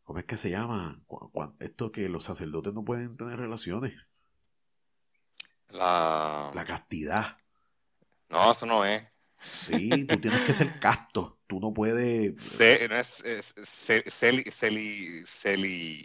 ¿Cómo 0.04 0.20
es 0.20 0.26
que 0.26 0.38
se 0.38 0.50
llama? 0.50 1.02
Esto 1.60 1.92
que 1.92 2.10
los 2.10 2.24
sacerdotes 2.24 2.74
no 2.74 2.84
pueden 2.84 3.16
tener 3.16 3.38
relaciones. 3.38 3.94
La... 5.70 6.52
La 6.54 6.66
castidad. 6.66 7.38
No, 8.30 8.52
eso 8.52 8.66
no 8.66 8.86
es. 8.86 9.04
Sí, 9.42 10.06
tú 10.06 10.20
tienes 10.20 10.42
que 10.42 10.54
ser 10.54 10.80
casto. 10.80 11.40
Tú 11.48 11.60
no 11.60 11.74
puedes. 11.74 12.36
no 12.90 12.96
es, 12.96 13.24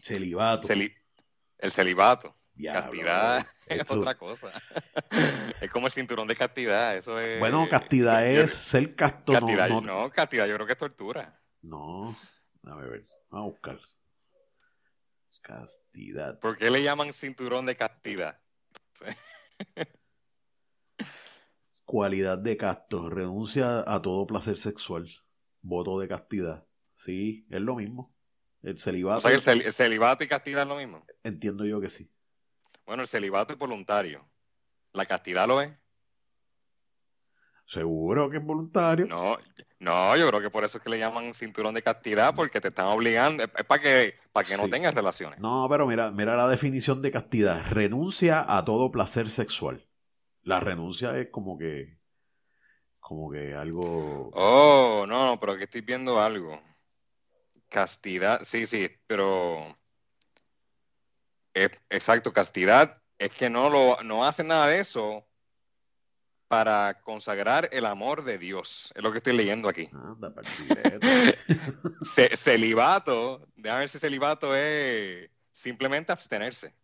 celibato. 0.03 0.69
el 0.73 1.71
celibato. 1.71 2.37
Castidad 2.63 3.47
es 3.67 3.91
otra 3.91 4.17
cosa. 4.17 4.49
es 5.61 5.71
como 5.71 5.87
el 5.87 5.93
cinturón 5.93 6.29
de 6.29 6.37
castidad. 6.37 6.97
Eso 6.97 7.19
es. 7.19 7.39
Bueno, 7.39 7.69
castidad 7.69 8.27
es 8.27 8.53
ser 8.53 8.95
casto. 8.95 9.33
Castidad, 9.33 9.69
no, 9.69 9.81
no, 9.81 10.11
castidad 10.11 10.47
yo 10.47 10.55
creo 10.55 10.67
que 10.67 10.73
es 10.73 10.79
tortura. 10.79 11.41
No, 11.63 12.17
a 12.65 12.75
ver, 12.77 13.05
vamos 13.31 13.47
a 13.47 13.51
buscar. 13.51 13.79
Castidad. 15.43 16.39
¿Por 16.41 16.57
qué 16.57 16.71
le 16.71 16.83
llaman 16.83 17.13
cinturón 17.13 17.67
de 17.67 17.77
castidad? 17.77 18.41
Cualidad 21.85 22.39
de 22.39 22.57
casto. 22.57 23.11
Renuncia 23.11 23.85
a 23.87 24.01
todo 24.01 24.27
placer 24.27 24.57
sexual. 24.57 25.07
Voto 25.61 26.01
de 26.01 26.09
castidad. 26.09 26.67
Sí, 26.93 27.47
es 27.51 27.61
lo 27.61 27.77
mismo. 27.77 28.15
El 28.63 28.79
celibato. 28.79 29.19
O 29.19 29.39
sea, 29.39 29.53
el, 29.53 29.73
celibato 29.73 30.25
y 30.25 30.29
castidad 30.29 30.63
es 30.63 30.69
lo 30.69 30.77
mismo. 30.77 31.05
Entiendo 31.23 31.67
yo 31.67 31.79
que 31.81 31.91
sí. 31.91 32.11
Bueno, 32.87 33.03
el 33.03 33.09
celibato 33.09 33.53
es 33.53 33.59
voluntario. 33.59 34.29
¿La 34.93 35.07
castidad 35.07 35.49
lo 35.49 35.61
es? 35.61 35.73
¿Seguro 37.67 38.29
que 38.29 38.37
es 38.37 38.45
voluntario? 38.45 39.07
No, 39.07 39.39
no, 39.79 40.17
yo 40.17 40.29
creo 40.29 40.41
que 40.41 40.51
por 40.51 40.65
eso 40.65 40.79
es 40.79 40.85
que 40.85 40.91
le 40.91 40.99
llaman 40.99 41.33
cinturón 41.33 41.75
de 41.75 41.83
castidad, 41.83 42.35
porque 42.35 42.61
te 42.61 42.69
están 42.69 42.87
obligando, 42.87 43.43
es 43.45 43.51
para 43.65 43.83
que, 43.83 44.15
para 44.33 44.47
que 44.47 44.57
no 44.57 44.69
tengas 44.69 44.95
relaciones. 44.95 45.39
No, 45.41 45.67
pero 45.71 45.87
mira, 45.87 46.11
mira 46.11 46.37
la 46.37 46.47
definición 46.47 47.01
de 47.01 47.11
castidad. 47.11 47.63
Renuncia 47.71 48.45
a 48.47 48.65
todo 48.65 48.91
placer 48.91 49.31
sexual. 49.31 49.87
La 50.43 50.61
renuncia 50.61 51.19
es 51.19 51.29
como 51.31 51.57
que. 51.59 51.99
Como 53.01 53.31
que 53.31 53.55
algo. 53.55 54.31
Oh, 54.35 55.07
no, 55.09 55.27
no, 55.27 55.41
pero 55.41 55.53
aquí 55.53 55.65
estoy 55.65 55.81
viendo 55.81 56.21
algo. 56.21 56.61
Castidad, 57.71 58.43
sí, 58.45 58.67
sí, 58.67 58.91
pero. 59.07 59.77
Exacto, 61.55 62.33
castidad 62.33 63.01
es 63.19 63.31
que 63.31 63.49
no, 63.49 63.71
lo, 63.71 64.03
no 64.03 64.27
hace 64.27 64.45
nada 64.45 64.67
de 64.67 64.81
eso 64.81 65.27
para 66.49 67.01
consagrar 67.03 67.69
el 67.73 67.87
amor 67.87 68.25
de 68.25 68.39
Dios. 68.39 68.93
Es 68.95 69.03
lo 69.03 69.13
que 69.13 69.19
estoy 69.19 69.37
leyendo 69.37 69.69
aquí. 69.69 69.89
Anda, 69.93 70.33
celibato, 72.37 73.49
déjame 73.57 73.81
ver 73.81 73.89
si 73.89 73.99
celibato 73.99 74.55
es 74.55 75.31
simplemente 75.51 76.13
abstenerse, 76.13 76.75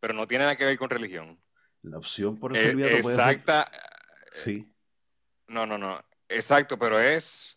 pero 0.00 0.14
no 0.14 0.26
tiene 0.26 0.44
nada 0.44 0.56
que 0.56 0.64
ver 0.64 0.78
con 0.78 0.90
religión. 0.90 1.40
La 1.82 1.98
opción 1.98 2.38
por 2.38 2.56
el 2.56 2.58
eh, 2.58 2.70
celibato 2.70 3.02
puede 3.02 3.16
Exacta. 3.16 3.70
Sí. 4.30 4.72
No, 5.48 5.66
no, 5.66 5.78
no. 5.78 6.04
Exacto, 6.28 6.78
pero 6.78 7.00
es 7.00 7.53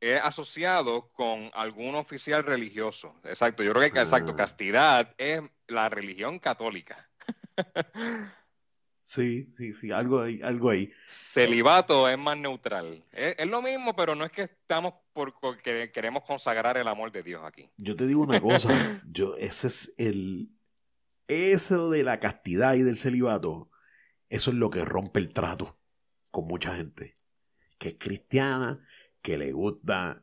es 0.00 0.20
asociado 0.22 1.08
con 1.12 1.50
algún 1.54 1.94
oficial 1.94 2.44
religioso. 2.44 3.14
Exacto, 3.24 3.62
yo 3.62 3.72
creo 3.72 3.90
que, 3.92 4.00
exacto, 4.00 4.32
ah. 4.32 4.36
castidad 4.36 5.14
es 5.18 5.40
la 5.66 5.88
religión 5.88 6.38
católica. 6.38 7.08
Sí, 9.06 9.44
sí, 9.44 9.72
sí, 9.72 9.92
algo 9.92 10.20
ahí, 10.20 10.40
algo 10.42 10.68
ahí. 10.68 10.92
Celibato 11.06 12.08
es 12.08 12.18
más 12.18 12.36
neutral. 12.36 13.04
Es, 13.12 13.46
lo 13.46 13.62
mismo, 13.62 13.94
pero 13.94 14.16
no 14.16 14.24
es 14.24 14.32
que 14.32 14.42
estamos 14.42 14.94
porque 15.12 15.92
queremos 15.92 16.24
consagrar 16.24 16.76
el 16.76 16.88
amor 16.88 17.12
de 17.12 17.22
Dios 17.22 17.40
aquí. 17.44 17.70
Yo 17.76 17.94
te 17.94 18.04
digo 18.04 18.22
una 18.22 18.40
cosa, 18.40 18.68
yo, 19.08 19.36
ese 19.36 19.68
es 19.68 19.92
el, 19.98 20.50
eso 21.28 21.88
de 21.88 22.02
la 22.02 22.18
castidad 22.18 22.74
y 22.74 22.82
del 22.82 22.98
celibato, 22.98 23.70
eso 24.28 24.50
es 24.50 24.56
lo 24.56 24.70
que 24.70 24.84
rompe 24.84 25.20
el 25.20 25.32
trato 25.32 25.78
con 26.32 26.48
mucha 26.48 26.74
gente, 26.74 27.14
que 27.78 27.90
es 27.90 27.96
cristiana, 28.00 28.84
que 29.26 29.38
le 29.38 29.50
gusta, 29.50 30.22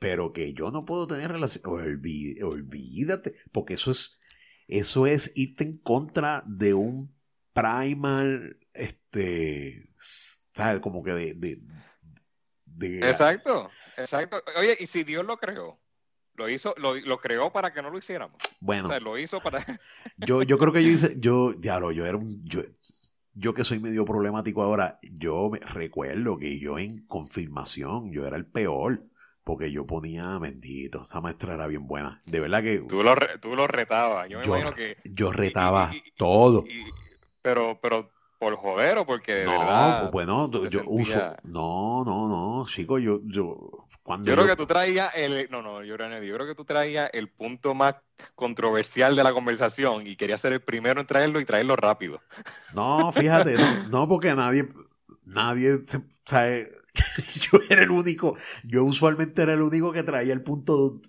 pero 0.00 0.32
que 0.32 0.52
yo 0.54 0.72
no 0.72 0.84
puedo 0.84 1.06
tener 1.06 1.30
relación, 1.30 1.62
olvídate, 2.42 3.36
porque 3.52 3.74
eso 3.74 3.92
es, 3.92 4.18
eso 4.66 5.06
es 5.06 5.30
irte 5.36 5.62
en 5.62 5.78
contra 5.78 6.42
de 6.46 6.74
un 6.74 7.14
primal, 7.52 8.58
este, 8.72 9.94
¿sabes? 9.96 10.80
Como 10.80 11.04
que 11.04 11.12
de, 11.12 11.62
Exacto, 13.06 13.70
exacto. 13.96 14.42
Oye, 14.58 14.76
¿y 14.80 14.86
si 14.86 15.04
Dios 15.04 15.24
lo 15.24 15.36
creó? 15.36 15.80
Lo 16.34 16.48
hizo, 16.48 16.74
lo, 16.76 16.96
lo, 16.96 17.18
creó 17.18 17.52
para 17.52 17.72
que 17.72 17.82
no 17.82 17.90
lo 17.90 17.98
hiciéramos. 17.98 18.36
Bueno. 18.58 18.88
O 18.88 18.90
sea, 18.90 18.98
lo 18.98 19.16
hizo 19.16 19.40
para. 19.40 19.64
yo, 20.26 20.42
yo 20.42 20.58
creo 20.58 20.72
que 20.72 20.82
yo 20.82 20.90
hice, 20.90 21.20
yo, 21.20 21.52
diablo, 21.52 21.92
yo 21.92 22.04
era 22.04 22.16
un. 22.16 22.42
Yo, 22.44 22.62
yo 23.40 23.54
que 23.54 23.64
soy 23.64 23.80
medio 23.80 24.04
problemático 24.04 24.62
ahora, 24.62 24.98
yo 25.02 25.48
me 25.50 25.58
recuerdo 25.58 26.38
que 26.38 26.60
yo 26.60 26.78
en 26.78 27.06
confirmación, 27.06 28.12
yo 28.12 28.26
era 28.26 28.36
el 28.36 28.46
peor. 28.46 29.04
Porque 29.42 29.72
yo 29.72 29.86
ponía, 29.86 30.38
bendito, 30.38 31.02
esa 31.02 31.22
maestra 31.22 31.54
era 31.54 31.66
bien 31.66 31.86
buena. 31.86 32.20
De 32.26 32.40
verdad 32.40 32.62
que. 32.62 32.80
Tú 32.80 33.02
lo, 33.02 33.16
tú 33.40 33.56
lo 33.56 33.66
retabas. 33.66 34.28
Yo 34.28 34.38
me 34.38 34.44
imagino 34.44 34.74
que. 34.74 34.98
Yo 35.04 35.32
retaba 35.32 35.90
todo. 36.16 36.64
pero, 37.42 37.80
pero 37.80 38.10
por 38.40 38.56
joder 38.56 38.98
o 38.98 39.06
porque 39.06 39.44
no, 39.44 39.52
verdad. 39.52 40.10
bueno, 40.10 40.50
yo 40.68 40.82
uso. 40.86 41.36
No, 41.44 42.02
no, 42.04 42.26
no, 42.26 42.66
chico, 42.66 42.98
yo, 42.98 43.20
yo 43.24 43.86
yo 44.22 44.34
creo 44.34 44.46
que 44.46 44.56
tú 44.56 44.66
traías 44.66 45.14
el. 45.14 45.48
No, 45.50 45.62
no, 45.62 45.84
yo, 45.84 45.96
yo 45.96 46.34
creo 46.34 46.46
que 46.46 46.54
tú 46.54 46.64
traías 46.64 47.10
el 47.12 47.28
punto 47.28 47.74
más 47.74 47.96
controversial 48.34 49.14
de 49.14 49.22
la 49.22 49.32
conversación 49.32 50.06
y 50.06 50.16
quería 50.16 50.38
ser 50.38 50.54
el 50.54 50.60
primero 50.60 51.00
en 51.00 51.06
traerlo 51.06 51.38
y 51.38 51.44
traerlo 51.44 51.76
rápido. 51.76 52.20
No, 52.74 53.12
fíjate, 53.12 53.56
no, 53.90 54.08
porque 54.08 54.34
nadie. 54.34 54.68
Nadie 55.26 55.78
sabe. 56.24 56.72
yo 57.52 57.60
era 57.68 57.82
el 57.82 57.90
único. 57.90 58.36
Yo 58.64 58.84
usualmente 58.84 59.42
era 59.42 59.52
el 59.52 59.62
único 59.62 59.92
que 59.92 60.02
traía 60.02 60.32
el 60.32 60.42
punto. 60.42 61.00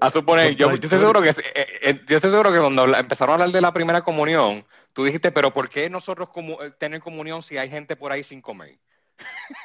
A 0.00 0.08
suponer, 0.08 0.56
yo, 0.56 0.70
estoy 0.70 0.98
seguro 0.98 1.20
que, 1.20 1.28
eh, 1.28 1.66
eh, 1.82 2.00
yo 2.08 2.16
estoy 2.16 2.30
seguro 2.30 2.52
que 2.52 2.58
cuando 2.58 2.86
empezaron 2.96 3.32
a 3.32 3.34
hablar 3.34 3.50
de 3.50 3.60
la 3.60 3.72
primera 3.72 4.02
comunión, 4.02 4.64
tú 4.94 5.04
dijiste, 5.04 5.30
pero 5.30 5.52
¿por 5.52 5.68
qué 5.68 5.90
nosotros 5.90 6.30
como, 6.30 6.56
tener 6.78 7.00
comunión 7.00 7.42
si 7.42 7.58
hay 7.58 7.68
gente 7.68 7.96
por 7.96 8.10
ahí 8.10 8.24
sin 8.24 8.40
comer? 8.40 8.78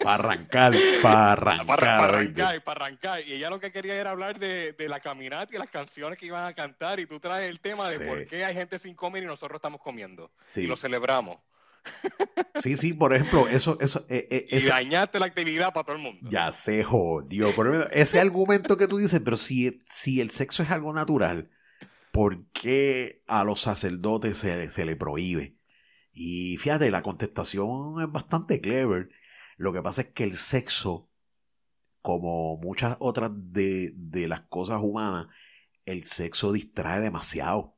Para 0.03 0.15
arrancar, 0.15 0.73
para 1.01 1.31
arrancar. 1.31 1.65
Para, 1.65 2.05
arrancar, 2.05 2.63
para 2.63 2.85
arrancar. 2.85 3.21
Y 3.21 3.33
ella 3.33 3.49
lo 3.49 3.59
que 3.59 3.71
quería 3.71 3.95
era 3.95 4.11
hablar 4.11 4.37
de, 4.37 4.75
la 4.87 4.99
caminata 4.99 5.55
y 5.55 5.57
las 5.57 5.69
canciones 5.69 6.19
que 6.19 6.25
iban 6.25 6.45
a 6.45 6.53
cantar. 6.53 6.99
Y 6.99 7.05
tú 7.05 7.19
traes 7.19 7.49
el 7.49 7.59
tema 7.59 7.89
de 7.89 8.05
por 8.05 8.27
qué 8.27 8.43
hay 8.43 8.53
gente 8.53 8.77
sin 8.77 8.95
comer 8.95 9.23
y 9.23 9.27
nosotros 9.27 9.57
estamos 9.57 9.81
comiendo. 9.81 10.31
Y 10.55 10.67
lo 10.67 10.75
celebramos. 10.75 11.37
Sí, 12.55 12.75
sí, 12.75 12.93
por 12.93 13.13
ejemplo, 13.13 13.47
eso, 13.47 13.77
eso, 13.79 14.05
eh, 14.09 14.27
eh, 14.29 14.47
y 14.51 14.67
dañaste 14.67 15.17
la 15.17 15.27
actividad 15.27 15.71
para 15.71 15.85
todo 15.85 15.95
el 15.95 16.01
mundo. 16.01 16.27
Ya 16.29 16.51
se 16.51 16.83
jodió. 16.83 17.53
ese 17.91 18.19
argumento 18.19 18.75
que 18.75 18.87
tú 18.87 18.97
dices, 18.97 19.21
pero 19.23 19.37
si, 19.37 19.79
si 19.85 20.19
el 20.19 20.29
sexo 20.29 20.61
es 20.61 20.71
algo 20.71 20.93
natural, 20.93 21.49
¿por 22.11 22.45
qué 22.51 23.21
a 23.27 23.43
los 23.43 23.61
sacerdotes 23.61 24.37
se, 24.37 24.69
se 24.69 24.85
le 24.85 24.95
prohíbe? 24.95 25.59
Y 26.11 26.57
fíjate, 26.57 26.91
la 26.91 27.01
contestación 27.01 28.01
es 28.01 28.11
bastante 28.11 28.59
clever. 28.59 29.09
Lo 29.57 29.73
que 29.73 29.81
pasa 29.81 30.01
es 30.01 30.07
que 30.09 30.23
el 30.23 30.35
sexo, 30.37 31.09
como 32.01 32.57
muchas 32.57 32.97
otras 32.99 33.31
de, 33.33 33.93
las 34.27 34.41
cosas 34.41 34.79
humanas, 34.81 35.27
el 35.85 36.03
sexo 36.03 36.51
distrae 36.51 36.99
demasiado. 36.99 37.77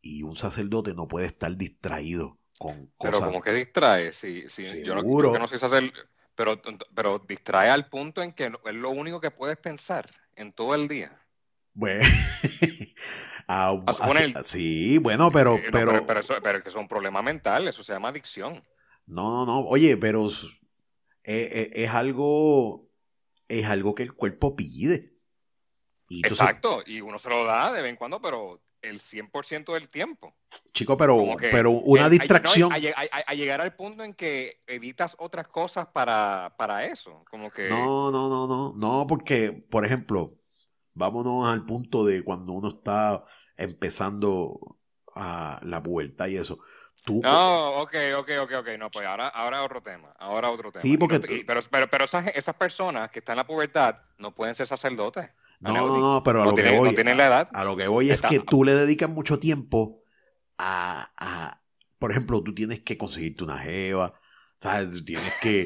Y 0.00 0.22
un 0.22 0.36
sacerdote 0.36 0.94
no 0.94 1.06
puede 1.06 1.26
estar 1.26 1.56
distraído 1.56 2.38
con 2.58 2.86
cosas. 2.96 3.20
Pero 3.20 3.32
como 3.32 3.40
que 3.42 3.52
distrae, 3.52 4.12
sí, 4.12 4.44
sí. 4.48 4.84
Yo 4.84 4.96
no, 4.96 5.02
no 5.38 5.48
sé 5.48 5.64
hacer, 5.64 5.92
pero, 6.34 6.60
pero 6.94 7.20
distrae 7.20 7.70
al 7.70 7.88
punto 7.88 8.22
en 8.22 8.32
que 8.32 8.46
es 8.46 8.74
lo 8.74 8.90
único 8.90 9.20
que 9.20 9.30
puedes 9.30 9.56
pensar 9.56 10.10
en 10.34 10.52
todo 10.52 10.74
el 10.74 10.88
día. 10.88 11.21
Bueno, 11.74 12.04
sí, 14.42 14.98
bueno, 14.98 15.32
pero... 15.32 15.56
Eh, 15.56 15.64
pero, 15.72 16.06
pero, 16.06 16.20
eso, 16.20 16.34
pero, 16.42 16.62
que 16.62 16.68
es 16.68 16.74
un 16.74 16.88
problema 16.88 17.22
mental, 17.22 17.68
eso 17.68 17.82
se 17.82 17.92
llama 17.92 18.08
adicción. 18.08 18.62
No, 19.06 19.30
no, 19.30 19.46
no, 19.46 19.60
oye, 19.60 19.96
pero 19.96 20.28
es, 21.24 21.90
algo, 21.90 22.88
es 23.48 23.66
algo 23.66 23.94
que 23.94 24.02
el 24.02 24.12
cuerpo 24.12 24.54
pide. 24.54 25.12
Exacto, 26.10 26.82
y 26.84 27.00
uno 27.00 27.18
se 27.18 27.30
lo 27.30 27.44
da 27.44 27.72
de 27.72 27.80
vez 27.80 27.90
en 27.90 27.96
cuando, 27.96 28.20
pero 28.20 28.60
el 28.82 28.98
100% 28.98 29.72
del 29.72 29.88
tiempo. 29.88 30.34
Chico, 30.72 30.96
pero, 30.96 31.36
pero 31.40 31.70
una 31.70 32.10
distracción. 32.10 32.70
a, 32.72 33.34
llegar 33.34 33.60
al 33.60 33.74
punto 33.74 34.04
en 34.04 34.12
que 34.12 34.60
evitas 34.66 35.16
otras 35.18 35.48
cosas 35.48 35.86
para, 35.86 36.54
para 36.58 36.84
eso. 36.84 37.24
Como 37.30 37.50
que... 37.50 37.68
No, 37.68 38.10
no, 38.10 38.28
no, 38.28 38.46
no. 38.46 38.74
No, 38.76 39.06
porque, 39.06 39.52
por 39.52 39.86
ejemplo, 39.86 40.38
vámonos 40.94 41.48
al 41.48 41.64
punto 41.64 42.04
de 42.04 42.22
cuando 42.22 42.52
uno 42.52 42.68
está 42.68 43.24
empezando 43.56 44.78
a 45.14 45.60
la 45.62 45.80
vuelta 45.80 46.28
y 46.28 46.36
eso. 46.36 46.58
No, 47.08 47.82
ok, 47.82 47.94
ok, 48.18 48.30
ok, 48.42 48.52
ok. 48.60 48.68
No, 48.78 48.90
pues 48.90 49.04
ahora, 49.04 49.28
ahora 49.28 49.64
otro 49.64 49.82
tema. 49.82 50.14
Ahora 50.18 50.50
otro 50.50 50.70
tema. 50.70 50.80
Sí, 50.80 50.96
porque. 50.96 51.18
pero, 51.46 51.60
pero, 51.68 51.90
pero 51.90 52.04
esas, 52.04 52.28
esas, 52.28 52.54
personas 52.54 53.10
que 53.10 53.18
están 53.18 53.34
en 53.34 53.38
la 53.38 53.46
pubertad 53.46 53.96
no 54.18 54.34
pueden 54.34 54.54
ser 54.54 54.68
sacerdotes. 54.68 55.28
No, 55.58 55.72
no, 55.72 55.98
no, 55.98 56.22
pero 56.22 56.42
a 56.42 56.46
lo 56.46 56.54
que 56.54 56.76
voy. 56.76 56.90
No 56.90 56.94
tienen 56.94 57.16
la 57.16 57.26
edad. 57.26 57.48
A 57.52 57.64
lo 57.64 57.76
que 57.76 57.88
voy 57.88 58.10
es 58.10 58.22
que 58.22 58.40
tú 58.40 58.64
le 58.64 58.74
dedicas 58.74 59.10
mucho 59.10 59.38
tiempo 59.38 60.02
a, 60.58 61.12
a. 61.16 61.60
Por 61.98 62.12
ejemplo, 62.12 62.42
tú 62.42 62.54
tienes 62.54 62.80
que 62.80 62.96
conseguirte 62.96 63.44
una 63.44 63.58
jeva. 63.58 64.14
¿Sabes? 64.60 65.04
Tienes 65.04 65.32
que. 65.40 65.64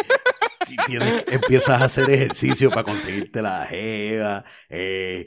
Tienes, 0.87 1.25
empiezas 1.29 1.81
a 1.81 1.85
hacer 1.85 2.11
ejercicio 2.11 2.71
para 2.71 2.85
conseguirte 2.85 3.43
la 3.43 3.67
jeva. 3.67 4.45
Eh, 4.69 5.27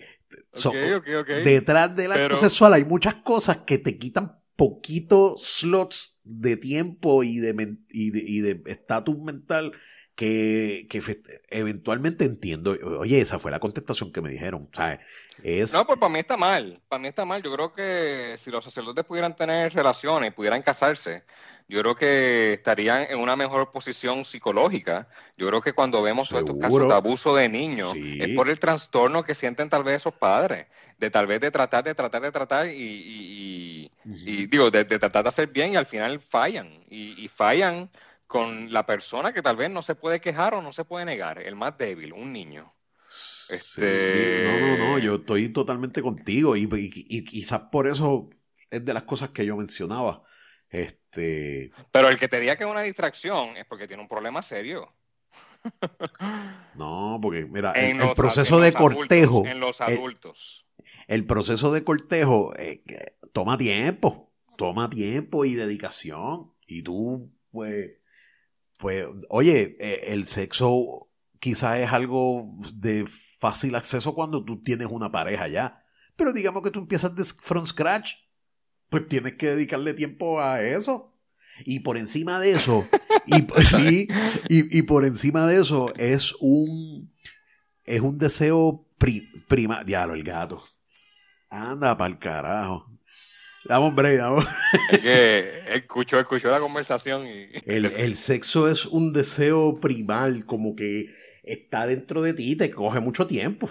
detrás 1.44 1.96
del 1.96 2.12
acto 2.12 2.38
sexual 2.38 2.74
hay 2.74 2.84
muchas 2.84 3.16
cosas 3.16 3.58
que 3.58 3.78
te 3.78 3.98
quitan 3.98 4.40
poquitos 4.56 5.42
slots 5.60 6.20
de 6.24 6.58
tiempo 6.58 7.24
y 7.24 7.38
de 7.38 7.78
y 7.92 8.42
de 8.42 8.62
estatus 8.66 9.18
mental 9.20 9.72
que, 10.20 10.86
que, 10.90 11.02
eventualmente 11.48 12.26
entiendo. 12.26 12.76
Oye, 13.00 13.22
esa 13.22 13.40
fue 13.40 13.52
la 13.52 13.60
contestación 13.62 14.12
que 14.12 14.22
me 14.22 14.30
dijeron. 14.30 14.70
Es... 15.44 15.72
No, 15.72 15.88
pues 15.88 15.98
para 15.98 16.12
mí 16.12 16.20
está 16.20 16.36
mal. 16.36 16.82
Para 16.90 17.02
mí 17.02 17.08
está 17.08 17.24
mal. 17.24 17.42
Yo 17.42 17.54
creo 17.54 17.72
que 17.72 18.36
si 18.38 18.52
los 18.52 18.66
sacerdotes 18.66 19.06
pudieran 19.06 19.34
tener 19.34 19.74
relaciones, 19.74 20.34
pudieran 20.34 20.62
casarse, 20.62 21.24
yo 21.70 21.82
creo 21.82 21.96
que 21.96 22.54
estarían 22.54 23.06
en 23.12 23.20
una 23.20 23.36
mejor 23.36 23.70
posición 23.70 24.26
psicológica. 24.26 25.08
Yo 25.38 25.48
creo 25.48 25.62
que 25.62 25.74
cuando 25.74 26.02
vemos 26.02 26.28
todos 26.28 26.42
estos 26.42 26.58
casos 26.58 26.88
de 26.88 26.94
abuso 26.96 27.36
de 27.36 27.48
niños, 27.48 27.94
es 27.96 28.36
por 28.36 28.50
el 28.50 28.60
trastorno 28.60 29.24
que 29.24 29.36
sienten 29.36 29.70
tal 29.70 29.84
vez 29.84 29.98
esos 29.98 30.16
padres, 30.16 30.66
de 30.98 31.12
tal 31.12 31.28
vez 31.28 31.40
de 31.40 31.52
tratar, 31.52 31.84
de 31.84 31.94
tratar, 31.94 32.24
de 32.24 32.32
tratar 32.32 32.68
y, 32.68 33.92
digo, 34.50 34.72
de, 34.72 34.84
tratar 34.84 35.22
de 35.22 35.30
hacer 35.30 35.50
bien 35.50 35.74
y 35.74 35.76
al 35.76 35.86
final 35.86 36.20
fallan. 36.20 36.84
Y, 36.90 37.28
fallan 37.28 37.92
con 38.26 38.74
la 38.74 38.88
persona 38.88 39.32
que 39.32 39.44
tal 39.44 39.56
vez 39.56 39.70
no 39.70 39.84
se 39.84 39.94
puede 39.94 40.20
quejar 40.20 40.56
o 40.56 40.64
no 40.64 40.74
se 40.74 40.86
puede 40.86 41.06
negar, 41.06 41.38
el 41.38 41.56
más 41.56 41.78
débil, 41.78 42.14
un 42.14 42.34
niño. 42.34 42.74
Este... 43.48 44.44
No, 44.46 44.78
no, 44.78 44.92
no, 44.94 45.00
yo 45.00 45.16
estoy 45.16 45.50
totalmente 45.50 46.02
contigo 46.02 46.56
y, 46.56 46.68
y, 46.72 47.24
quizás 47.24 47.62
por 47.72 47.88
eso 47.88 48.32
es 48.72 48.84
de 48.84 48.94
las 48.96 49.04
cosas 49.04 49.30
que 49.30 49.46
yo 49.46 49.56
mencionaba. 49.56 50.24
Este... 51.12 51.72
Pero 51.92 52.10
el 52.10 52.20
que 52.20 52.28
te 52.28 52.40
diga 52.40 52.56
que 52.56 52.64
es 52.64 52.70
una 52.70 52.82
distracción 52.82 53.58
es 53.58 53.66
porque 53.66 53.88
tiene 53.88 54.04
un 54.04 54.10
problema 54.10 54.42
serio. 54.42 54.94
No, 56.76 57.20
porque 57.22 57.46
mira, 57.46 57.74
el, 57.74 57.98
proceso 58.16 58.60
de 58.62 58.72
cortejo. 58.72 59.46
en 59.46 59.60
los 59.60 59.82
adultos. 59.82 60.66
El, 61.08 61.26
proceso 61.26 61.74
de 61.74 61.84
cortejo 61.84 62.54
eh, 62.58 62.84
toma 63.34 63.58
tiempo, 63.58 64.32
toma 64.56 64.90
tiempo 64.90 65.44
y 65.44 65.56
dedicación. 65.56 66.54
Y 66.66 66.84
tú, 66.84 67.30
pues, 67.52 67.92
pues, 68.78 69.08
oye, 69.28 69.76
eh, 69.80 70.14
el 70.14 70.26
sexo 70.26 71.10
quizás 71.40 71.80
es 71.80 71.92
algo 71.92 72.50
de 72.74 73.06
fácil 73.40 73.76
acceso 73.76 74.14
cuando 74.14 74.46
tú 74.46 74.62
tienes 74.62 74.88
una 74.88 75.12
pareja 75.12 75.50
ya. 75.50 75.84
Pero 76.16 76.32
digamos 76.32 76.64
que 76.64 76.72
tú 76.72 76.80
empiezas 76.80 77.14
de 77.16 77.24
from 77.24 77.66
scratch 77.66 78.14
pues 78.90 79.08
tienes 79.08 79.34
que 79.34 79.48
dedicarle 79.52 79.94
tiempo 79.94 80.42
a 80.42 80.62
eso. 80.62 81.16
Y 81.66 81.82
por 81.82 81.98
encima 81.98 82.40
de 82.40 82.52
eso, 82.52 82.88
y, 83.26 83.46
sí, 83.66 84.08
y, 84.48 84.82
por 84.84 85.04
encima 85.04 85.46
de 85.46 85.60
eso 85.62 85.94
es 85.98 86.34
un, 86.40 87.14
es 87.84 88.00
un 88.00 88.18
deseo 88.18 88.88
prima. 89.48 89.84
Diablo, 89.84 90.14
el 90.14 90.24
gato. 90.24 90.64
Anda 91.50 91.98
para 91.98 92.14
el 92.14 92.20
carajo. 92.20 92.90
Damos 93.66 93.94
break, 93.94 94.18
damos. 94.18 94.46
Es 94.92 95.00
que 95.00 95.52
escuchó, 95.74 96.18
escuchó 96.18 96.50
la 96.50 96.60
conversación 96.60 97.28
y. 97.28 97.48
El, 97.66 97.86
el, 97.98 98.16
sexo 98.16 98.70
es 98.70 98.86
un 98.86 99.12
deseo 99.12 99.80
primal, 99.80 100.46
como 100.46 100.76
que 100.76 101.14
está 101.44 101.86
dentro 101.86 102.22
de 102.22 102.34
ti 102.34 102.52
y 102.52 102.56
te 102.56 102.72
coge 102.72 103.00
mucho 103.00 103.28
tiempo. 103.28 103.70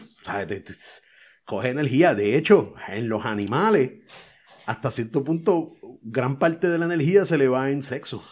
coge 1.44 1.70
energía. 1.70 2.14
De 2.14 2.36
hecho, 2.36 2.74
en 2.88 3.08
los 3.08 3.24
animales, 3.24 3.92
hasta 4.68 4.90
cierto 4.90 5.24
punto, 5.24 5.72
gran 6.02 6.38
parte 6.38 6.68
de 6.68 6.78
la 6.78 6.84
energía 6.84 7.24
se 7.24 7.38
le 7.38 7.48
va 7.48 7.70
en 7.70 7.82
sexo. 7.82 8.22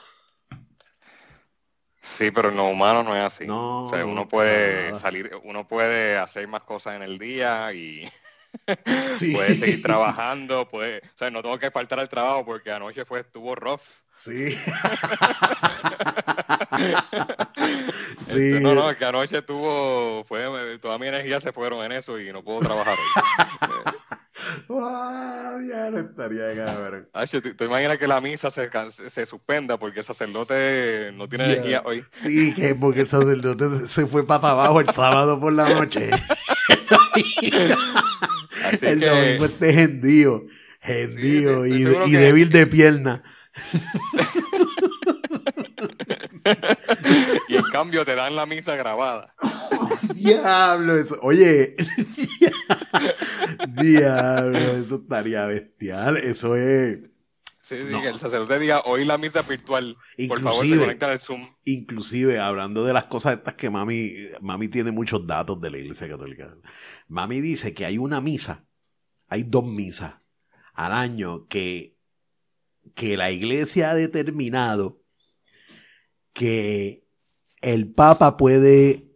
Sí, 2.02 2.30
pero 2.30 2.50
en 2.50 2.58
lo 2.58 2.66
humano 2.66 3.02
no 3.02 3.16
es 3.16 3.22
así. 3.22 3.46
o 3.48 3.88
sea, 3.90 4.04
uno 4.04 4.28
puede 4.28 4.94
salir, 5.00 5.30
uno 5.44 5.66
puede 5.66 6.18
hacer 6.18 6.46
más 6.46 6.62
cosas 6.62 6.94
en 6.96 7.00
el 7.02 7.18
día 7.18 7.72
y 7.72 8.06
puede 9.34 9.54
seguir 9.54 9.80
trabajando, 9.80 10.68
puede, 10.68 10.98
o 10.98 11.18
sea, 11.18 11.30
no 11.30 11.40
tengo 11.40 11.58
que 11.58 11.70
faltar 11.70 12.00
al 12.00 12.10
trabajo 12.10 12.44
porque 12.44 12.70
anoche 12.70 13.06
fue 13.06 13.20
estuvo 13.20 13.54
rough. 13.54 13.80
Sí. 14.10 14.50
sí. 14.56 14.66
Este, 18.20 18.60
no, 18.60 18.74
no, 18.74 18.94
que 18.94 19.04
anoche 19.06 19.38
estuvo, 19.38 20.22
fue, 20.24 20.78
toda 20.82 20.98
mi 20.98 21.06
energía 21.06 21.40
se 21.40 21.50
fueron 21.52 21.82
en 21.82 21.92
eso 21.92 22.20
y 22.20 22.30
no 22.30 22.44
puedo 22.44 22.60
trabajar 22.60 22.92
hoy. 22.92 23.06
ya 24.68 25.90
no 25.90 25.98
estaría 25.98 26.54
cabrón. 26.56 27.08
¿te, 27.56 27.64
imaginas 27.64 27.98
que 27.98 28.06
la 28.06 28.20
misa 28.20 28.50
se, 28.50 28.70
se, 29.08 29.26
suspenda 29.26 29.78
porque 29.78 30.00
el 30.00 30.04
sacerdote 30.04 31.12
no 31.14 31.28
tiene 31.28 31.44
energía 31.44 31.82
hoy? 31.84 32.04
Sí, 32.12 32.54
que 32.54 32.74
porque 32.74 33.00
el 33.00 33.06
sacerdote 33.06 33.88
se 33.88 34.06
fue 34.06 34.26
para 34.26 34.50
abajo 34.50 34.80
el 34.80 34.88
sábado 34.88 35.40
por 35.40 35.52
la 35.52 35.68
noche. 35.68 36.10
el 38.80 39.00
domingo 39.00 39.46
esté 39.46 39.72
gendío, 39.72 40.46
gendío 40.80 41.66
y, 41.66 41.84
débil 42.12 42.50
de 42.50 42.66
pierna. 42.66 43.22
Y 47.48 47.56
en 47.56 47.62
cambio 47.72 48.04
te 48.04 48.14
dan 48.14 48.36
la 48.36 48.46
misa 48.46 48.76
grabada. 48.76 49.34
Diablo, 50.14 50.96
eso. 50.96 51.18
Oye, 51.22 51.76
diablo, 53.80 54.58
eso 54.58 54.96
estaría 54.96 55.46
bestial. 55.46 56.16
Eso 56.16 56.56
es. 56.56 57.00
Sí, 57.62 57.74
el 57.74 58.18
sacerdote 58.20 58.60
diga, 58.60 58.82
hoy 58.82 59.04
la 59.04 59.18
misa 59.18 59.42
virtual. 59.42 59.96
por 60.28 60.40
favor, 60.40 60.64
te 60.64 60.78
conecta 60.78 61.10
al 61.10 61.18
Zoom. 61.18 61.48
Inclusive, 61.64 62.38
hablando 62.38 62.84
de 62.84 62.92
las 62.92 63.06
cosas 63.06 63.34
estas 63.34 63.54
que 63.54 63.70
mami, 63.70 64.12
mami 64.40 64.68
tiene 64.68 64.92
muchos 64.92 65.26
datos 65.26 65.60
de 65.60 65.70
la 65.70 65.78
iglesia 65.78 66.08
católica. 66.08 66.56
Mami 67.08 67.40
dice 67.40 67.74
que 67.74 67.84
hay 67.84 67.98
una 67.98 68.20
misa, 68.20 68.64
hay 69.26 69.42
dos 69.42 69.64
misas 69.64 70.14
al 70.74 70.92
año 70.92 71.48
que, 71.48 71.98
que 72.94 73.16
la 73.16 73.32
iglesia 73.32 73.90
ha 73.90 73.94
determinado 73.94 75.02
que 76.36 77.08
el 77.62 77.90
Papa 77.90 78.36
puede 78.36 79.10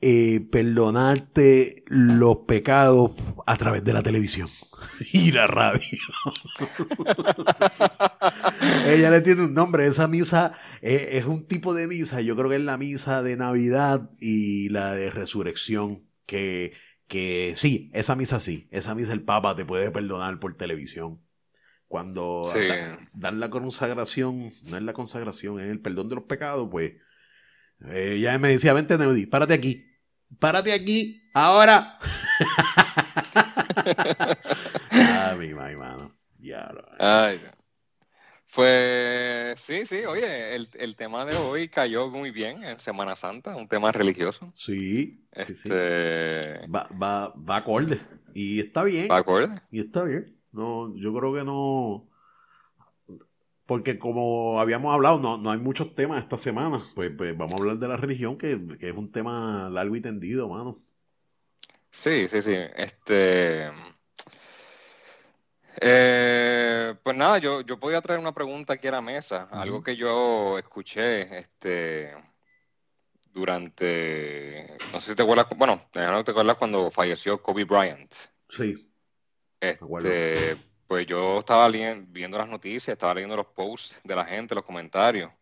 eh, 0.00 0.40
perdonarte 0.50 1.84
los 1.86 2.38
pecados 2.48 3.12
a 3.46 3.56
través 3.56 3.84
de 3.84 3.92
la 3.92 4.02
televisión 4.02 4.48
y 5.12 5.30
la 5.30 5.46
radio. 5.46 5.86
Ella 8.88 9.10
le 9.10 9.20
tiene 9.20 9.42
un 9.42 9.54
nombre. 9.54 9.86
Esa 9.86 10.08
misa 10.08 10.52
eh, 10.82 11.10
es 11.12 11.24
un 11.24 11.46
tipo 11.46 11.72
de 11.72 11.86
misa. 11.86 12.20
Yo 12.20 12.34
creo 12.34 12.50
que 12.50 12.56
es 12.56 12.62
la 12.62 12.78
misa 12.78 13.22
de 13.22 13.36
Navidad 13.36 14.10
y 14.20 14.68
la 14.70 14.92
de 14.92 15.10
resurrección. 15.10 16.04
Que, 16.26 16.72
que 17.06 17.52
sí, 17.54 17.92
esa 17.94 18.16
misa 18.16 18.40
sí. 18.40 18.66
Esa 18.72 18.96
misa 18.96 19.12
el 19.12 19.22
Papa 19.22 19.54
te 19.54 19.64
puede 19.64 19.92
perdonar 19.92 20.40
por 20.40 20.56
televisión. 20.56 21.20
Cuando 21.88 22.52
dan 23.12 23.38
la 23.38 23.48
consagración, 23.48 24.50
no 24.64 24.76
es 24.76 24.82
la 24.82 24.92
consagración, 24.92 25.60
es 25.60 25.70
el 25.70 25.80
perdón 25.80 26.08
de 26.08 26.16
los 26.16 26.24
pecados, 26.24 26.68
pues 26.70 26.94
ella 27.80 28.34
eh, 28.34 28.38
me 28.38 28.48
decía, 28.48 28.72
vente 28.72 28.98
Neudi, 28.98 29.26
párate 29.26 29.54
aquí. 29.54 29.86
Párate 30.38 30.72
aquí, 30.72 31.30
ahora. 31.34 31.98
ah, 34.90 35.36
mi 35.38 35.54
mano. 35.54 36.16
Ya 36.38 36.70
Ay, 36.98 37.40
pues 38.56 39.60
sí, 39.60 39.84
sí, 39.84 40.06
oye, 40.06 40.54
el, 40.54 40.96
tema 40.96 41.26
de 41.26 41.36
hoy 41.36 41.68
cayó 41.68 42.08
muy 42.08 42.30
bien 42.30 42.64
en 42.64 42.80
Semana 42.80 43.14
Santa, 43.14 43.54
un 43.54 43.68
tema 43.68 43.92
religioso. 43.92 44.50
Sí, 44.54 45.12
sí, 45.44 45.52
sí. 45.52 45.68
Este, 45.68 46.66
va, 46.66 46.88
va, 46.90 47.34
va 47.36 47.56
acorde. 47.56 47.98
Y 48.32 48.60
está 48.60 48.82
bien. 48.84 49.08
Va 49.10 49.18
acorde. 49.18 49.54
Y 49.70 49.80
está 49.80 50.04
bien. 50.04 50.35
No, 50.56 50.94
yo 50.96 51.14
creo 51.14 51.34
que 51.34 51.44
no 51.44 52.08
porque 53.66 53.98
como 53.98 54.60
habíamos 54.60 54.94
hablado, 54.94 55.20
no, 55.20 55.38
no 55.38 55.50
hay 55.50 55.58
muchos 55.58 55.94
temas 55.94 56.18
esta 56.18 56.38
semana. 56.38 56.80
Pues, 56.94 57.10
pues 57.16 57.36
vamos 57.36 57.54
a 57.54 57.56
hablar 57.56 57.76
de 57.78 57.88
la 57.88 57.96
religión, 57.96 58.38
que, 58.38 58.52
es 58.52 58.92
un 58.92 59.10
tema 59.10 59.68
largo 59.70 59.96
y 59.96 60.00
tendido, 60.00 60.48
mano. 60.48 60.76
Sí, 61.90 62.28
sí, 62.28 62.40
sí. 62.40 62.54
Este. 62.76 63.70
Eh, 65.80 66.94
pues 67.02 67.16
nada, 67.16 67.38
yo, 67.38 67.60
yo 67.62 67.78
podía 67.78 68.00
traer 68.00 68.20
una 68.20 68.32
pregunta 68.32 68.74
aquí 68.74 68.86
a 68.86 68.92
la 68.92 69.02
mesa, 69.02 69.48
algo 69.50 69.82
que 69.82 69.94
yo 69.94 70.58
escuché 70.58 71.36
este, 71.36 72.14
durante, 73.30 74.78
no 74.90 75.00
sé 75.00 75.10
si 75.10 75.16
te 75.16 75.22
acuerdas, 75.22 75.48
bueno, 75.54 75.82
te 75.92 76.00
acuerdas 76.00 76.56
cuando 76.56 76.90
falleció 76.90 77.42
Kobe 77.42 77.64
Bryant. 77.64 78.10
Sí. 78.48 78.90
Este, 79.70 80.56
pues 80.86 81.06
yo 81.06 81.38
estaba 81.38 81.68
viendo 81.68 82.38
las 82.38 82.48
noticias, 82.48 82.92
estaba 82.92 83.14
leyendo 83.14 83.36
los 83.36 83.46
posts 83.46 84.00
de 84.04 84.14
la 84.14 84.24
gente, 84.24 84.54
los 84.54 84.64
comentarios, 84.64 85.32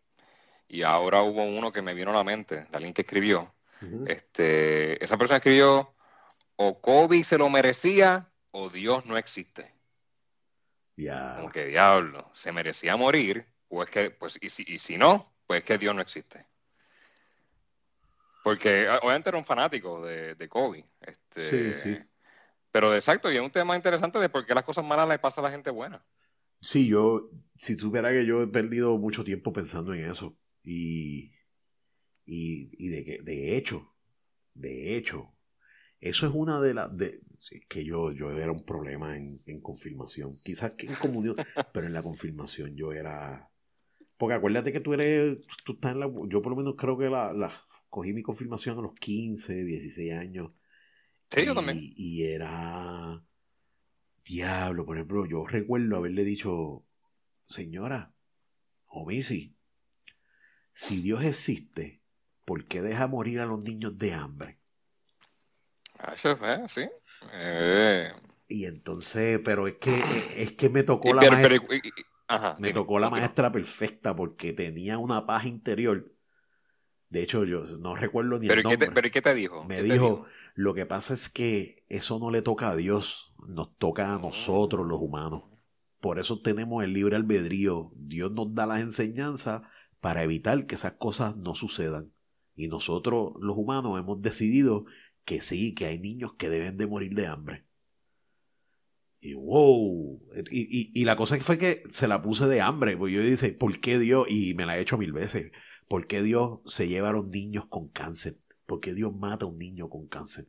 y 0.67 0.81
ahora 0.81 1.21
hubo 1.21 1.43
uno 1.43 1.71
que 1.71 1.81
me 1.81 1.93
vino 1.93 2.11
a 2.11 2.15
la 2.15 2.23
mente, 2.23 2.67
alguien 2.71 2.93
que 2.93 3.01
escribió. 3.03 3.53
este, 4.07 5.03
esa 5.03 5.17
persona 5.17 5.37
escribió, 5.37 5.93
o 6.55 6.81
Kobe 6.81 7.23
se 7.23 7.37
lo 7.37 7.49
merecía 7.49 8.31
o 8.51 8.69
Dios 8.69 9.05
no 9.05 9.17
existe. 9.17 9.73
Ya. 10.95 11.35
Como 11.35 11.49
que 11.49 11.65
diablo, 11.65 12.31
se 12.33 12.51
merecía 12.51 12.95
morir, 12.95 13.45
o 13.67 13.83
es 13.83 13.89
que, 13.89 14.11
pues, 14.11 14.39
y 14.41 14.49
si, 14.49 14.63
y 14.67 14.79
si 14.79 14.97
no, 14.97 15.33
pues 15.45 15.59
es 15.59 15.65
que 15.65 15.77
Dios 15.77 15.93
no 15.93 16.01
existe. 16.01 16.45
Porque 18.43 18.87
obviamente 18.89 19.29
era 19.29 19.37
un 19.37 19.45
fanático 19.45 20.05
de, 20.05 20.35
de 20.35 20.49
Kobe. 20.49 20.85
Este, 21.01 21.73
sí, 21.73 21.81
sí. 21.81 22.14
Pero 22.75 22.93
exacto, 22.93 23.31
y 23.31 23.37
es 23.37 23.41
un 23.41 23.51
tema 23.51 23.77
interesante 23.77 24.19
de 24.19 24.27
por 24.27 24.45
qué 24.45 24.53
las 24.53 24.65
cosas 24.65 24.83
malas 24.83 25.07
le 25.07 25.17
pasan 25.17 25.45
a 25.45 25.47
la 25.47 25.53
gente 25.53 25.69
buena. 25.69 26.05
Sí, 26.59 26.89
yo, 26.89 27.29
si 27.55 27.75
supiera 27.75 28.11
que 28.11 28.25
yo 28.25 28.41
he 28.41 28.47
perdido 28.47 28.97
mucho 28.97 29.23
tiempo 29.23 29.53
pensando 29.53 29.93
en 29.93 30.11
eso. 30.11 30.37
Y, 30.61 31.31
y, 32.25 32.89
de, 32.89 33.05
que, 33.05 33.21
de 33.21 33.55
hecho, 33.55 33.95
de 34.53 34.97
hecho, 34.97 35.33
eso 36.01 36.27
es 36.27 36.33
una 36.35 36.59
de 36.59 36.73
las... 36.73 36.93
De, 36.97 37.21
que 37.69 37.85
yo, 37.85 38.11
yo 38.11 38.29
era 38.31 38.51
un 38.51 38.65
problema 38.65 39.15
en, 39.15 39.61
confirmación. 39.61 40.37
Quizás 40.43 40.75
que 40.75 40.87
en 40.87 40.95
comunión, 40.95 41.37
pero 41.73 41.87
en 41.87 41.93
la 41.93 42.03
confirmación 42.03 42.75
yo 42.75 42.91
era... 42.91 43.49
Porque 44.17 44.33
acuérdate 44.33 44.73
que 44.73 44.81
tú 44.81 44.93
eres, 44.93 45.37
tú 45.63 45.75
estás 45.75 45.93
en 45.93 46.01
la... 46.01 46.11
Yo 46.27 46.41
por 46.41 46.49
lo 46.49 46.57
menos 46.57 46.75
creo 46.77 46.97
que 46.97 47.09
la, 47.09 47.31
la 47.31 47.53
cogí 47.89 48.11
mi 48.11 48.21
confirmación 48.21 48.77
a 48.77 48.81
los 48.81 48.95
15, 48.95 49.63
16 49.63 50.11
años. 50.11 50.51
Sí, 51.31 51.45
yo 51.45 51.53
también. 51.53 51.79
Y 51.81 52.23
era. 52.23 53.23
Diablo, 54.23 54.85
por 54.85 54.97
ejemplo, 54.97 55.25
yo 55.25 55.45
recuerdo 55.45 55.97
haberle 55.97 56.23
dicho, 56.23 56.83
señora, 57.45 58.13
o 58.87 59.05
Missy, 59.05 59.55
si 60.73 61.01
Dios 61.01 61.23
existe, 61.23 62.01
¿por 62.43 62.65
qué 62.65 62.81
deja 62.81 63.07
morir 63.07 63.39
a 63.39 63.45
los 63.45 63.63
niños 63.63 63.97
de 63.97 64.13
hambre? 64.13 64.59
Ah, 65.99 66.15
sí. 66.67 66.89
Eh. 67.33 68.11
Y 68.47 68.65
entonces, 68.65 69.39
pero 69.43 69.67
es 69.67 69.75
que, 69.75 70.03
es 70.35 70.51
que 70.53 70.69
me 70.69 70.83
tocó 70.83 71.13
la 71.13 71.29
maestra. 71.29 72.55
me 72.59 72.73
tocó 72.73 72.99
la 72.99 73.09
maestra 73.09 73.51
perfecta 73.51 74.15
porque 74.15 74.53
tenía 74.53 74.97
una 74.97 75.25
paz 75.25 75.45
interior. 75.45 76.14
De 77.09 77.23
hecho, 77.23 77.45
yo 77.45 77.63
no 77.79 77.95
recuerdo 77.95 78.39
ni 78.39 78.47
¿Pero 78.47 78.61
el 78.61 78.63
nombre. 78.63 78.91
¿Pero 78.93 79.11
qué 79.11 79.21
te 79.21 79.33
dijo? 79.33 79.63
Me 79.65 79.83
dijo, 79.83 80.25
lo 80.55 80.73
que 80.73 80.85
pasa 80.85 81.13
es 81.13 81.29
que 81.29 81.85
eso 81.89 82.19
no 82.19 82.31
le 82.31 82.41
toca 82.41 82.69
a 82.69 82.75
Dios, 82.75 83.33
nos 83.47 83.77
toca 83.77 84.13
a 84.13 84.19
nosotros 84.19 84.85
los 84.87 84.99
humanos. 84.99 85.43
Por 85.99 86.19
eso 86.19 86.41
tenemos 86.41 86.83
el 86.83 86.93
libre 86.93 87.15
albedrío. 87.15 87.91
Dios 87.95 88.31
nos 88.31 88.53
da 88.53 88.65
las 88.65 88.81
enseñanzas 88.81 89.61
para 89.99 90.23
evitar 90.23 90.65
que 90.65 90.75
esas 90.75 90.93
cosas 90.93 91.35
no 91.37 91.55
sucedan. 91.55 92.13
Y 92.55 92.67
nosotros 92.67 93.33
los 93.39 93.57
humanos 93.57 93.99
hemos 93.99 94.21
decidido 94.21 94.85
que 95.25 95.41
sí, 95.41 95.73
que 95.73 95.85
hay 95.85 95.99
niños 95.99 96.33
que 96.33 96.49
deben 96.49 96.77
de 96.77 96.87
morir 96.87 97.15
de 97.15 97.27
hambre. 97.27 97.65
Y 99.19 99.33
wow. 99.33 100.21
Y, 100.51 101.03
la 101.03 101.15
cosa 101.15 101.39
fue 101.39 101.57
que 101.57 101.81
se 101.89 102.07
la 102.07 102.21
puse 102.21 102.45
de 102.45 102.61
hambre. 102.61 102.95
Porque 102.95 103.15
yo 103.15 103.21
dije, 103.21 103.53
¿por 103.53 103.79
qué 103.79 103.97
Dios? 103.97 104.27
Y 104.29 104.53
me 104.53 104.65
la 104.65 104.77
he 104.77 104.81
hecho 104.81 104.97
mil 104.97 105.11
veces. 105.11 105.51
¿Por 105.87 106.07
qué 106.07 106.21
Dios 106.21 106.59
se 106.65 106.87
lleva 106.87 107.09
a 107.09 107.13
los 107.13 107.27
niños 107.27 107.67
con 107.67 107.87
cáncer? 107.89 108.39
porque 108.65 108.93
Dios 108.93 109.13
mata 109.13 109.45
a 109.45 109.47
un 109.47 109.57
niño 109.57 109.89
con 109.89 110.07
cáncer. 110.07 110.45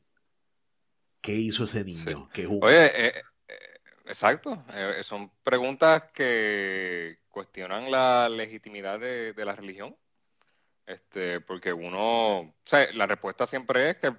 ¿Qué 1.20 1.32
hizo 1.32 1.64
ese 1.64 1.84
niño? 1.84 2.28
Oye, 2.62 2.86
eh, 2.86 3.12
eh, 3.48 3.80
exacto. 4.04 4.56
Eh, 4.72 5.02
son 5.02 5.30
preguntas 5.42 6.04
que 6.12 7.18
cuestionan 7.28 7.90
la 7.90 8.28
legitimidad 8.28 9.00
de, 9.00 9.34
la 9.36 9.54
religión. 9.54 9.94
Este, 10.86 11.40
porque 11.40 11.72
uno, 11.72 12.38
o 12.40 12.54
sea, 12.64 12.92
la 12.92 13.06
respuesta 13.06 13.46
siempre 13.46 13.90
es 13.90 13.96
que 13.96 14.14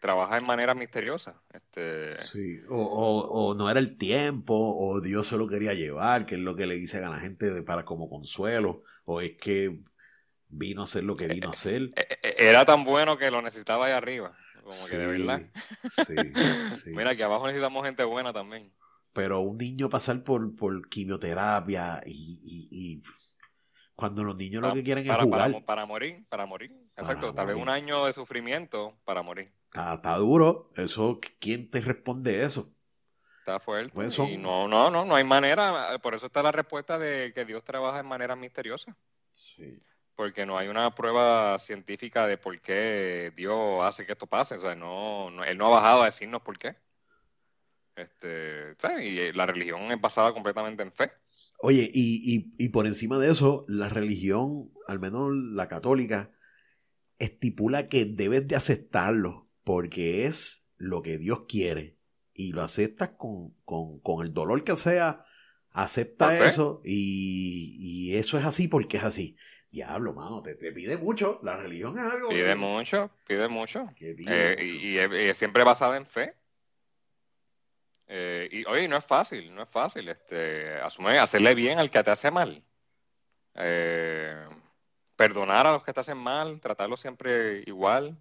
trabaja 0.00 0.38
en 0.38 0.46
manera 0.46 0.74
misteriosa. 0.74 1.40
Este... 1.52 2.18
Sí, 2.18 2.60
o, 2.68 3.54
no 3.56 3.70
era 3.70 3.80
el 3.80 3.96
tiempo, 3.96 4.54
o 4.54 5.00
Dios 5.00 5.26
se 5.28 5.36
lo 5.36 5.48
quería 5.48 5.74
llevar, 5.74 6.26
que 6.26 6.36
es 6.36 6.40
lo 6.40 6.56
que 6.56 6.66
le 6.66 6.76
dicen 6.76 7.04
a 7.04 7.10
la 7.10 7.18
gente 7.18 7.62
para 7.62 7.84
como 7.84 8.08
consuelo, 8.08 8.82
o 9.04 9.20
es 9.20 9.32
que 9.36 9.80
vino 10.48 10.80
a 10.80 10.84
hacer 10.84 11.04
lo 11.04 11.16
que 11.16 11.28
vino 11.28 11.48
a 11.48 11.52
hacer. 11.52 11.90
Era 12.22 12.64
tan 12.64 12.84
bueno 12.84 13.18
que 13.18 13.30
lo 13.30 13.42
necesitaba 13.42 13.86
ahí 13.86 13.92
arriba. 13.92 14.36
Como 14.66 14.86
que 14.86 14.98
de 14.98 15.06
verdad. 15.06 15.40
Sí, 16.76 16.90
Mira, 16.90 17.10
aquí 17.10 17.22
abajo 17.22 17.46
necesitamos 17.46 17.84
gente 17.84 18.02
buena 18.04 18.32
también. 18.32 18.72
Pero 19.12 19.40
un 19.40 19.56
niño 19.56 19.88
pasar 19.88 20.22
por, 20.24 20.54
por 20.56 20.88
quimioterapia 20.88 22.02
y, 22.04 23.02
cuando 23.94 24.24
los 24.24 24.36
niños 24.36 24.62
lo 24.62 24.74
que 24.74 24.82
quieren 24.82 25.08
es 25.08 25.16
jugar. 25.16 25.64
Para, 25.64 25.86
morir, 25.86 26.26
para 26.28 26.44
morir. 26.44 26.70
Exacto, 26.96 27.34
tal 27.34 27.46
vez 27.46 27.56
un 27.56 27.68
año 27.68 28.06
de 28.06 28.12
sufrimiento 28.12 28.98
para 29.04 29.22
morir. 29.22 29.52
Está, 29.72 30.16
duro. 30.16 30.70
Eso, 30.76 31.20
¿quién 31.38 31.70
te 31.70 31.80
responde 31.80 32.42
eso? 32.42 32.72
Está 33.40 33.60
fuerte. 33.60 33.92
Pues 33.94 34.18
no, 34.18 34.66
no, 34.66 34.90
no, 34.90 35.04
no 35.04 35.14
hay 35.14 35.24
manera. 35.24 35.98
Por 36.02 36.14
eso 36.14 36.26
está 36.26 36.42
la 36.42 36.52
respuesta 36.52 36.98
de 36.98 37.32
que 37.34 37.44
Dios 37.44 37.62
trabaja 37.62 38.00
en 38.00 38.06
manera 38.06 38.34
misteriosa. 38.34 38.96
Sí 39.30 39.82
porque 40.16 40.46
no 40.46 40.56
hay 40.56 40.68
una 40.68 40.94
prueba 40.94 41.58
científica 41.58 42.26
de 42.26 42.38
por 42.38 42.58
qué 42.60 43.32
Dios 43.36 43.82
hace 43.82 44.06
que 44.06 44.12
esto 44.12 44.26
pase. 44.26 44.54
O 44.56 44.60
sea, 44.60 44.74
no, 44.74 45.44
él 45.44 45.58
no 45.58 45.66
ha 45.66 45.70
bajado 45.70 46.02
a 46.02 46.06
decirnos 46.06 46.40
por 46.40 46.58
qué. 46.58 46.74
Este, 47.94 48.74
Y 49.00 49.18
eh, 49.18 49.32
la 49.34 49.46
religión 49.46 49.82
es 49.92 50.00
basada 50.00 50.32
completamente 50.32 50.82
en 50.82 50.92
fe. 50.92 51.12
Oye, 51.58 51.88
y, 51.92 52.50
y, 52.58 52.68
por 52.70 52.86
encima 52.86 53.18
de 53.18 53.30
eso, 53.30 53.64
la 53.68 53.88
religión, 53.88 54.70
al 54.86 54.98
menos 54.98 55.30
la 55.32 55.68
católica, 55.68 56.30
estipula 57.18 57.88
que 57.88 58.04
debes 58.04 58.46
de 58.48 58.56
aceptarlo, 58.56 59.48
porque 59.64 60.26
es 60.26 60.70
lo 60.76 61.02
que 61.02 61.18
Dios 61.18 61.42
quiere. 61.48 61.96
Y 62.32 62.52
lo 62.52 62.62
aceptas 62.62 63.10
con, 63.16 63.54
el 64.22 64.34
dolor 64.34 64.62
que 64.62 64.76
sea, 64.76 65.24
acepta 65.70 66.46
eso, 66.46 66.82
y, 66.84 67.76
y 67.78 68.16
eso 68.16 68.38
es 68.38 68.44
así 68.44 68.68
porque 68.68 68.98
es 68.98 69.04
así. 69.04 69.36
Diablo, 69.76 70.14
mano, 70.14 70.42
te, 70.42 70.54
pide 70.72 70.96
mucho. 70.96 71.38
La 71.42 71.56
religión 71.58 71.98
es 71.98 72.04
algo. 72.04 72.30
Pide 72.30 72.54
mucho, 72.54 73.10
pide 73.26 73.46
mucho. 73.46 73.86
Eh, 74.00 74.56
y, 74.62 74.96
es, 74.96 75.36
siempre 75.36 75.64
basada 75.64 75.98
en 75.98 76.06
fe. 76.06 76.34
Eh, 78.06 78.48
y 78.50 78.64
oye, 78.64 78.88
no 78.88 78.96
es 78.96 79.04
fácil, 79.04 79.54
no 79.54 79.62
es 79.62 79.68
fácil. 79.68 80.08
Este, 80.08 80.76
asumir, 80.76 81.18
hacerle 81.18 81.54
bien 81.54 81.78
al 81.78 81.90
que 81.90 82.02
te 82.02 82.10
hace 82.10 82.30
mal. 82.30 82.64
Eh, 83.54 84.46
perdonar 85.16 85.66
a 85.66 85.72
los 85.72 85.84
que 85.84 85.92
te 85.92 86.00
hacen 86.00 86.18
mal, 86.18 86.60
tratarlo 86.60 86.96
siempre 86.96 87.62
igual. 87.66 88.16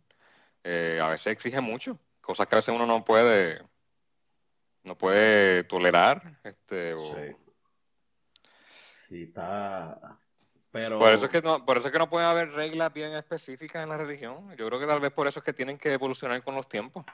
a 0.63 1.09
veces 1.09 1.27
exige 1.27 1.61
mucho, 1.61 1.99
cosas 2.21 2.47
que 2.47 2.55
a 2.55 2.59
veces 2.59 2.73
uno 2.73 2.85
no 2.85 3.05
puede, 3.05 3.61
no 4.83 4.97
puede 4.97 5.63
tolerar. 5.65 6.39
Este, 6.43 6.97
sí. 6.97 7.35
sí, 8.87 9.23
está 9.23 10.17
por, 10.75 11.13
eso 11.13 11.25
es 11.25 11.31
que 11.31 11.41
no, 11.41 11.65
por 11.65 11.77
eso 11.77 11.87
es 11.87 11.93
que 11.93 11.99
no 11.99 12.09
puede 12.09 12.25
haber 12.25 12.51
reglas 12.51 12.91
bien 12.91 13.13
específicas 13.13 13.81
en 13.81 13.89
la 13.89 13.97
religión. 13.97 14.49
Yo 14.57 14.67
creo 14.67 14.77
que 14.77 14.85
tal 14.85 14.99
vez 14.99 15.11
por 15.11 15.25
eso 15.25 15.39
es 15.39 15.45
que 15.45 15.53
tienen 15.53 15.77
que 15.77 15.93
evolucionar 15.93 16.43
con 16.43 16.53
los 16.53 16.67
tiempos. 16.67 17.05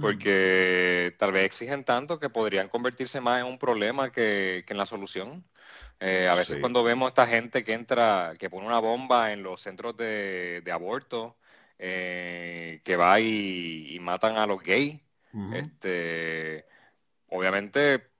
Porque 0.00 1.14
tal 1.18 1.32
vez 1.32 1.44
exigen 1.44 1.84
tanto 1.84 2.18
que 2.18 2.30
podrían 2.30 2.68
convertirse 2.68 3.20
más 3.20 3.40
en 3.40 3.46
un 3.46 3.58
problema 3.58 4.10
que, 4.10 4.64
en 4.66 4.76
la 4.76 4.86
solución. 4.86 5.44
Eh, 6.00 6.28
a 6.28 6.34
veces 6.34 6.60
cuando 6.60 6.84
vemos 6.84 7.08
esta 7.08 7.26
gente 7.26 7.64
que 7.64 7.72
entra, 7.72 8.34
que 8.38 8.50
pone 8.50 8.66
una 8.66 8.78
bomba 8.78 9.32
en 9.32 9.42
los 9.42 9.60
centros 9.60 9.96
de, 9.96 10.62
aborto, 10.72 11.36
eh, 11.78 12.80
que 12.84 12.96
va 12.96 13.20
y, 13.20 13.98
matan 14.00 14.36
a 14.36 14.46
los 14.46 14.62
gays, 14.62 15.00
este, 15.52 16.64
obviamente, 17.28 18.10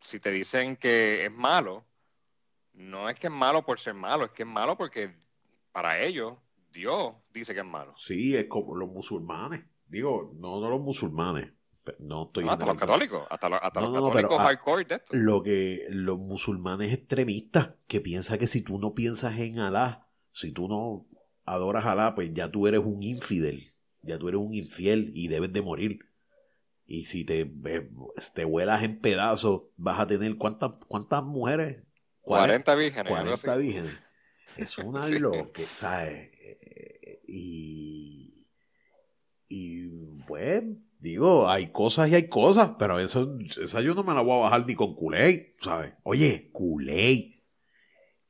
si 0.00 0.20
te 0.20 0.30
dicen 0.30 0.76
que 0.76 1.24
es 1.24 1.30
malo, 1.30 1.84
no 2.72 3.08
es 3.08 3.18
que 3.18 3.26
es 3.26 3.32
malo 3.32 3.64
por 3.64 3.78
ser 3.78 3.94
malo, 3.94 4.24
es 4.24 4.30
que 4.30 4.44
es 4.44 4.48
malo 4.48 4.76
porque 4.76 5.12
para 5.72 6.00
ellos 6.00 6.36
Dios 6.72 7.14
dice 7.32 7.54
que 7.54 7.60
es 7.60 7.66
malo. 7.66 7.92
Sí, 7.96 8.36
es 8.36 8.46
como 8.46 8.76
los 8.76 8.88
musulmanes. 8.88 9.64
Digo, 9.88 10.32
no, 10.34 10.60
no 10.60 10.70
los 10.70 10.80
musulmanes. 10.80 11.52
No 11.98 12.24
estoy 12.24 12.46
hasta 12.46 12.66
los 12.66 12.76
católicos, 12.76 13.26
hasta, 13.30 13.48
los, 13.48 13.60
católicos 13.60 14.38
hardcore 14.38 14.84
de 14.84 14.94
esto. 14.96 15.16
Lo 15.16 15.42
que 15.42 15.86
los 15.88 16.18
musulmanes 16.18 16.92
extremistas 16.92 17.70
que 17.86 18.02
piensan 18.02 18.38
que 18.38 18.46
si 18.46 18.60
tú 18.60 18.78
no 18.78 18.92
piensas 18.92 19.38
en 19.38 19.58
Alá, 19.58 20.06
si 20.30 20.52
tú 20.52 20.68
no 20.68 21.06
adoras 21.46 21.86
a 21.86 21.92
Alá, 21.92 22.14
pues 22.14 22.34
ya 22.34 22.50
tú 22.50 22.66
eres 22.66 22.80
un 22.80 23.02
infidel, 23.02 23.64
ya 24.02 24.18
tú 24.18 24.28
eres 24.28 24.38
un 24.38 24.52
infiel 24.52 25.10
y 25.14 25.28
debes 25.28 25.50
de 25.54 25.62
morir. 25.62 26.00
Y 26.86 27.06
si 27.06 27.24
te, 27.24 27.50
te 28.34 28.44
vuelas 28.44 28.82
en 28.82 29.00
pedazos, 29.00 29.62
vas 29.76 29.98
a 29.98 30.06
tener 30.06 30.36
cuántas 30.36 30.72
cuántas 30.88 31.22
mujeres 31.22 31.84
40 32.28 32.74
vírgenes. 32.74 33.10
40 33.10 33.56
vírgenes. 33.56 33.98
Es 34.56 34.78
una 34.78 35.02
sí. 35.04 35.18
¿sabes? 35.76 36.30
Y, 37.26 37.97
y 39.48 39.88
pues, 40.26 40.62
digo, 40.98 41.48
hay 41.48 41.68
cosas 41.68 42.10
y 42.10 42.14
hay 42.14 42.28
cosas, 42.28 42.72
pero 42.78 42.98
eso, 42.98 43.38
esa 43.62 43.80
yo 43.80 43.94
no 43.94 44.02
me 44.04 44.14
la 44.14 44.20
voy 44.20 44.38
a 44.38 44.42
bajar 44.44 44.66
ni 44.66 44.74
con 44.74 44.94
Kulei, 44.94 45.52
¿sabes? 45.60 45.94
Oye, 46.02 46.50
Kulei, 46.52 47.42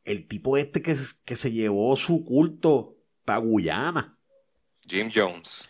el 0.04 0.28
tipo 0.28 0.56
este 0.56 0.82
que, 0.82 0.94
que 1.24 1.36
se 1.36 1.50
llevó 1.50 1.96
su 1.96 2.24
culto 2.24 2.96
para 3.24 3.40
Guyana. 3.40 4.16
Jim 4.86 5.10
Jones. 5.14 5.68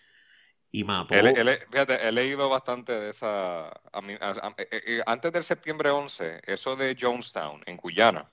Y 0.70 0.84
mató. 0.84 1.14
fíjate, 1.14 2.06
he 2.06 2.12
leído 2.12 2.48
bastante 2.50 2.92
de 2.92 3.10
esa. 3.10 3.68
Eh, 4.06 4.68
eh, 4.70 5.02
antes 5.06 5.32
del 5.32 5.42
septiembre 5.42 5.88
11, 5.88 6.42
eso 6.46 6.76
de 6.76 6.94
Jonestown, 6.98 7.62
en 7.64 7.78
Guyana, 7.78 8.30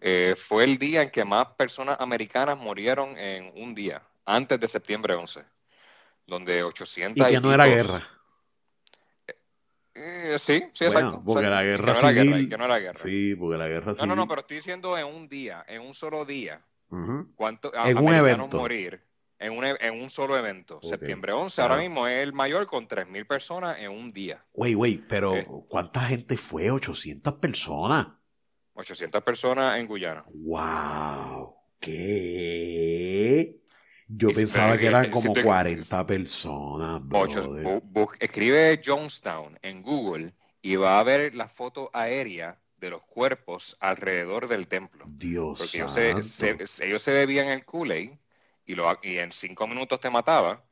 eh, 0.00 0.34
fue 0.36 0.64
el 0.64 0.76
día 0.76 1.02
en 1.02 1.10
que 1.10 1.24
más 1.24 1.46
personas 1.56 1.96
americanas 2.00 2.58
murieron 2.58 3.16
en 3.16 3.52
un 3.54 3.74
día, 3.74 4.02
antes 4.24 4.58
de 4.58 4.66
septiembre 4.66 5.14
11. 5.14 5.44
Donde 6.28 6.62
800. 6.62 7.26
Y 7.26 7.30
que 7.30 7.40
no 7.40 7.52
era 7.52 7.66
guerra. 7.66 8.06
sí, 10.38 10.62
sí, 10.72 10.84
exacto. 10.84 11.22
Porque 11.24 11.48
la 11.48 11.64
guerra 11.64 11.94
civil. 11.94 12.48
que 12.48 12.56
no 12.56 12.66
era 12.66 12.78
guerra. 12.78 12.94
Sí, 12.94 13.34
porque 13.34 13.58
la 13.58 13.66
guerra 13.66 13.94
civil. 13.94 14.08
No, 14.08 14.14
no, 14.14 14.22
no, 14.22 14.28
pero 14.28 14.42
estoy 14.42 14.58
diciendo 14.58 14.96
en 14.96 15.06
un 15.06 15.28
día, 15.28 15.64
en 15.66 15.82
un 15.82 15.94
solo 15.94 16.24
día. 16.24 16.62
¿Cuánto 17.34 17.72
en 17.74 17.98
un 17.98 18.14
evento. 18.14 18.58
morir? 18.58 19.02
en 19.38 19.56
un, 19.56 19.64
e, 19.64 19.76
en 19.80 20.00
un 20.00 20.10
solo 20.10 20.36
evento. 20.36 20.80
Septiembre 20.82 21.32
11 21.32 21.62
ahora 21.62 21.78
mismo 21.78 22.06
es 22.06 22.22
el 22.22 22.32
mayor 22.32 22.66
con 22.66 22.86
3.000 22.86 23.26
personas 23.26 23.78
en 23.78 23.90
un 23.90 24.08
día. 24.08 24.44
Güey, 24.52 24.74
güey, 24.74 24.96
pero 24.96 25.34
¿cuánta 25.68 26.00
gente 26.02 26.36
fue? 26.36 26.70
800 26.70 27.34
personas. 27.34 28.08
800 28.74 29.22
personas 29.22 29.78
en 29.78 29.86
Guyana. 29.86 30.24
¡Wow! 30.28 31.54
¿Qué? 31.80 33.60
Yo 34.08 34.30
pensaba 34.32 34.78
que 34.78 34.86
eran 34.86 35.10
como 35.10 35.34
40 35.34 36.06
personas. 36.06 37.02
escribe 38.20 38.80
Jonestown 38.84 39.58
en 39.62 39.82
Google 39.82 40.32
y 40.62 40.76
va 40.76 40.98
a 40.98 41.02
ver 41.02 41.34
la 41.34 41.48
foto 41.48 41.90
aérea 41.92 42.58
de 42.78 42.90
los 42.90 43.02
cuerpos 43.02 43.76
alrededor 43.80 44.48
del 44.48 44.66
templo. 44.66 45.04
Dios 45.08 45.58
Porque 45.58 45.78
ellos 45.78 45.92
se, 46.26 46.56
ellos 46.86 47.02
se 47.02 47.12
bebían 47.12 47.48
el 47.48 47.64
Kool-Aid 47.64 48.12
y, 48.64 48.74
lo, 48.74 48.98
y 49.02 49.18
en 49.18 49.32
cinco 49.32 49.66
minutos 49.66 50.00
te 50.00 50.10
mataba 50.10 50.64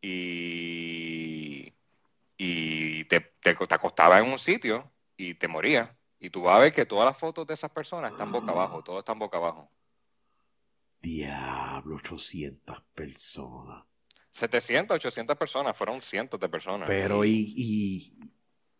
y, 0.00 1.72
y 2.36 3.04
te, 3.04 3.20
te, 3.20 3.50
acostaba 3.50 4.18
en 4.18 4.30
un 4.30 4.38
sitio 4.38 4.90
y 5.16 5.34
te 5.34 5.48
moría. 5.48 5.96
Y 6.18 6.30
tú 6.30 6.42
vas 6.42 6.56
a 6.56 6.60
ver 6.60 6.72
que 6.72 6.86
todas 6.86 7.04
las 7.06 7.16
fotos 7.16 7.46
de 7.46 7.54
esas 7.54 7.70
personas 7.70 8.12
están 8.12 8.32
boca 8.32 8.52
abajo, 8.52 8.82
todos 8.82 9.00
están 9.00 9.18
boca 9.18 9.36
abajo. 9.38 9.70
Diablo, 11.00 11.96
800 11.96 12.82
personas. 12.94 13.84
700, 14.30 14.94
800 14.96 15.36
personas, 15.36 15.76
fueron 15.76 16.00
cientos 16.00 16.38
de 16.38 16.48
personas. 16.48 16.88
Pero 16.88 17.24
y, 17.24 17.52
y, 17.56 18.12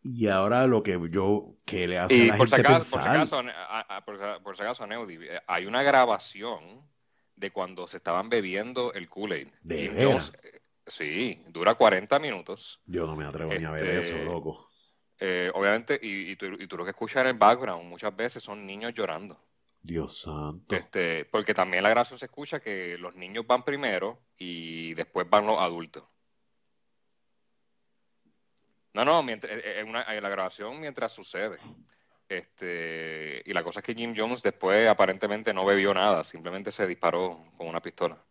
y 0.03 0.29
ahora 0.29 0.66
lo 0.66 0.83
que 0.83 0.99
yo, 1.11 1.57
que 1.64 1.89
le 1.89 1.99
hace 1.99 2.23
a 2.23 2.27
la 2.27 2.37
gente 2.37 2.62
pensar... 2.62 2.79
Por 2.79 2.87
si 2.89 2.99
acaso, 2.99 4.43
por 4.43 4.57
si 4.57 4.62
acaso, 4.62 4.87
Neudi, 4.87 5.18
hay 5.47 5.66
una 5.66 5.83
grabación 5.83 6.89
de 7.37 7.51
cuando 7.51 7.87
se 7.87 7.97
estaban 7.97 8.29
bebiendo 8.29 8.93
el 8.93 9.09
Kool-Aid. 9.09 9.49
sí, 10.87 11.43
dura 11.49 11.75
40 11.75 12.18
minutos. 12.18 12.81
Yo 12.87 13.07
no 13.07 13.16
me 13.16 13.25
atrevo 13.25 13.53
ni 13.55 13.64
a 13.64 13.71
ver 13.71 13.87
eso, 13.87 14.14
este, 14.14 14.25
loco. 14.25 14.68
Eh, 15.18 15.51
obviamente, 15.55 15.99
y, 16.01 16.37
tú, 16.37 16.77
lo 16.77 16.85
que 16.85 16.91
escuchas 16.91 17.23
en 17.23 17.29
el 17.29 17.35
background 17.35 17.85
muchas 17.85 18.14
veces 18.14 18.43
son 18.43 18.64
niños 18.66 18.95
llorando. 18.95 19.39
Dios 19.83 20.20
santo. 20.20 20.74
Este, 20.74 21.24
porque 21.24 21.55
también 21.55 21.83
la 21.83 21.91
gracia 21.91 22.18
se 22.18 22.26
escucha 22.26 22.61
que 22.61 22.99
los 22.99 23.14
niños 23.14 23.47
van 23.47 23.64
primero 23.64 24.22
y 24.37 24.95
después 24.95 25.28
van 25.28 25.47
los 25.47 25.59
adultos. 25.59 26.05
No, 28.93 29.05
no, 29.05 29.22
mientras, 29.22 29.53
en, 29.53 29.89
en 29.95 30.22
la 30.22 30.28
grabación 30.28 30.81
mientras 30.81 31.12
sucede. 31.12 31.59
Este, 32.28 33.43
y 33.45 33.53
la 33.53 33.64
cosa 33.64 33.81
es 33.81 33.85
que 33.85 33.95
Jim 33.95 34.14
Jones 34.16 34.43
después 34.43 34.89
aparentemente 34.89 35.53
no 35.53 35.64
bebió 35.64 35.93
nada, 35.93 36.22
simplemente 36.22 36.70
se 36.70 36.87
disparó 36.87 37.45
con 37.57 37.66
una 37.66 37.83
pistola. 37.83 38.24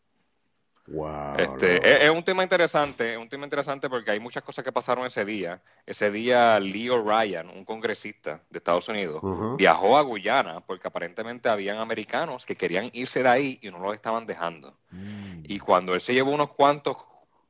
Wow, 0.91 1.37
este, 1.37 2.05
es, 2.05 2.09
un 2.09 2.23
tema 2.23 2.41
interesante, 2.41 3.13
es 3.13 3.17
un 3.17 3.29
tema 3.29 3.43
interesante 3.43 3.89
porque 3.89 4.11
hay 4.11 4.19
muchas 4.19 4.41
cosas 4.41 4.65
que 4.65 4.71
pasaron 4.71 5.05
ese 5.05 5.23
día. 5.23 5.61
Ese 5.85 6.09
día 6.09 6.59
Leo 6.59 7.03
Ryan, 7.03 7.49
un 7.49 7.63
congresista 7.63 8.41
de 8.49 8.57
Estados 8.57 8.87
Unidos, 8.89 9.21
viajó 9.57 9.97
a 9.97 10.01
Guyana 10.01 10.61
porque 10.61 10.87
aparentemente 10.87 11.47
habían 11.47 11.77
americanos 11.77 12.45
que 12.45 12.55
querían 12.55 12.89
irse 12.93 13.21
de 13.21 13.29
ahí 13.29 13.59
y 13.61 13.69
no 13.69 13.79
los 13.79 13.93
estaban 13.93 14.25
dejando. 14.25 14.75
Mm. 14.89 15.43
Y 15.43 15.59
cuando 15.59 15.93
él 15.93 16.01
se 16.01 16.13
llevó 16.13 16.31
unos 16.31 16.51
cuantos 16.53 16.97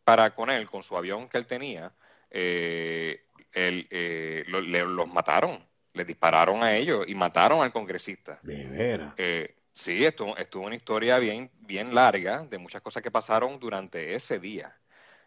para 0.04 0.36
con 0.36 0.50
él, 0.50 0.70
con 0.70 0.84
su 0.84 0.98
avión 0.98 1.30
que 1.30 1.38
él 1.38 1.46
tenía, 1.46 1.94
eh, 2.30 3.24
él, 3.54 3.88
eh, 3.90 4.44
los 4.48 5.08
mataron 5.08 5.70
le 5.94 6.06
dispararon 6.06 6.64
a 6.64 6.76
ellos 6.76 7.06
y 7.08 7.16
mataron 7.16 7.62
al 7.62 7.72
congresista. 7.72 8.40
De 8.44 8.68
veras. 8.68 9.14
Eh, 9.18 9.56
sí, 9.80 10.06
estuvo, 10.06 10.36
estuvo 10.38 10.66
una 10.66 10.76
historia 10.76 11.18
bien, 11.20 11.50
bien 11.62 11.96
larga 11.96 12.46
de 12.46 12.58
muchas 12.58 12.82
cosas 12.82 13.02
que 13.02 13.12
pasaron 13.12 13.60
durante 13.60 14.14
ese 14.14 14.40
día. 14.40 14.78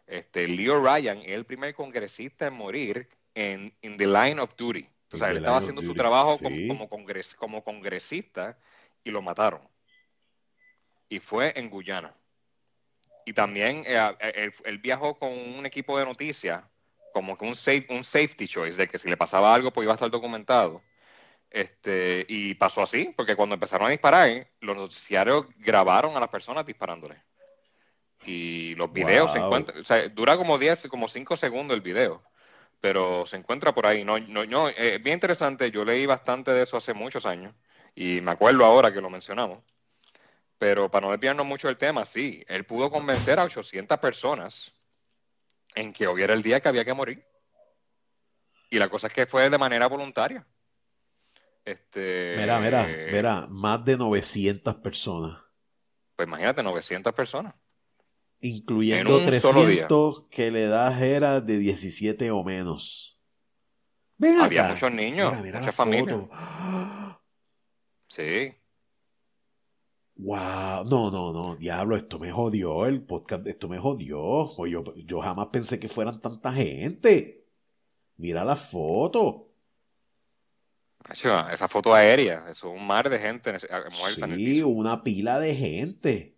Este, 0.06 0.46
Leo 0.46 0.82
Ryan 0.82 1.18
es 1.18 1.32
el 1.32 1.46
primer 1.46 1.74
congresista 1.74 2.46
en 2.46 2.54
morir 2.54 3.08
en 3.34 3.74
in 3.80 3.96
the 3.96 4.06
line 4.06 4.38
of 4.38 4.54
duty. 4.56 4.86
O 5.12 5.16
sea, 5.16 5.30
él 5.30 5.38
estaba 5.38 5.58
haciendo 5.58 5.82
su 5.82 5.94
trabajo 5.94 6.36
como, 6.38 6.88
como, 7.38 7.64
congresista 7.64 8.58
y 9.04 9.10
lo 9.10 9.20
mataron. 9.20 9.60
Y 11.08 11.18
fue 11.18 11.52
en 11.56 11.68
Guyana. 11.68 12.14
Y 13.26 13.34
también 13.34 13.84
eh, 13.86 14.16
eh, 14.20 14.50
él, 14.64 14.78
viajó 14.78 15.16
con 15.16 15.30
un 15.30 15.66
equipo 15.66 15.98
de 15.98 16.06
noticias 16.06 16.62
como 17.12 17.36
que 17.36 17.44
un, 17.44 17.54
safe, 17.54 17.86
un 17.90 18.04
safety 18.04 18.48
choice, 18.48 18.76
de 18.76 18.88
que 18.88 18.98
si 18.98 19.08
le 19.08 19.18
pasaba 19.18 19.54
algo, 19.54 19.70
pues 19.70 19.84
iba 19.84 19.92
a 19.92 19.96
estar 19.96 20.10
documentado. 20.10 20.82
Este, 21.52 22.24
y 22.28 22.54
pasó 22.54 22.82
así, 22.82 23.12
porque 23.14 23.36
cuando 23.36 23.54
empezaron 23.54 23.86
a 23.86 23.90
disparar, 23.90 24.48
los 24.60 24.74
noticiarios 24.74 25.44
grabaron 25.58 26.16
a 26.16 26.20
las 26.20 26.30
personas 26.30 26.64
disparándole. 26.64 27.22
Y 28.24 28.74
los 28.76 28.90
videos 28.90 29.32
se 29.32 29.38
encuentran, 29.38 29.78
o 29.78 29.84
sea, 29.84 30.08
dura 30.08 30.38
como 30.38 30.56
10, 30.56 30.88
como 30.88 31.08
5 31.08 31.36
segundos 31.36 31.74
el 31.74 31.82
video, 31.82 32.22
pero 32.80 33.26
se 33.26 33.36
encuentra 33.36 33.74
por 33.74 33.84
ahí. 33.84 34.02
No, 34.02 34.18
no, 34.18 34.46
no, 34.46 34.70
eh, 34.70 34.98
bien 35.04 35.14
interesante, 35.14 35.70
yo 35.70 35.84
leí 35.84 36.06
bastante 36.06 36.52
de 36.52 36.62
eso 36.62 36.78
hace 36.78 36.94
muchos 36.94 37.26
años 37.26 37.54
y 37.94 38.22
me 38.22 38.30
acuerdo 38.30 38.64
ahora 38.64 38.90
que 38.90 39.02
lo 39.02 39.10
mencionamos. 39.10 39.62
Pero 40.56 40.90
para 40.90 41.06
no 41.06 41.12
desviarnos 41.12 41.44
mucho 41.44 41.68
del 41.68 41.76
tema, 41.76 42.06
sí, 42.06 42.42
él 42.48 42.64
pudo 42.64 42.90
convencer 42.90 43.38
a 43.38 43.44
800 43.44 43.98
personas 43.98 44.72
en 45.74 45.92
que 45.92 46.06
hoy 46.06 46.22
era 46.22 46.32
el 46.32 46.42
día 46.42 46.60
que 46.60 46.68
había 46.68 46.84
que 46.84 46.94
morir. 46.94 47.22
Y 48.70 48.78
la 48.78 48.88
cosa 48.88 49.08
es 49.08 49.12
que 49.12 49.26
fue 49.26 49.50
de 49.50 49.58
manera 49.58 49.86
voluntaria. 49.86 50.46
Este, 51.64 52.34
mira, 52.38 52.58
mira, 52.58 52.88
mira, 53.12 53.46
más 53.48 53.84
de 53.84 53.96
900 53.96 54.74
personas. 54.76 55.40
Pues 56.16 56.26
imagínate, 56.26 56.62
900 56.62 57.12
personas. 57.12 57.54
Incluyendo 58.40 59.22
300 59.22 60.26
que 60.28 60.50
la 60.50 60.58
edad 60.58 61.02
era 61.02 61.40
de 61.40 61.58
17 61.58 62.30
o 62.32 62.42
menos. 62.42 63.20
Había 64.40 64.68
muchos 64.68 64.92
niños, 64.92 65.34
muchas 65.36 65.74
familias. 65.74 66.20
Sí. 68.08 68.54
Wow, 70.16 70.84
no, 70.84 71.10
no, 71.10 71.32
no, 71.32 71.56
diablo, 71.56 71.96
esto 71.96 72.18
me 72.18 72.30
jodió, 72.30 72.86
el 72.86 73.02
podcast, 73.02 73.46
esto 73.46 73.68
me 73.68 73.78
jodió. 73.78 74.46
Yo, 74.66 74.84
yo 74.96 75.20
jamás 75.20 75.48
pensé 75.52 75.80
que 75.80 75.88
fueran 75.88 76.20
tanta 76.20 76.52
gente. 76.52 77.48
Mira 78.16 78.44
la 78.44 78.56
foto. 78.56 79.51
Esa 81.10 81.68
foto 81.68 81.94
aérea, 81.94 82.46
es 82.48 82.62
un 82.62 82.86
mar 82.86 83.10
de 83.10 83.18
gente 83.18 83.52
muerta. 83.98 84.26
Sí, 84.26 84.62
una 84.62 85.02
pila 85.02 85.38
de 85.38 85.54
gente. 85.54 86.32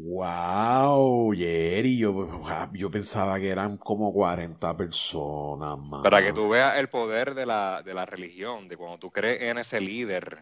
Wow, 0.00 1.32
Jerry, 1.36 1.98
yo, 1.98 2.90
pensaba 2.90 3.40
que 3.40 3.48
eran 3.48 3.76
como 3.78 4.12
40 4.12 4.76
personas 4.76 5.76
más. 5.76 6.02
Para 6.04 6.22
que 6.22 6.32
tú 6.32 6.48
veas 6.48 6.78
el 6.78 6.88
poder 6.88 7.34
de 7.34 7.44
la, 7.44 7.82
de 7.82 7.94
la 7.94 8.06
religión, 8.06 8.68
de 8.68 8.76
cuando 8.76 8.98
tú 8.98 9.10
crees 9.10 9.42
en 9.42 9.58
ese 9.58 9.80
líder 9.80 10.40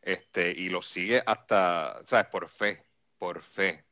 este, 0.00 0.50
y 0.50 0.68
lo 0.68 0.82
sigues 0.82 1.22
hasta, 1.26 2.00
¿sabes? 2.04 2.26
Por 2.26 2.48
fe, 2.48 2.84
por 3.18 3.40
fe, 3.40 3.84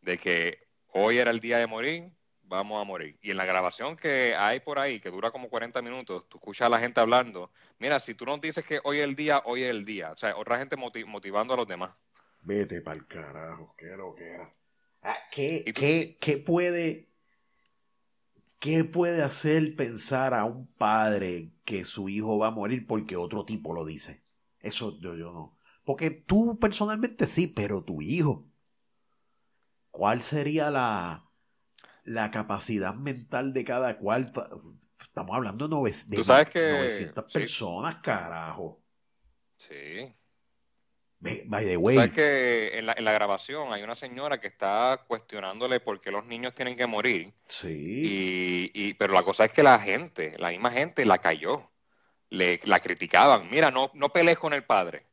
de 0.00 0.16
que 0.16 0.68
hoy 0.92 1.18
era 1.18 1.32
el 1.32 1.40
día 1.40 1.58
de 1.58 1.66
morir, 1.66 2.12
vamos 2.48 2.80
a 2.80 2.84
morir. 2.84 3.18
Y 3.22 3.30
en 3.30 3.36
la 3.36 3.44
grabación 3.44 3.96
que 3.96 4.34
hay 4.34 4.60
por 4.60 4.78
ahí, 4.78 5.00
que 5.00 5.10
dura 5.10 5.30
como 5.30 5.48
40 5.48 5.80
minutos, 5.82 6.28
tú 6.28 6.38
escuchas 6.38 6.66
a 6.66 6.70
la 6.70 6.80
gente 6.80 7.00
hablando, 7.00 7.52
mira, 7.78 8.00
si 8.00 8.14
tú 8.14 8.24
no 8.24 8.38
dices 8.38 8.64
que 8.64 8.80
hoy 8.84 8.98
es 8.98 9.04
el 9.04 9.14
día, 9.14 9.42
hoy 9.44 9.62
es 9.62 9.70
el 9.70 9.84
día. 9.84 10.12
O 10.12 10.16
sea, 10.16 10.36
otra 10.36 10.58
gente 10.58 10.76
motivando 10.76 11.54
a 11.54 11.56
los 11.56 11.68
demás. 11.68 11.90
Vete 12.40 12.80
pa'l 12.80 13.06
carajo, 13.06 13.74
qué 13.76 13.96
lo 13.96 14.14
que 14.14 14.24
era. 14.24 14.50
Ah, 15.02 15.18
¿qué, 15.30 15.64
qué, 15.74 16.18
qué, 16.20 16.38
puede, 16.38 17.08
¿Qué 18.58 18.84
puede 18.84 19.22
hacer 19.22 19.76
pensar 19.76 20.34
a 20.34 20.44
un 20.44 20.66
padre 20.66 21.52
que 21.64 21.84
su 21.84 22.08
hijo 22.08 22.38
va 22.38 22.48
a 22.48 22.52
morir 22.52 22.86
porque 22.86 23.16
otro 23.16 23.44
tipo 23.44 23.74
lo 23.74 23.84
dice? 23.84 24.22
Eso 24.60 24.98
yo, 25.00 25.14
yo 25.14 25.32
no. 25.32 25.56
Porque 25.84 26.10
tú 26.10 26.58
personalmente 26.58 27.26
sí, 27.26 27.46
pero 27.46 27.84
tu 27.84 28.02
hijo. 28.02 28.46
¿Cuál 29.90 30.22
sería 30.22 30.70
la, 30.70 31.27
la 32.08 32.30
capacidad 32.30 32.94
mental 32.94 33.52
de 33.52 33.64
cada 33.64 33.98
cual? 33.98 34.32
Estamos 35.00 35.36
hablando 35.36 35.68
de, 35.68 35.72
900 35.72 37.32
personas, 37.32 37.96
carajo. 37.96 38.82
Sí. 39.56 40.14
By 41.20 41.64
the 41.64 41.76
way. 41.76 41.96
¿Sabes 41.96 42.12
que 42.12 42.78
en 42.78 42.86
la, 42.86 42.94
en 42.96 43.04
la, 43.04 43.12
grabación 43.12 43.72
hay 43.72 43.82
una 43.82 43.96
señora 43.96 44.40
que 44.40 44.46
está 44.46 45.04
cuestionándole 45.08 45.80
por 45.80 46.00
qué 46.00 46.12
los 46.12 46.24
niños 46.26 46.54
tienen 46.54 46.76
que 46.76 46.86
morir? 46.86 47.34
Sí. 47.48 48.70
Y, 48.72 48.94
pero 48.94 49.14
la 49.14 49.24
cosa 49.24 49.44
es 49.44 49.52
que 49.52 49.64
la 49.64 49.80
gente, 49.80 50.36
la 50.38 50.50
misma 50.50 50.70
gente, 50.70 51.04
la 51.04 51.18
cayó. 51.18 51.70
Le, 52.30 52.60
la 52.64 52.78
criticaban. 52.80 53.48
Mira, 53.50 53.70
no, 53.70 53.90
no 53.94 54.10
pelees 54.10 54.38
con 54.38 54.52
el 54.52 54.62
padre. 54.62 55.06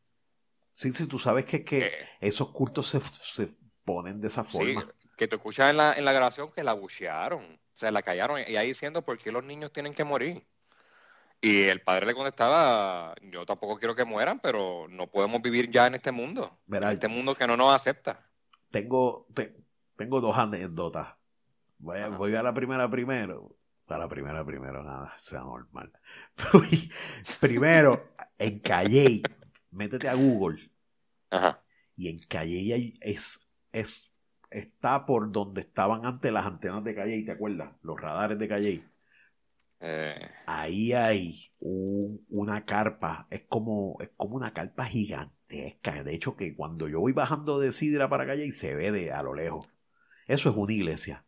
Sí, 0.74 0.91
sí, 0.91 1.08
tú 1.08 1.18
sabes 1.18 1.46
que, 1.46 1.64
que 1.64 1.86
eh, 1.86 1.91
esos 2.20 2.52
cultos 2.52 2.88
se, 2.88 3.00
se, 3.00 3.50
ponen 3.86 4.20
de 4.20 4.28
esa 4.28 4.43
forma. 4.43 4.82
Sí, 4.82 5.05
que 5.18 5.28
tú 5.28 5.38
escuchas 5.38 5.72
en 5.72 5.78
la, 5.78 5.93
en 5.93 6.05
la 6.05 6.13
grabación 6.13 6.51
que 6.51 6.63
la 6.63 6.74
buchearon. 6.74 7.43
O 7.43 7.76
sea, 7.78 7.91
la 7.91 8.01
callaron 8.01 8.41
y 8.47 8.55
ahí 8.55 8.68
diciendo 8.68 9.01
por 9.01 9.18
qué 9.18 9.32
los 9.32 9.43
niños 9.43 9.72
tienen 9.72 9.93
que 9.93 10.03
morir. 10.03 10.45
Y 11.41 11.63
el 11.63 11.82
padre 11.82 12.07
le 12.07 12.16
contestaba, 12.16 13.13
yo 13.22 13.45
tampoco 13.45 13.78
quiero 13.78 13.95
que 13.95 14.05
mueran, 14.05 14.39
pero 14.39 14.88
no 14.89 15.07
podemos 15.07 15.41
vivir 15.41 15.70
ya 15.70 15.88
en 15.88 15.95
este 15.95 16.11
mundo. 16.11 16.57
en 16.72 16.84
este 16.86 17.07
mundo 17.07 17.36
que 17.36 17.45
no 17.45 17.55
nos 17.55 17.76
acepta. 17.76 18.28
Tengo, 18.72 19.28
tengo 19.95 20.22
dos 20.22 20.38
anécdotas. 20.38 21.16
Voy 21.78 21.99
a, 21.99 22.09
voy 22.09 22.36
a 22.36 22.41
la 22.41 22.53
primera 22.53 22.89
primero. 22.89 23.55
A 23.88 23.97
la 23.99 24.09
primera 24.09 24.43
primero, 24.43 24.84
nada, 24.84 25.13
sea 25.18 25.41
normal. 25.41 25.91
primero, 27.39 28.16
en 28.39 28.59
Calle, 28.59 29.22
métete 29.70 30.09
a 30.09 30.16
Google. 30.16 30.72
Ajá. 31.30 31.61
Y 31.95 32.09
en 32.09 32.18
Calle 32.20 32.93
es, 33.01 33.53
es, 33.72 34.14
está 34.56 35.06
por 35.06 35.32
donde 35.32 35.62
estaban 35.62 36.06
antes 36.06 36.32
las 36.32 36.45
antenas 36.45 36.84
de 36.84 36.95
Calle, 36.95 37.22
¿te 37.24 37.32
acuerdas? 37.32 37.72
Los 37.82 37.99
radares 37.99 38.39
de 38.39 38.47
Calle. 38.47 38.84
Eh. 39.82 40.16
Ahí 40.45 40.93
hay 40.93 41.51
una 41.60 42.66
carpa, 42.66 43.28
es 43.30 43.43
como, 43.49 43.97
es 43.99 44.10
como 44.16 44.38
una 44.38 44.53
carpa 44.53 44.86
gigantesca. 44.86 46.03
De 46.03 46.16
hecho, 46.16 46.36
que 46.38 46.56
cuando 46.56 46.88
yo 46.88 47.01
voy 47.01 47.12
bajando 47.12 47.60
de 47.60 47.72
Sidra 47.72 48.10
para 48.10 48.26
calle 48.26 48.45
y 48.45 48.51
se 48.53 48.76
ve 48.76 48.91
de 48.91 49.12
a 49.12 49.22
lo 49.24 49.34
lejos. 49.34 49.68
Eso 50.28 50.49
es 50.49 50.56
una 50.56 50.74
iglesia. 50.74 51.26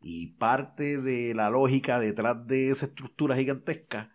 Y 0.00 0.34
parte 0.36 0.98
de 0.98 1.34
la 1.34 1.50
lógica 1.50 1.98
detrás 1.98 2.46
de 2.46 2.70
esa 2.70 2.86
estructura 2.86 3.34
gigantesca 3.36 4.12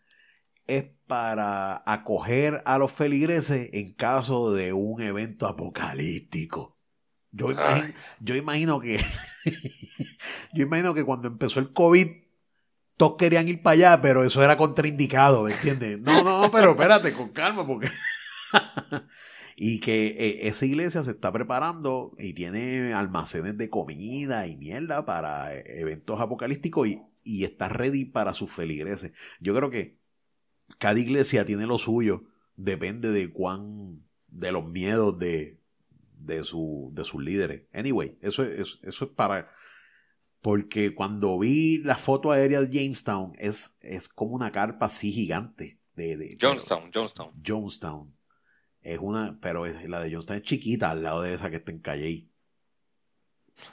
es 0.67 0.85
para 1.07 1.83
acoger 1.85 2.61
a 2.65 2.77
los 2.77 2.91
feligreses 2.91 3.69
en 3.73 3.93
caso 3.93 4.53
de 4.53 4.73
un 4.73 5.01
evento 5.01 5.47
apocalíptico. 5.47 6.72
Yo 7.33 7.51
imagino, 7.51 7.93
yo 8.19 8.35
imagino 8.35 8.79
que 8.79 9.03
yo 10.53 10.63
imagino 10.63 10.93
que 10.93 11.03
cuando 11.03 11.27
empezó 11.27 11.59
el 11.59 11.73
COVID 11.73 12.07
todos 12.95 13.15
querían 13.17 13.47
ir 13.47 13.63
para 13.63 13.73
allá, 13.73 14.01
pero 14.01 14.23
eso 14.23 14.43
era 14.43 14.55
contraindicado, 14.55 15.43
¿me 15.43 15.53
entiendes? 15.53 15.99
No, 15.99 16.23
no, 16.23 16.51
pero 16.51 16.71
espérate, 16.71 17.11
con 17.13 17.29
calma, 17.29 17.65
porque... 17.65 17.89
y 19.55 19.79
que 19.79 20.07
eh, 20.07 20.47
esa 20.47 20.65
iglesia 20.65 21.03
se 21.03 21.11
está 21.11 21.31
preparando 21.31 22.15
y 22.19 22.33
tiene 22.33 22.93
almacenes 22.93 23.57
de 23.57 23.69
comida 23.69 24.45
y 24.45 24.55
mierda 24.57 25.05
para 25.05 25.55
eh, 25.55 25.63
eventos 25.81 26.21
apocalípticos 26.21 26.87
y, 26.87 27.01
y 27.23 27.45
está 27.45 27.67
ready 27.67 28.05
para 28.05 28.35
sus 28.35 28.51
feligreses. 28.51 29.11
Yo 29.39 29.55
creo 29.55 29.71
que 29.71 29.99
cada 30.77 30.99
iglesia 30.99 31.45
tiene 31.45 31.65
lo 31.65 31.79
suyo, 31.79 32.25
depende 32.55 33.11
de 33.11 33.31
cuán, 33.31 34.03
de 34.27 34.51
los 34.51 34.69
miedos 34.69 35.17
de, 35.17 35.62
de, 36.23 36.43
su, 36.43 36.91
de 36.93 37.05
sus 37.05 37.21
líderes. 37.21 37.63
Anyway, 37.73 38.17
eso 38.21 38.43
es, 38.43 38.79
eso 38.81 39.05
es 39.05 39.11
para 39.11 39.45
Porque 40.41 40.93
cuando 40.93 41.37
vi 41.39 41.79
la 41.79 41.95
foto 41.95 42.31
aérea 42.31 42.61
de 42.61 42.69
Jamestown, 42.71 43.33
es, 43.37 43.77
es 43.81 44.09
como 44.09 44.35
una 44.35 44.51
carpa 44.51 44.87
así 44.87 45.11
gigante. 45.11 45.79
De, 45.95 46.17
de 46.17 46.37
Jonestown, 46.41 46.91
Jonestown. 46.91 47.33
Jonestown. 47.45 48.17
Es 48.81 48.99
una, 48.99 49.39
pero 49.39 49.65
la 49.65 50.01
de 50.01 50.11
Jonestown 50.11 50.37
es 50.37 50.43
chiquita 50.43 50.91
al 50.91 51.03
lado 51.03 51.21
de 51.21 51.33
esa 51.33 51.49
que 51.49 51.57
está 51.57 51.71
en 51.71 51.79
Calle. 51.79 52.29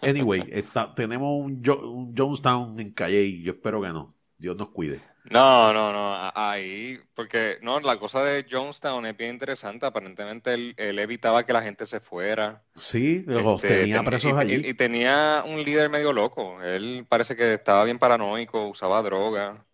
Anyway, 0.03 0.45
está, 0.51 0.95
tenemos 0.95 1.45
un, 1.45 1.63
un 1.83 2.15
Jonestown 2.17 2.79
en 2.79 2.93
Calle. 2.93 3.41
Yo 3.41 3.53
espero 3.53 3.81
que 3.81 3.89
no. 3.89 4.17
Dios 4.37 4.57
nos 4.57 4.71
cuide. 4.71 5.03
No, 5.25 5.73
no, 5.75 5.93
no, 5.93 6.33
ahí, 6.35 6.99
porque 7.15 7.59
no, 7.61 7.79
la 7.81 7.99
cosa 7.99 8.23
de 8.25 8.47
Jonestown 8.51 9.05
es 9.05 9.17
bien 9.17 9.35
interesante, 9.35 9.85
aparentemente 9.85 10.55
él, 10.55 10.75
evitaba 10.77 11.45
que 11.45 11.53
la 11.53 11.63
gente 11.63 11.87
se 11.87 12.01
fuera. 12.01 12.65
Sí, 12.75 13.25
los 13.27 13.63
este, 13.63 13.81
tenía 13.81 14.03
presos 14.03 14.33
allí. 14.33 14.63
Y, 14.67 14.75
tenía 14.75 15.45
un 15.47 15.63
líder 15.63 15.91
medio 15.91 16.13
loco, 16.13 16.63
él 16.63 17.05
parece 17.09 17.37
que 17.37 17.55
estaba 17.55 17.85
bien 17.85 17.99
paranoico, 17.99 18.69
usaba 18.69 19.03
droga. 19.03 19.67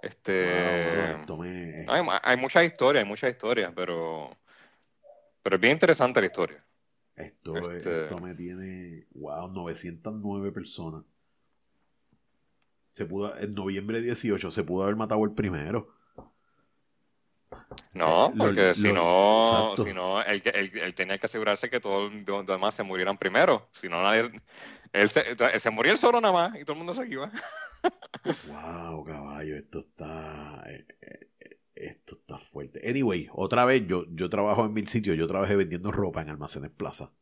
Este, 0.00 0.48
hay, 1.86 2.02
hay 2.22 2.36
muchas 2.36 2.64
historias, 2.64 3.02
hay 3.04 3.08
muchas 3.08 3.30
historias, 3.30 3.72
pero, 3.74 4.30
pero 5.42 5.56
es 5.56 5.60
bien 5.60 5.72
interesante 5.74 6.20
la 6.20 6.26
historia. 6.26 6.64
Esto, 7.14 7.72
este 7.72 8.02
esto 8.02 8.20
me 8.20 8.34
tiene, 8.34 9.06
wow, 9.10 9.48
909 9.52 10.52
personas 10.52 11.02
pudo, 13.06 13.36
en 13.38 13.54
noviembre 13.54 14.00
18 14.00 14.50
se 14.50 14.64
pudo 14.64 14.84
haber 14.84 14.96
matado 14.96 15.24
el 15.24 15.32
primero. 15.32 15.98
No, 17.92 18.28
eh, 18.28 18.32
porque 18.36 18.74
si, 18.74 18.92
no, 18.92 19.74
si 19.76 19.92
no, 19.92 20.22
él, 20.22 20.42
tenía 20.94 21.18
que 21.18 21.26
asegurarse 21.26 21.70
que 21.70 21.80
todos 21.80 22.12
los 22.26 22.46
demás 22.46 22.74
se 22.74 22.82
murieran 22.82 23.18
primero. 23.18 23.68
Si 23.72 23.88
no, 23.88 24.02
nadie. 24.02 24.30
Él 24.92 25.08
se, 25.08 25.36
se 25.58 25.70
murió 25.70 25.92
él 25.92 25.98
solo 25.98 26.20
nada 26.20 26.32
más 26.32 26.60
y 26.60 26.64
todo 26.64 26.72
el 26.72 26.78
mundo 26.78 26.94
se 26.94 27.08
iba. 27.08 27.30
wow, 28.48 29.04
caballo, 29.04 29.56
esto 29.56 29.80
está. 29.80 30.62
Eh, 30.66 30.86
eh, 31.00 31.28
esto 31.74 32.16
está 32.16 32.38
fuerte. 32.38 32.88
Anyway, 32.88 33.28
otra 33.32 33.64
vez, 33.64 33.86
yo, 33.86 34.04
yo 34.10 34.28
trabajo 34.28 34.64
en 34.64 34.72
mil 34.72 34.88
sitios. 34.88 35.16
Yo 35.16 35.26
trabajé 35.26 35.56
vendiendo 35.56 35.90
ropa 35.90 36.22
en 36.22 36.30
almacenes 36.30 36.70
plaza. 36.70 37.12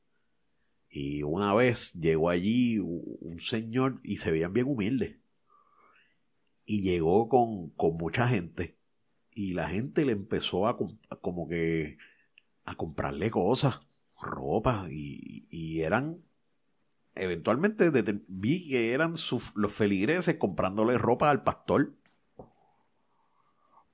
Y 0.89 1.22
una 1.22 1.53
vez 1.55 1.93
llegó 1.95 2.31
allí 2.31 2.79
un 2.79 3.41
señor 3.41 4.01
y 4.03 4.18
se 4.18 4.31
veían 4.31 4.53
bien 4.53 4.66
humildes 4.66 5.16
y 6.67 6.83
llegó 6.83 7.29
con, 7.29 7.73
mucha 7.97 8.29
gente 8.29 8.77
y 9.33 9.55
la 9.55 9.69
gente 9.69 10.05
le 10.05 10.12
empezó 10.12 10.67
a, 10.67 10.77
como 10.77 11.49
que 11.49 11.97
a 12.64 12.75
comprarle 12.75 13.31
cosas, 13.31 13.81
ropa 14.21 14.89
y, 14.91 15.81
eran 15.81 16.23
eventualmente 17.14 17.91
vi 18.29 18.69
que 18.69 18.93
eran 18.93 19.14
los 19.55 19.73
feligreses 19.73 20.37
comprándole 20.37 20.99
ropa 20.99 21.31
al 21.31 21.43
pastor. 21.45 21.95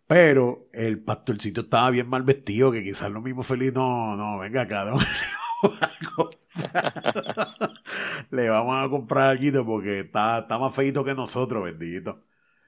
Pero 0.06 0.68
el 0.72 1.02
pastorcito 1.02 1.62
estaba 1.62 1.90
bien 1.90 2.08
mal 2.08 2.22
vestido, 2.22 2.72
que 2.72 2.82
quizás 2.82 3.10
los 3.10 3.22
mismos 3.22 3.46
felices, 3.46 3.74
no, 3.74 4.16
no, 4.16 4.38
venga 4.38 4.62
acá, 4.62 4.84
no, 4.84 4.98
le 8.30 8.50
vamos 8.50 8.84
a 8.84 8.90
comprar 8.90 9.30
algo 9.30 9.64
porque 9.64 10.00
está, 10.00 10.40
está 10.40 10.58
más 10.58 10.74
feito 10.74 11.04
que 11.04 11.14
nosotros, 11.14 11.64
bendito. 11.64 12.24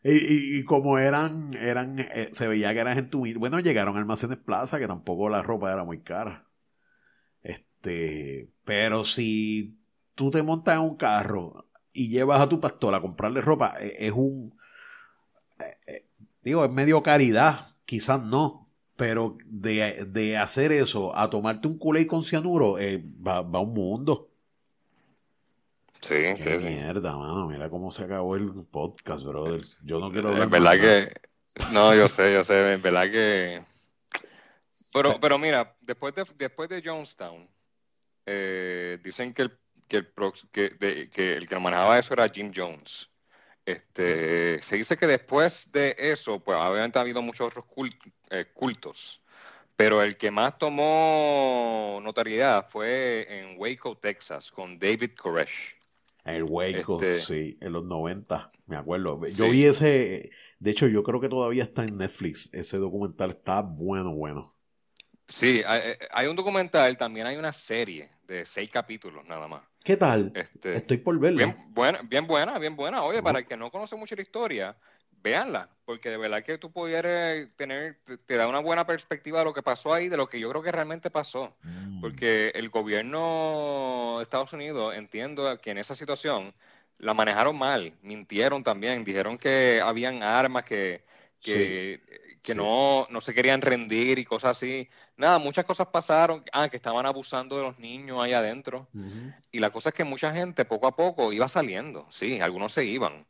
Y, 0.06 0.58
y, 0.58 0.64
como 0.64 0.98
eran, 0.98 1.54
eran, 1.54 1.98
eh, 1.98 2.28
se 2.32 2.46
veía 2.46 2.74
que 2.74 2.80
eran 2.80 2.94
gente 2.94 3.16
humilde. 3.16 3.38
Bueno, 3.38 3.58
llegaron 3.60 3.96
a 3.96 4.00
Almacenes 4.00 4.36
Plaza, 4.36 4.78
que 4.78 4.86
tampoco 4.86 5.30
la 5.30 5.42
ropa 5.42 5.72
era 5.72 5.82
muy 5.82 6.02
cara. 6.02 6.46
Este, 7.42 8.52
pero 8.64 9.04
si 9.06 9.78
tú 10.14 10.30
te 10.30 10.42
montas 10.42 10.74
en 10.74 10.82
un 10.82 10.96
carro 10.96 11.70
y 11.94 12.10
llevas 12.10 12.42
a 12.42 12.48
tu 12.50 12.60
pastor 12.60 12.94
a 12.94 13.00
comprarle 13.00 13.40
ropa, 13.40 13.76
e, 13.80 14.06
es, 14.06 14.12
un, 14.12 14.54
eh, 15.58 15.78
eh, 15.86 16.06
digo, 16.42 16.66
es 16.66 16.70
medio 16.70 17.02
caridad, 17.02 17.66
quizás 17.86 18.22
no, 18.22 18.70
pero 18.96 19.38
de, 19.46 20.36
hacer 20.36 20.72
eso 20.72 21.16
a 21.16 21.30
tomarte 21.30 21.66
un 21.66 21.78
culé 21.78 22.06
con 22.06 22.24
cianuro, 22.24 22.76
va, 23.26 23.40
va 23.40 23.60
un 23.60 23.72
mundo. 23.72 24.33
Sí, 26.04 26.14
Qué 26.14 26.36
sí, 26.36 26.66
mierda, 26.66 27.16
mano. 27.16 27.46
Mira 27.46 27.70
cómo 27.70 27.90
se 27.90 28.04
acabó 28.04 28.36
el 28.36 28.52
podcast, 28.70 29.24
brother. 29.24 29.64
Yo 29.82 29.98
no 29.98 30.12
quiero 30.12 30.28
hablar. 30.28 30.42
En 30.42 30.50
verdad 30.50 30.72
que. 30.78 31.12
No, 31.72 31.94
yo 31.94 32.08
sé, 32.08 32.34
yo 32.34 32.44
sé. 32.44 32.74
En 32.74 32.82
verdad 32.82 33.10
que. 33.10 33.64
Pero, 34.92 35.18
pero 35.18 35.38
mira, 35.38 35.74
después 35.80 36.14
de, 36.14 36.26
después 36.36 36.68
de 36.68 36.82
Jonestown, 36.84 37.48
eh, 38.26 38.98
dicen 39.02 39.32
que 39.32 39.42
el, 39.42 39.58
que, 39.88 39.96
el, 39.96 40.12
que, 40.52 41.08
que 41.08 41.36
el 41.36 41.48
que 41.48 41.58
manejaba 41.58 41.98
eso 41.98 42.12
era 42.12 42.28
Jim 42.28 42.52
Jones. 42.54 43.08
Este, 43.64 44.60
se 44.62 44.76
dice 44.76 44.98
que 44.98 45.06
después 45.06 45.72
de 45.72 45.96
eso, 45.98 46.38
pues 46.38 46.58
obviamente 46.58 46.98
ha 46.98 47.02
habido 47.02 47.22
muchos 47.22 47.46
otros 47.46 47.64
eh, 48.30 48.44
cultos, 48.52 49.24
pero 49.74 50.02
el 50.02 50.18
que 50.18 50.30
más 50.30 50.58
tomó 50.58 51.98
notoriedad 52.02 52.68
fue 52.68 53.26
en 53.30 53.58
Waco, 53.58 53.96
Texas, 53.96 54.50
con 54.50 54.78
David 54.78 55.12
Koresh. 55.16 55.83
El 56.24 56.44
Waco, 56.44 56.94
este 57.02 57.20
sí, 57.20 57.58
en 57.60 57.72
los 57.72 57.84
90, 57.84 58.50
me 58.66 58.76
acuerdo. 58.76 59.20
Yo 59.26 59.50
vi 59.50 59.64
ese, 59.64 60.30
de 60.58 60.70
hecho 60.70 60.86
yo 60.86 61.02
creo 61.02 61.20
que 61.20 61.28
todavía 61.28 61.62
está 61.62 61.84
en 61.84 61.98
Netflix, 61.98 62.52
ese 62.54 62.78
documental 62.78 63.30
está 63.30 63.60
bueno, 63.60 64.14
bueno. 64.14 64.54
Sí, 65.26 65.62
hay, 65.66 65.94
hay 66.10 66.26
un 66.26 66.36
documental, 66.36 66.96
también 66.96 67.26
hay 67.26 67.36
una 67.36 67.52
serie 67.52 68.10
de 68.26 68.44
seis 68.46 68.70
capítulos 68.70 69.24
nada 69.26 69.48
más. 69.48 69.62
¿Qué 69.84 69.98
tal? 69.98 70.32
Este, 70.34 70.72
Estoy 70.72 70.96
por 70.96 71.18
verla. 71.18 71.44
Bien 71.44 71.74
buena, 71.74 72.00
bien 72.02 72.26
buena, 72.26 72.58
bien 72.58 72.74
buena. 72.74 73.02
Oye, 73.02 73.22
para 73.22 73.40
el 73.40 73.46
que 73.46 73.56
no 73.56 73.70
conoce 73.70 73.96
mucho 73.96 74.16
la 74.16 74.22
historia, 74.22 74.76
véanla, 75.24 75.70
porque 75.86 76.10
de 76.10 76.18
verdad 76.18 76.44
que 76.44 76.58
tú 76.58 76.70
pudieras 76.70 77.48
tener, 77.56 77.98
te, 78.26 78.36
da 78.36 78.46
una 78.46 78.58
buena 78.58 78.86
perspectiva 78.86 79.38
de 79.38 79.46
lo 79.46 79.54
que 79.54 79.62
pasó 79.62 79.94
ahí, 79.94 80.10
de 80.10 80.18
lo 80.18 80.28
que 80.28 80.38
yo 80.38 80.50
creo 80.50 80.62
que 80.62 80.70
realmente 80.70 81.10
pasó. 81.10 81.56
Mm. 81.62 82.02
Porque 82.02 82.52
el 82.54 82.68
gobierno 82.68 84.16
de 84.18 84.22
Estados 84.22 84.52
Unidos, 84.52 84.94
entiendo 84.94 85.58
que 85.60 85.70
en 85.70 85.78
esa 85.78 85.94
situación 85.94 86.52
la 86.98 87.14
manejaron 87.14 87.56
mal, 87.56 87.94
mintieron 88.02 88.62
también, 88.62 89.02
dijeron 89.02 89.38
que 89.38 89.80
habían 89.82 90.22
armas 90.22 90.64
que, 90.64 91.02
que, 91.40 92.00
No, 92.54 93.06
no 93.08 93.22
se 93.22 93.32
querían 93.32 93.62
rendir 93.62 94.18
y 94.18 94.26
cosas 94.26 94.58
así. 94.58 94.90
Nada, 95.16 95.38
muchas 95.38 95.64
cosas 95.64 95.86
pasaron, 95.86 96.44
ah, 96.52 96.68
que 96.68 96.76
estaban 96.76 97.06
abusando 97.06 97.56
de 97.56 97.62
los 97.62 97.78
niños 97.78 98.22
ahí 98.22 98.34
adentro. 98.34 98.88
Y 99.50 99.58
la 99.58 99.70
cosa 99.70 99.88
es 99.88 99.94
que 99.94 100.04
mucha 100.04 100.34
gente 100.34 100.66
poco 100.66 100.86
a 100.86 100.94
poco 100.94 101.32
iba 101.32 101.48
saliendo, 101.48 102.06
sí, 102.10 102.40
algunos 102.40 102.74
se 102.74 102.84
iban. 102.84 103.24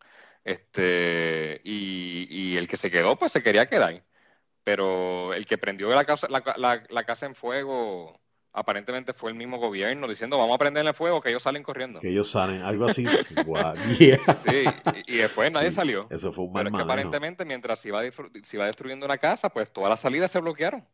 Este, 0.44 1.60
y, 1.64 2.56
el 2.56 2.68
que 2.68 2.76
se 2.76 2.90
quedó, 2.90 3.16
pues 3.16 3.32
se 3.32 3.42
quería 3.42 3.66
quedar. 3.66 4.04
Pero 4.62 5.34
el 5.34 5.46
que 5.46 5.58
prendió 5.58 5.88
la 5.90 6.04
casa, 6.04 6.28
la, 6.28 7.04
casa 7.04 7.26
en 7.26 7.34
fuego, 7.34 8.20
aparentemente 8.52 9.12
fue 9.12 9.30
el 9.30 9.36
mismo 9.36 9.58
gobierno 9.58 10.06
diciendo 10.06 10.38
vamos 10.38 10.54
a 10.54 10.58
prenderle 10.58 10.92
fuego 10.92 11.20
que 11.20 11.30
ellos 11.30 11.42
salen 11.42 11.62
corriendo. 11.62 12.00
Que 12.00 12.10
ellos 12.10 12.30
salen, 12.30 12.62
algo 12.62 12.86
así. 12.86 13.04
sí, 13.98 14.64
y, 15.06 15.16
después 15.16 15.52
nadie 15.52 15.70
salió. 15.70 16.06
Eso 16.10 16.32
fue 16.32 16.44
un 16.44 16.52
mal 16.52 16.64
Pero 16.64 16.76
es 16.76 16.78
que 16.78 16.84
aparentemente 16.84 17.44
mientras 17.44 17.84
iba, 17.84 18.02
se 18.42 18.56
iba 18.56 18.66
destruyendo 18.66 19.08
la 19.08 19.18
casa, 19.18 19.48
pues 19.48 19.72
todas 19.72 19.90
las 19.90 20.00
salidas 20.00 20.30
se 20.30 20.40
bloquearon. 20.40 20.86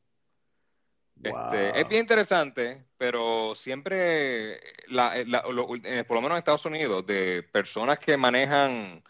Este, 1.22 1.78
es 1.78 1.88
bien 1.88 2.00
interesante, 2.00 2.86
pero 2.96 3.54
siempre, 3.54 4.58
la, 4.88 5.12
por 6.08 6.16
lo 6.16 6.22
menos 6.22 6.30
en 6.30 6.38
Estados 6.38 6.64
Unidos, 6.64 7.06
de 7.06 7.42
personas 7.52 7.98
que 7.98 8.16
manejan 8.16 9.02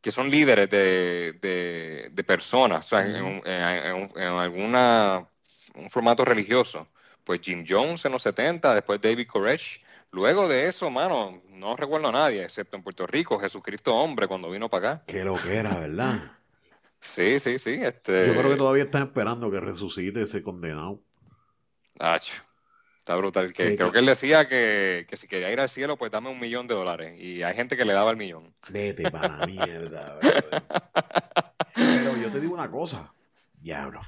que 0.00 0.10
son 0.10 0.30
líderes 0.30 0.68
de, 0.70 2.24
personas, 2.26 2.86
o 2.86 2.88
sea, 2.88 3.06
en, 3.06 3.42
en, 3.44 4.32
alguna 4.32 5.26
un 5.74 5.90
formato 5.90 6.24
religioso. 6.24 6.88
Pues 7.24 7.40
Jim 7.42 7.64
Jones 7.68 8.04
en 8.04 8.12
los 8.12 8.22
70, 8.22 8.74
después 8.74 9.00
David 9.00 9.26
Koresh. 9.28 9.84
Luego 10.12 10.48
de 10.48 10.66
eso, 10.68 10.90
mano, 10.90 11.42
no 11.50 11.76
recuerdo 11.76 12.08
a 12.08 12.12
nadie, 12.12 12.42
excepto 12.42 12.76
en 12.76 12.82
Puerto 12.82 13.06
Rico, 13.06 13.38
Jesucristo 13.38 13.94
hombre, 13.94 14.26
cuando 14.26 14.50
vino 14.50 14.68
para 14.68 14.92
acá. 14.92 15.04
Qué 15.06 15.22
lo 15.22 15.36
que 15.36 15.54
era, 15.54 15.78
¿verdad? 15.78 16.32
sí, 17.00 17.38
sí, 17.38 17.58
sí. 17.58 17.78
Este... 17.80 18.26
Yo 18.26 18.34
creo 18.34 18.50
que 18.50 18.56
todavía 18.56 18.84
están 18.84 19.02
esperando 19.02 19.50
que 19.50 19.60
resucite 19.60 20.22
ese 20.22 20.42
condenado. 20.42 21.00
Está 23.00 23.16
brutal. 23.16 23.52
Que, 23.54 23.76
creo 23.76 23.90
que 23.90 23.98
él 23.98 24.06
decía 24.06 24.46
que, 24.46 25.06
si 25.14 25.26
quería 25.26 25.50
ir 25.50 25.58
al 25.58 25.70
cielo, 25.70 25.96
pues 25.96 26.12
dame 26.12 26.28
un 26.28 26.38
millón 26.38 26.66
de 26.66 26.74
dólares. 26.74 27.18
Y 27.18 27.42
hay 27.42 27.54
gente 27.54 27.76
que 27.76 27.86
le 27.86 27.94
daba 27.94 28.10
el 28.10 28.18
millón. 28.18 28.54
Vete 28.68 29.10
para 29.10 29.38
la 29.38 29.46
mierda. 29.46 30.18
Pero 31.74 32.16
yo 32.16 32.30
te 32.30 32.40
digo 32.40 32.54
una 32.54 32.70
cosa. 32.70 33.12
Diablo. 33.54 34.00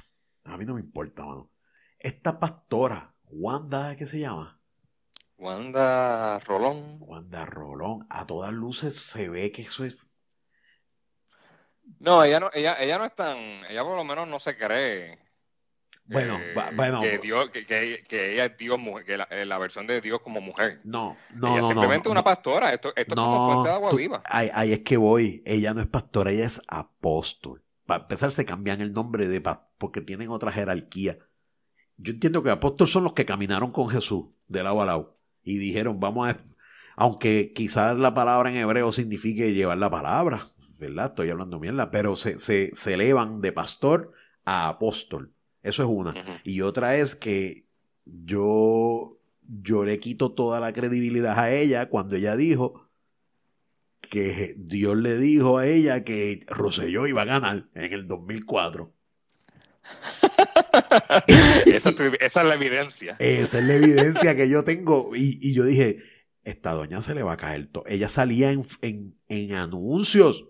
A 0.45 0.57
mí 0.57 0.65
no 0.65 0.75
me 0.75 0.81
importa, 0.81 1.25
mano. 1.25 1.51
Esta 1.97 2.39
pastora, 2.39 3.15
Wanda, 3.25 3.95
¿qué 3.95 4.05
se 4.05 4.19
llama? 4.19 4.59
Wanda 5.37 6.39
Rolón. 6.39 6.97
Wanda 6.99 7.45
Rolón. 7.45 8.05
A 8.09 8.27
todas 8.27 8.53
luces 8.53 8.95
se 8.95 9.27
ve 9.27 9.51
que 9.51 9.63
eso 9.63 9.85
es. 9.85 10.05
No, 11.99 12.23
ella 12.23 12.39
no, 12.39 12.49
ella, 12.53 12.75
ella 12.79 12.99
no 12.99 13.05
es 13.05 13.15
tan. 13.15 13.37
Ella 13.65 13.83
por 13.83 13.97
lo 13.97 14.03
menos 14.03 14.27
no 14.27 14.37
se 14.37 14.55
cree 14.55 15.22
Bueno, 16.05 16.39
bueno. 16.75 17.01
Que, 17.01 17.17
Dios, 17.17 17.49
que, 17.49 17.65
que, 17.65 18.33
ella 18.33 18.45
es 18.45 18.57
Dios, 18.57 18.77
que 19.05 19.17
la, 19.17 19.27
la, 19.45 19.57
versión 19.57 19.87
de 19.87 20.01
Dios 20.01 20.19
como 20.21 20.41
mujer. 20.41 20.81
No, 20.83 21.15
no, 21.33 21.57
ella 21.57 21.67
simplemente 21.67 22.09
una 22.09 22.23
pastora. 22.23 22.73
Esto, 22.73 22.93
esto 22.95 23.15
no, 23.15 23.21
es 23.21 23.27
como 23.27 23.53
fuente 23.53 23.69
de 23.69 23.75
agua 23.75 23.89
viva. 23.95 24.23
Ahí, 24.25 24.49
ahí, 24.53 24.73
es 24.73 24.79
que 24.79 24.97
voy. 24.97 25.41
Ella 25.45 25.73
no 25.73 25.79
es 25.79 25.87
pastora, 25.87 26.31
ella 26.31 26.45
es 26.45 26.61
apóstol. 26.67 27.63
Para 27.85 28.03
empezar, 28.03 28.31
se 28.31 28.45
cambian 28.45 28.81
el 28.81 28.91
nombre 28.91 29.27
de 29.27 29.41
porque 29.77 30.01
tienen 30.01 30.29
otra 30.29 30.51
jerarquía. 30.51 31.19
Yo 31.97 32.13
entiendo 32.13 32.43
que 32.43 32.49
apóstoles 32.49 32.91
son 32.91 33.03
los 33.03 33.13
que 33.13 33.25
caminaron 33.25 33.71
con 33.71 33.89
Jesús 33.89 34.25
de 34.47 34.63
lado 34.63 34.81
a 34.81 34.85
lado 34.85 35.19
y 35.43 35.57
dijeron, 35.57 35.99
vamos 35.99 36.29
a. 36.29 36.37
Aunque 36.95 37.53
quizás 37.53 37.97
la 37.97 38.13
palabra 38.13 38.51
en 38.51 38.57
hebreo 38.57 38.91
signifique 38.91 39.53
llevar 39.53 39.77
la 39.77 39.89
palabra, 39.89 40.47
¿verdad? 40.77 41.07
Estoy 41.07 41.29
hablando 41.29 41.59
mierda, 41.59 41.91
pero 41.91 42.15
se, 42.15 42.37
se, 42.37 42.71
se 42.75 42.93
elevan 42.93 43.41
de 43.41 43.51
pastor 43.51 44.11
a 44.45 44.67
apóstol. 44.67 45.33
Eso 45.63 45.83
es 45.83 45.89
una. 45.89 46.13
Y 46.43 46.61
otra 46.61 46.97
es 46.97 47.15
que 47.15 47.65
yo, 48.05 49.17
yo 49.47 49.85
le 49.85 49.99
quito 49.99 50.33
toda 50.33 50.59
la 50.59 50.73
credibilidad 50.73 51.39
a 51.39 51.51
ella 51.51 51.89
cuando 51.89 52.15
ella 52.15 52.35
dijo 52.35 52.89
que 54.09 54.53
Dios 54.57 54.97
le 54.97 55.17
dijo 55.17 55.57
a 55.57 55.65
ella 55.65 56.03
que 56.03 56.41
Roselló 56.47 57.07
iba 57.07 57.23
a 57.23 57.25
ganar 57.25 57.69
en 57.73 57.93
el 57.93 58.05
2004. 58.05 58.93
esa, 61.65 61.89
es 61.89 62.35
la 62.35 62.55
evidencia. 62.55 63.15
Esa 63.19 63.59
es 63.59 63.63
la 63.63 63.75
evidencia 63.75 64.35
que 64.35 64.49
yo 64.49 64.63
tengo. 64.63 65.11
Y, 65.15 65.53
yo 65.53 65.63
dije, 65.63 65.97
esta 66.43 66.73
doña 66.73 67.01
se 67.01 67.15
le 67.15 67.23
va 67.23 67.33
a 67.33 67.37
caer 67.37 67.67
todo. 67.67 67.83
Ella 67.87 68.09
salía 68.09 68.51
en, 68.51 68.65
en, 69.29 69.53
anuncios 69.53 70.45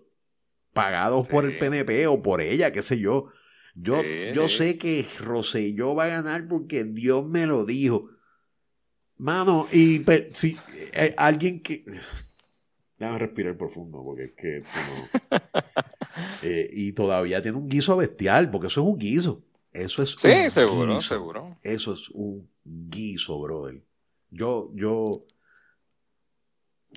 pagados 0.72 1.28
por 1.28 1.44
el 1.44 1.58
PNP 1.58 2.06
o 2.08 2.20
por 2.20 2.40
ella, 2.40 2.72
qué 2.72 2.82
sé 2.82 2.98
yo. 2.98 3.28
Yo, 3.74 4.02
yo 4.32 4.46
sé 4.46 4.78
que 4.78 5.04
Roselló 5.18 5.94
va 5.94 6.04
a 6.04 6.08
ganar 6.08 6.46
porque 6.46 6.84
Dios 6.84 7.26
me 7.26 7.46
lo 7.46 7.64
dijo. 7.64 8.08
Mano, 9.18 9.66
y 9.72 10.04
si 10.32 10.56
eh, 10.92 11.14
alguien 11.16 11.60
que. 11.60 11.84
Déjame 12.98 13.18
respirar 13.18 13.56
profundo 13.56 14.02
porque 14.04 14.24
es 14.24 14.32
que 14.32 14.62
eh, 16.42 16.70
y 16.72 16.92
todavía 16.92 17.42
tiene 17.42 17.58
un 17.58 17.68
guiso 17.68 17.96
bestial, 17.96 18.50
porque 18.50 18.68
eso 18.68 18.82
es 18.82 18.86
un 18.86 18.98
guiso. 18.98 19.42
Eso 19.72 20.02
es 20.04 20.12
sí, 20.12 20.28
un 20.28 20.50
seguro, 20.50 20.94
guiso. 20.94 21.00
seguro. 21.00 21.58
Eso 21.62 21.92
es 21.94 22.08
un 22.10 22.48
guiso, 22.64 23.40
brother. 23.40 23.82
Yo, 24.30 24.70
yo. 24.74 25.26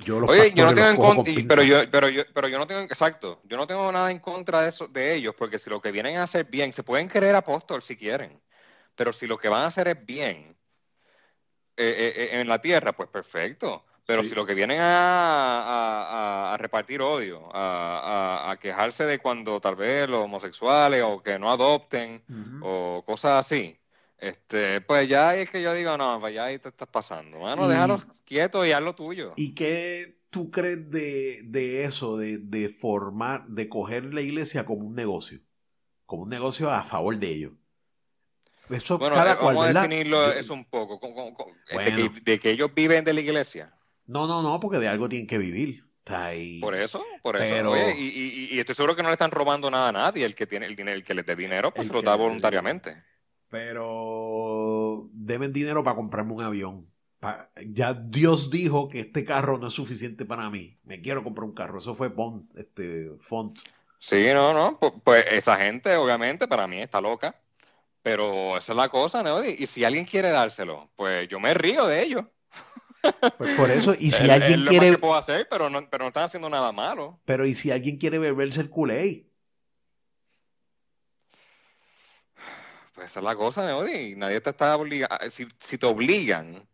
Yo 0.04 0.20
los 0.20 0.30
Oye, 0.30 0.54
yo 0.54 0.66
no 0.66 0.76
tengo 0.76 0.90
en 0.90 0.96
contra, 0.96 1.34
pero 1.48 1.64
yo, 1.64 1.92
pero 1.92 2.10
yo, 2.10 2.24
pero 2.34 2.48
yo 2.48 2.60
no 2.60 2.68
tengo, 2.68 2.82
exacto, 2.82 3.42
yo 3.46 3.58
no 3.58 3.66
tengo 3.66 3.92
nada 3.92 4.12
en 4.12 4.20
contra 4.20 4.62
de 4.62 4.70
eso, 4.70 4.88
de 4.88 5.16
ellos, 5.16 5.34
porque 5.36 5.58
si 5.58 5.70
lo 5.70 5.82
que 5.82 5.92
vienen 5.92 6.18
a 6.18 6.24
hacer 6.24 6.46
bien, 6.46 6.72
se 6.72 6.84
pueden 6.84 7.08
creer 7.08 7.36
apóstol 7.36 7.82
si 7.82 7.96
quieren, 7.96 8.40
pero 8.96 9.12
si 9.12 9.26
lo 9.26 9.38
que 9.38 9.50
van 9.50 9.64
a 9.64 9.68
hacer 9.68 9.88
es 9.88 10.06
bien 10.06 10.56
eh, 11.76 12.14
eh, 12.16 12.30
en 12.40 12.48
la 12.48 12.60
tierra, 12.60 12.94
pues 12.94 13.10
perfecto. 13.10 13.84
Pero 14.08 14.24
si 14.24 14.34
lo 14.36 14.46
que 14.46 14.54
vienen 14.54 14.80
a, 14.80 16.56
repartir 16.58 17.02
odio, 17.02 17.50
a, 17.54 18.58
quejarse 18.60 19.06
de 19.06 19.20
cuando 19.20 19.60
tal 19.60 19.76
vez 19.76 20.08
los 20.08 20.24
homosexuales 20.24 21.04
o 21.04 21.22
que 21.22 21.38
no 21.38 21.52
adopten 21.52 22.24
o 22.62 23.04
cosas 23.06 23.46
así, 23.46 23.78
este, 24.18 24.82
pues 24.82 25.08
ya 25.08 25.36
es 25.36 25.50
que 25.50 25.62
yo 25.62 25.74
digo, 25.74 25.96
no, 25.98 26.20
pues 26.20 26.38
ahí 26.40 26.58
te 26.58 26.70
estás 26.70 26.88
pasando. 26.88 27.40
Mano, 27.40 27.68
déjalos 27.68 28.06
quietos 28.26 28.66
y 28.66 28.72
haz 28.72 28.82
lo 28.82 28.96
tuyo. 28.96 29.34
¿Y 29.36 29.54
qué 29.54 30.22
tú 30.30 30.50
crees 30.50 30.90
de, 30.90 31.84
eso, 31.84 32.18
de, 32.18 32.70
formar, 32.70 33.46
de 33.48 33.70
coger 33.70 34.14
la 34.14 34.22
iglesia 34.22 34.66
como 34.66 34.88
un 34.88 34.96
negocio? 34.96 35.40
Como 36.06 36.24
un 36.24 36.30
negocio 36.30 36.70
a 36.70 36.84
favor 36.84 37.18
de 37.18 37.28
ellos. 37.28 37.54
Eso 38.70 39.00
cada 39.00 39.34
eh, 39.34 39.38
cual, 39.38 39.78
a 39.78 39.82
definirlo 39.82 40.32
eso 40.32 40.54
un 40.54 40.66
poco. 40.66 41.00
de 42.24 42.40
que 42.40 42.50
ellos 42.50 42.72
viven 42.74 43.04
de 43.04 43.14
la 43.14 43.22
iglesia. 43.22 43.74
No, 44.08 44.26
no, 44.26 44.42
no, 44.42 44.60
porque 44.60 44.80
de 44.80 44.88
algo 44.88 45.08
tienen 45.08 45.28
que 45.28 45.38
vivir. 45.38 45.84
por 46.60 46.76
eso, 46.76 47.06
por 47.22 47.38
eso. 47.38 47.76
y, 47.96 48.60
estoy 48.60 48.76
seguro 48.76 48.96
que 48.96 49.04
no 49.04 49.10
le 49.10 49.14
están 49.14 49.32
robando 49.32 49.70
nada 49.70 49.90
a 49.90 49.92
nadie. 49.92 50.26
El 50.26 50.34
que 50.34 50.48
tiene 50.48 50.66
el 50.66 50.76
dinero, 50.76 50.98
el 50.98 51.04
que 51.04 51.14
les 51.14 51.26
dé 51.26 51.36
dinero, 51.36 51.74
pues 51.74 51.88
se 51.88 51.94
lo 51.94 52.02
da 52.02 52.16
voluntariamente. 52.16 53.04
Pero 53.50 55.10
deben 55.14 55.54
dinero 55.54 55.84
para 55.84 55.96
comprarme 55.96 56.34
un 56.34 56.44
avión. 56.44 56.86
ya 57.68 57.94
Dios 57.94 58.50
dijo 58.50 58.88
que 58.88 59.02
este 59.02 59.24
carro 59.24 59.58
no 59.58 59.68
es 59.68 59.74
suficiente 59.74 60.26
para 60.26 60.50
mí. 60.50 60.78
Me 60.84 61.02
quiero 61.02 61.24
comprar 61.24 61.46
un 61.46 61.54
carro. 61.54 61.80
Eso 61.80 61.96
fue 61.96 62.10
Bond, 62.10 62.44
este 62.58 63.12
Font. 63.20 63.60
Sí, 64.00 64.28
no, 64.34 64.54
no. 64.54 64.78
Pues, 64.80 64.94
pues, 65.04 65.26
esa 65.32 65.58
gente, 65.58 65.96
obviamente, 65.96 66.48
para 66.48 66.68
mí 66.68 66.82
está 66.82 67.02
loca. 67.02 67.36
Pero 68.02 68.58
esa 68.58 68.72
es 68.72 68.78
la 68.78 68.90
cosa, 68.90 69.24
¿no? 69.24 69.44
Y 69.44 69.68
si 69.68 69.84
alguien 69.84 70.06
quiere 70.06 70.30
dárselo, 70.30 70.90
pues 70.96 71.28
yo 71.28 71.40
me 71.40 71.54
río 71.54 71.88
de 71.88 72.04
ellos. 72.04 72.26
Pues 73.38 73.56
por 73.56 73.70
eso, 73.70 73.94
y 74.00 74.12
si 74.12 74.30
alguien 74.30 74.66
quiere. 74.66 74.92
que 74.92 74.98
puedo 74.98 75.16
hacer, 75.16 75.48
pero 75.50 75.70
no, 75.70 75.90
pero 75.90 76.04
no 76.04 76.08
están 76.08 76.24
haciendo 76.24 76.50
nada 76.50 76.72
malo. 76.72 77.20
Pero 77.26 77.46
y 77.46 77.56
si 77.56 77.72
alguien 77.72 77.98
quiere 77.98 78.18
beberse 78.18 78.62
el 78.62 78.70
culé. 78.70 79.28
Pues 82.98 83.12
esa 83.12 83.20
es 83.20 83.24
la 83.24 83.36
cosa, 83.36 83.64
Neody. 83.64 84.16
Nadie 84.16 84.42
te 84.42 84.50
está 84.50 84.76
obligando. 84.76 85.30
Si, 85.30 85.48
si, 85.60 85.78
te 85.78 85.86
obligan 85.86 86.68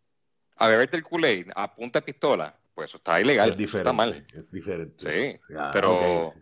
a 0.56 0.68
beberte 0.68 0.96
el 0.96 1.04
culé 1.04 1.46
a 1.54 1.76
punta 1.76 2.00
de 2.00 2.06
pistola, 2.06 2.58
pues 2.74 2.90
eso 2.90 2.96
está 2.96 3.20
ilegal. 3.20 3.50
Es 3.50 3.58
diferente. 3.58 3.90
Está 3.90 3.94
mal. 3.94 4.26
Es 4.34 4.50
diferente. 4.50 5.42
Sí. 5.44 5.56
pero 5.74 6.34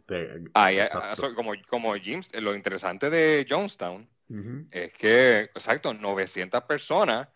como, 1.35 1.53
como 1.67 1.95
James, 1.95 2.29
lo 2.39 2.55
interesante 2.55 3.09
de 3.09 3.43
Jonestown 3.49 4.07
es 4.69 4.93
que, 4.93 5.39
exacto, 5.39 5.95
900 5.95 6.61
personas 6.65 7.27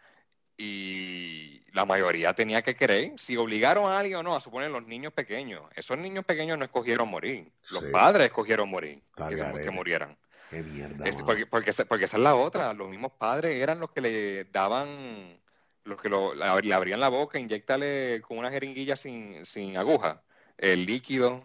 y 0.55 1.63
la 1.73 1.83
mayoría 1.83 2.33
tenía 2.33 2.61
que 2.61 2.75
creer. 2.75 3.13
Si 3.17 3.35
obligaron 3.37 3.91
a 3.91 3.97
alguien 3.97 4.17
o 4.17 4.23
no, 4.23 4.35
a 4.35 4.39
suponer 4.39 4.69
los 4.69 4.85
niños 4.85 5.13
pequeños, 5.13 5.63
esos 5.75 5.97
niños 5.97 6.23
pequeños 6.25 6.59
no 6.59 6.65
escogieron 6.65 7.09
morir. 7.09 7.51
Los 7.71 7.85
padres 7.85 8.27
escogieron 8.27 8.69
morir, 8.69 9.01
que, 9.15 9.71
murieran. 9.71 10.15
Qué 10.49 10.63
mierda. 10.63 11.05
porque, 11.25 11.45
porque, 11.45 11.71
porque, 11.87 12.05
esa 12.05 12.17
es 12.17 12.23
la 12.23 12.35
otra. 12.35 12.73
Los 12.73 12.89
mismos 12.89 13.13
padres 13.13 13.55
eran 13.55 13.79
los 13.79 13.91
que 13.91 14.01
le 14.01 14.45
daban, 14.45 15.39
los 15.83 16.01
que 16.01 16.09
le 16.09 16.73
abrían 16.73 16.99
la 16.99 17.09
boca, 17.09 17.39
inyectale 17.39 18.21
con 18.21 18.37
una 18.37 18.51
jeringuilla 18.51 18.95
sin, 18.95 19.45
sin 19.45 19.77
aguja, 19.77 20.23
el 20.57 20.85
líquido. 20.85 21.43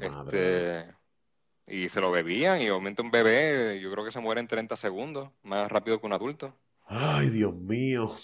Este, 0.00 0.86
y 1.66 1.88
se 1.88 2.00
lo 2.00 2.10
bebían 2.10 2.60
y 2.60 2.70
obviamente 2.70 3.02
un 3.02 3.10
bebé, 3.10 3.80
yo 3.80 3.90
creo 3.92 4.04
que 4.04 4.12
se 4.12 4.20
muere 4.20 4.40
en 4.40 4.48
30 4.48 4.76
segundos, 4.76 5.30
más 5.42 5.70
rápido 5.70 6.00
que 6.00 6.06
un 6.06 6.12
adulto. 6.12 6.56
Ay, 6.86 7.30
Dios 7.30 7.54
mío. 7.54 8.16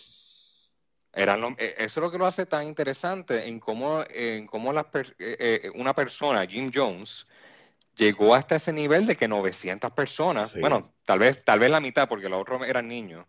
Eh, 1.17 1.75
eso 1.79 2.01
es 2.01 2.05
lo 2.05 2.11
que 2.11 2.19
lo 2.19 2.27
hace 2.27 2.45
tan 2.45 2.67
interesante 2.67 3.49
en 3.49 3.59
cómo, 3.59 4.05
en 4.11 4.47
cómo 4.47 4.79
eh, 4.79 4.85
eh, 5.19 5.71
una 5.75 5.95
persona, 5.95 6.45
Jim 6.47 6.71
Jones, 6.73 7.27
llegó 7.97 8.35
hasta 8.35 8.57
ese 8.57 8.73
nivel 8.73 9.07
de 9.07 9.17
que 9.17 9.29
900 9.29 9.93
personas, 9.93 10.59
bueno, 10.61 10.95
tal 11.05 11.19
vez, 11.19 11.45
tal 11.45 11.59
vez 11.59 11.71
la 11.71 11.81
mitad, 11.81 12.09
porque 12.09 12.29
los 12.29 12.41
otros 12.41 12.67
eran 12.67 12.89
niños, 12.89 13.27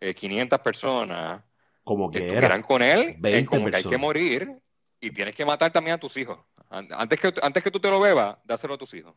500 0.00 0.58
personas, 0.60 1.42
como 1.84 2.10
que 2.10 2.36
eran 2.36 2.62
con 2.62 2.82
él, 2.82 3.16
como 3.46 3.70
que 3.70 3.76
hay 3.76 3.84
que 3.84 3.98
morir 3.98 4.60
y 5.00 5.10
tienes 5.10 5.34
que 5.34 5.44
matar 5.44 5.72
también 5.72 5.94
a 5.94 6.00
tus 6.00 6.16
hijos. 6.16 6.38
Antes 6.68 7.20
que, 7.20 7.32
antes 7.42 7.62
que 7.62 7.70
tú 7.70 7.80
te 7.80 7.90
lo 7.90 8.00
bebas, 8.00 8.38
dáselo 8.44 8.74
a 8.74 8.78
tus 8.78 8.94
hijos. 8.94 9.14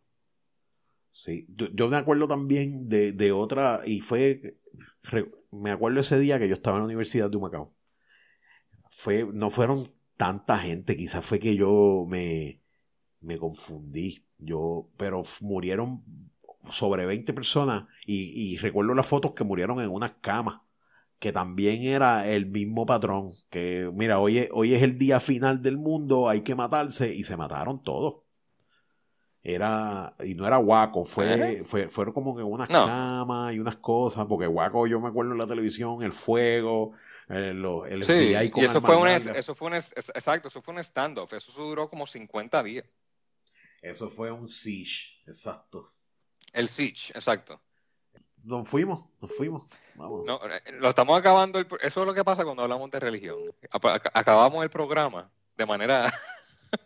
Sí, 1.12 1.46
yo, 1.50 1.88
me 1.90 1.98
acuerdo 1.98 2.28
también 2.28 2.88
de, 2.88 3.12
de 3.12 3.32
otra, 3.32 3.82
y 3.86 4.00
fue, 4.00 4.58
me 5.52 5.70
acuerdo 5.70 6.00
ese 6.00 6.18
día 6.18 6.40
que 6.40 6.48
yo 6.48 6.56
estaba 6.56 6.78
en 6.78 6.82
la 6.82 6.86
Universidad 6.88 7.30
de 7.30 7.38
Humacao 7.38 7.76
fue, 8.96 9.28
no 9.34 9.50
fueron 9.50 9.88
tanta 10.18 10.58
gente, 10.60 10.96
quizás 10.96 11.26
fue 11.26 11.40
que 11.40 11.56
yo 11.56 12.06
me, 12.08 12.62
me 13.24 13.38
confundí. 13.38 14.26
Yo, 14.38 14.90
pero 14.98 15.24
murieron 15.40 16.04
sobre 16.72 17.06
20 17.06 17.34
personas 17.34 17.86
y, 18.06 18.58
recuerdo 18.58 18.94
las 18.94 19.06
fotos 19.06 19.34
que 19.34 19.44
murieron 19.44 19.80
en 19.82 19.90
unas 19.90 20.14
camas, 20.22 20.62
que 21.20 21.32
también 21.32 21.84
era 21.84 22.28
el 22.28 22.46
mismo 22.46 22.86
patrón, 22.86 23.34
que 23.50 23.90
mira, 23.94 24.20
hoy 24.20 24.40
es, 24.40 24.50
hoy 24.52 24.74
es 24.74 24.84
el 24.84 24.98
día 24.98 25.20
final 25.20 25.62
del 25.62 25.78
mundo, 25.78 26.30
hay 26.30 26.42
que 26.42 26.56
matarse 26.56 27.14
y 27.14 27.24
se 27.24 27.38
mataron 27.38 27.82
todos. 27.82 28.24
Era, 29.46 30.16
y 30.24 30.36
no 30.36 30.48
era 30.48 30.56
guaco, 30.56 31.04
fue, 31.04 31.64
fue, 31.66 31.90
fueron 31.90 32.14
como 32.14 32.34
que 32.34 32.44
unas 32.44 32.70
camas 32.70 33.54
y 33.54 33.60
unas 33.60 33.76
cosas, 33.76 34.26
porque 34.26 34.48
guaco 34.48 34.88
yo 34.88 35.02
me 35.02 35.10
acuerdo 35.10 35.34
en 35.34 35.38
la 35.38 35.48
televisión, 35.48 36.02
el 36.02 36.14
fuego, 36.14 36.94
el, 37.28 38.04
sí, 38.04 38.34
y 38.56 38.64
eso 38.64 38.82
fue, 38.82 38.96
un, 38.96 39.08
eso 39.08 39.54
fue 39.54 39.68
un, 39.68 39.74
exacto, 39.74 40.48
eso 40.48 40.62
fue 40.62 40.74
un 40.74 40.82
standoff, 40.82 41.34
eso 41.34 41.62
duró 41.62 41.90
como 41.90 42.08
50 42.08 42.64
días. 42.64 42.86
Eso 43.84 44.10
fue 44.10 44.32
un 44.32 44.48
siege, 44.48 45.22
exacto. 45.28 45.86
El 46.54 46.70
siege, 46.70 47.12
exacto. 47.14 47.62
Nos 48.42 48.68
fuimos, 48.68 49.06
nos 49.20 49.36
fuimos. 49.36 49.68
Eh, 49.68 50.72
lo 50.80 50.90
estamos 50.90 51.20
acabando, 51.20 51.60
eso 51.60 51.78
es 51.82 52.08
lo 52.08 52.14
que 52.14 52.24
pasa 52.24 52.46
cuando 52.46 52.64
hablamos 52.64 52.90
de 52.90 53.00
religión. 53.02 53.38
Acabamos 54.14 54.64
el 54.64 54.70
programa 54.70 55.30
de 55.58 55.66
manera 55.66 56.14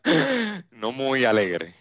no 0.71 0.91
muy 0.91 1.23
alegre. 1.23 1.75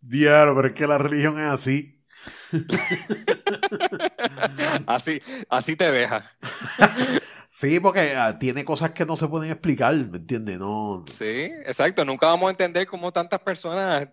Diablo, 0.00 0.56
pero 0.56 0.68
es 0.68 0.74
que 0.74 0.86
la 0.88 0.98
religión 0.98 1.38
es 1.38 1.46
así. 1.46 2.04
así, 4.86 5.22
así 5.48 5.76
te 5.76 5.92
deja. 5.92 6.28
Sí, 7.60 7.78
porque 7.78 8.14
ah, 8.16 8.38
tiene 8.38 8.64
cosas 8.64 8.92
que 8.92 9.04
no 9.04 9.16
se 9.16 9.28
pueden 9.28 9.50
explicar, 9.50 9.94
¿me 9.94 10.16
entiendes? 10.16 10.58
No. 10.58 11.04
Sí, 11.06 11.50
exacto. 11.66 12.06
Nunca 12.06 12.24
vamos 12.24 12.48
a 12.48 12.52
entender 12.52 12.86
cómo 12.86 13.12
tantas 13.12 13.38
personas 13.40 14.08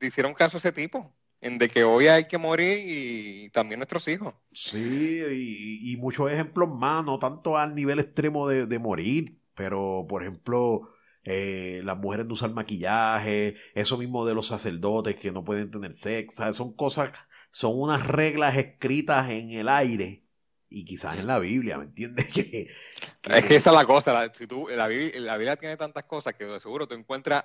hicieron 0.00 0.34
caso 0.34 0.56
a 0.56 0.58
ese 0.58 0.70
tipo. 0.70 1.12
En 1.40 1.58
de 1.58 1.68
que 1.68 1.82
hoy 1.82 2.06
hay 2.06 2.26
que 2.26 2.38
morir 2.38 2.78
y 2.86 3.50
también 3.50 3.80
nuestros 3.80 4.06
hijos. 4.06 4.34
Sí, 4.52 5.20
y, 5.82 5.96
muchos 5.96 6.30
ejemplos 6.30 6.72
más, 6.72 7.04
no 7.04 7.18
tanto 7.18 7.58
al 7.58 7.74
nivel 7.74 7.98
extremo 7.98 8.46
de, 8.46 8.78
morir, 8.78 9.40
pero 9.54 10.06
por 10.08 10.22
ejemplo, 10.22 10.88
eh, 11.24 11.80
las 11.82 11.98
mujeres 11.98 12.26
no 12.26 12.34
usan 12.34 12.54
maquillaje, 12.54 13.56
eso 13.74 13.98
mismo 13.98 14.24
de 14.24 14.34
los 14.34 14.46
sacerdotes 14.46 15.16
que 15.16 15.32
no 15.32 15.42
pueden 15.42 15.72
tener 15.72 15.92
sexo, 15.92 16.52
son 16.52 16.72
cosas, 16.76 17.12
son 17.50 17.72
unas 17.74 18.06
reglas 18.06 18.56
escritas 18.56 19.28
en 19.30 19.50
el 19.50 19.68
aire 19.68 20.25
y 20.68 20.84
quizás 20.84 21.18
en 21.18 21.26
la 21.26 21.38
Biblia, 21.38 21.78
¿me 21.78 21.84
entiendes? 21.84 22.26
Es 23.28 23.44
que 23.44 23.56
esa 23.56 23.70
es 23.70 23.76
la 23.76 23.84
cosa, 23.84 24.12
la, 24.12 24.32
si 24.32 24.46
tú, 24.46 24.68
la, 24.68 24.86
Biblia, 24.86 25.56
tiene 25.56 25.76
tantas 25.76 26.04
cosas 26.06 26.34
que 26.34 26.44
de 26.44 26.60
seguro 26.60 26.86
tú 26.86 26.94
encuentras 26.94 27.44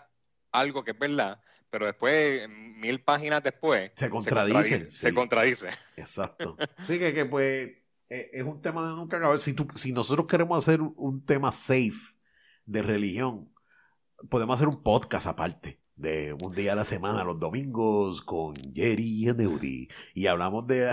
algo 0.51 0.83
que 0.83 0.91
es 0.91 0.99
verdad, 0.99 1.41
pero 1.71 1.87
después, 1.87 2.47
mil 2.49 3.01
páginas 3.03 3.41
después, 3.41 3.91
se 3.95 4.09
contradice. 4.09 4.89
Se 4.89 5.13
contradice. 5.13 5.69
Exacto. 5.97 6.55
Sí, 6.83 6.99
que, 6.99 7.13
que 7.13 7.25
pues 7.25 7.71
e, 8.09 8.29
es 8.31 8.43
un 8.43 8.61
tema 8.61 8.87
de 8.87 8.95
nunca 8.95 9.17
acabar. 9.17 9.39
Si, 9.39 9.53
tú, 9.53 9.67
si 9.75 9.91
nosotros 9.91 10.27
queremos 10.27 10.57
hacer 10.57 10.81
un 10.81 11.25
tema 11.25 11.51
safe 11.51 12.15
de 12.65 12.83
religión, 12.83 13.51
podemos 14.29 14.55
hacer 14.55 14.67
un 14.67 14.83
podcast 14.83 15.25
aparte 15.25 15.80
de 15.95 16.35
un 16.41 16.53
día 16.53 16.73
a 16.73 16.75
la 16.75 16.85
semana, 16.85 17.23
los 17.23 17.39
domingos, 17.39 18.21
con 18.21 18.53
Jerry 18.73 19.27
y 19.27 19.33
Neudi. 19.33 19.87
Y 20.13 20.27
hablamos 20.27 20.65
de. 20.67 20.91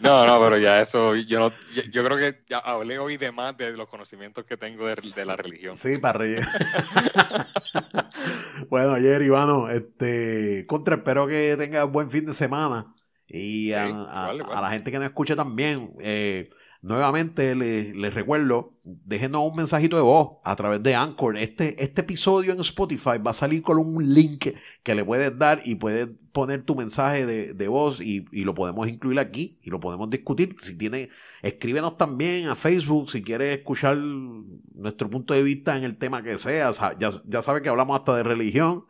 no, 0.00 0.26
no, 0.26 0.40
pero 0.40 0.58
ya 0.58 0.80
eso, 0.80 1.16
yo, 1.16 1.40
no, 1.40 1.52
yo, 1.90 2.04
creo 2.04 2.16
que 2.16 2.42
ya 2.48 2.58
hablé 2.58 2.98
hoy 2.98 3.16
de 3.16 3.32
más 3.32 3.56
de 3.56 3.72
los 3.72 3.88
conocimientos 3.88 4.44
que 4.44 4.56
tengo 4.56 4.86
de, 4.86 5.24
la 5.24 5.36
religión. 5.36 5.76
Sí, 5.76 5.98
para 5.98 6.18
rellenar. 6.18 6.48
bueno, 8.68 8.96
Jerry, 8.96 9.28
bueno, 9.28 9.68
este, 9.68 10.66
contra, 10.66 10.96
espero 10.96 11.26
que 11.26 11.56
tengas 11.56 11.90
buen 11.90 12.10
fin 12.10 12.26
de 12.26 12.34
semana. 12.34 12.84
Y 13.26 13.72
a, 13.72 13.86
a, 13.86 14.60
la 14.60 14.70
gente 14.70 14.90
que 14.90 14.98
nos 14.98 15.06
escucha 15.06 15.34
también, 15.34 15.94
eh, 16.00 16.50
Nuevamente 16.82 17.54
les, 17.54 18.12
recuerdo, 18.12 18.76
déjenos 18.82 19.48
un 19.48 19.54
mensajito 19.54 19.94
de 19.94 20.02
voz 20.02 20.38
a 20.42 20.56
través 20.56 20.82
de 20.82 20.96
Anchor. 20.96 21.38
Este, 21.38 21.80
este 21.80 22.00
episodio 22.00 22.52
en 22.52 22.58
Spotify 22.58 23.18
va 23.24 23.30
a 23.30 23.34
salir 23.34 23.62
con 23.62 23.78
un 23.78 24.12
link 24.12 24.48
que 24.82 24.94
le 24.96 25.04
puedes 25.04 25.38
dar 25.38 25.60
y 25.64 25.76
puedes 25.76 26.08
poner 26.32 26.64
tu 26.64 26.74
mensaje 26.74 27.24
de, 27.24 27.68
voz 27.68 28.00
y, 28.00 28.24
lo 28.32 28.52
podemos 28.54 28.88
incluir 28.88 29.20
aquí 29.20 29.60
y 29.62 29.70
lo 29.70 29.78
podemos 29.78 30.10
discutir. 30.10 30.56
Si 30.60 30.76
tiene, 30.76 31.08
escríbenos 31.42 31.96
también 31.96 32.48
a 32.48 32.56
Facebook 32.56 33.12
si 33.12 33.22
quieres 33.22 33.56
escuchar 33.56 33.96
nuestro 33.96 35.08
punto 35.08 35.34
de 35.34 35.44
vista 35.44 35.78
en 35.78 35.84
el 35.84 35.96
tema 35.96 36.24
que 36.24 36.36
sea. 36.36 36.72
Ya, 36.98 37.10
ya 37.26 37.42
sabes 37.42 37.62
que 37.62 37.68
hablamos 37.68 37.96
hasta 37.96 38.16
de 38.16 38.24
religión. 38.24 38.86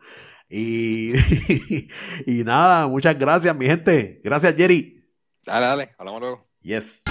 Y, 0.49 1.13
y 2.25 2.43
nada, 2.43 2.87
muchas 2.87 3.19
gracias, 3.19 3.55
mi 3.55 3.67
gente. 3.67 4.19
Gracias, 4.23 4.55
Jerry. 4.55 5.05
Dale, 5.45 5.65
dale, 5.67 5.89
hablamos 5.99 6.21
luego. 6.21 6.47
Yes. 6.63 7.03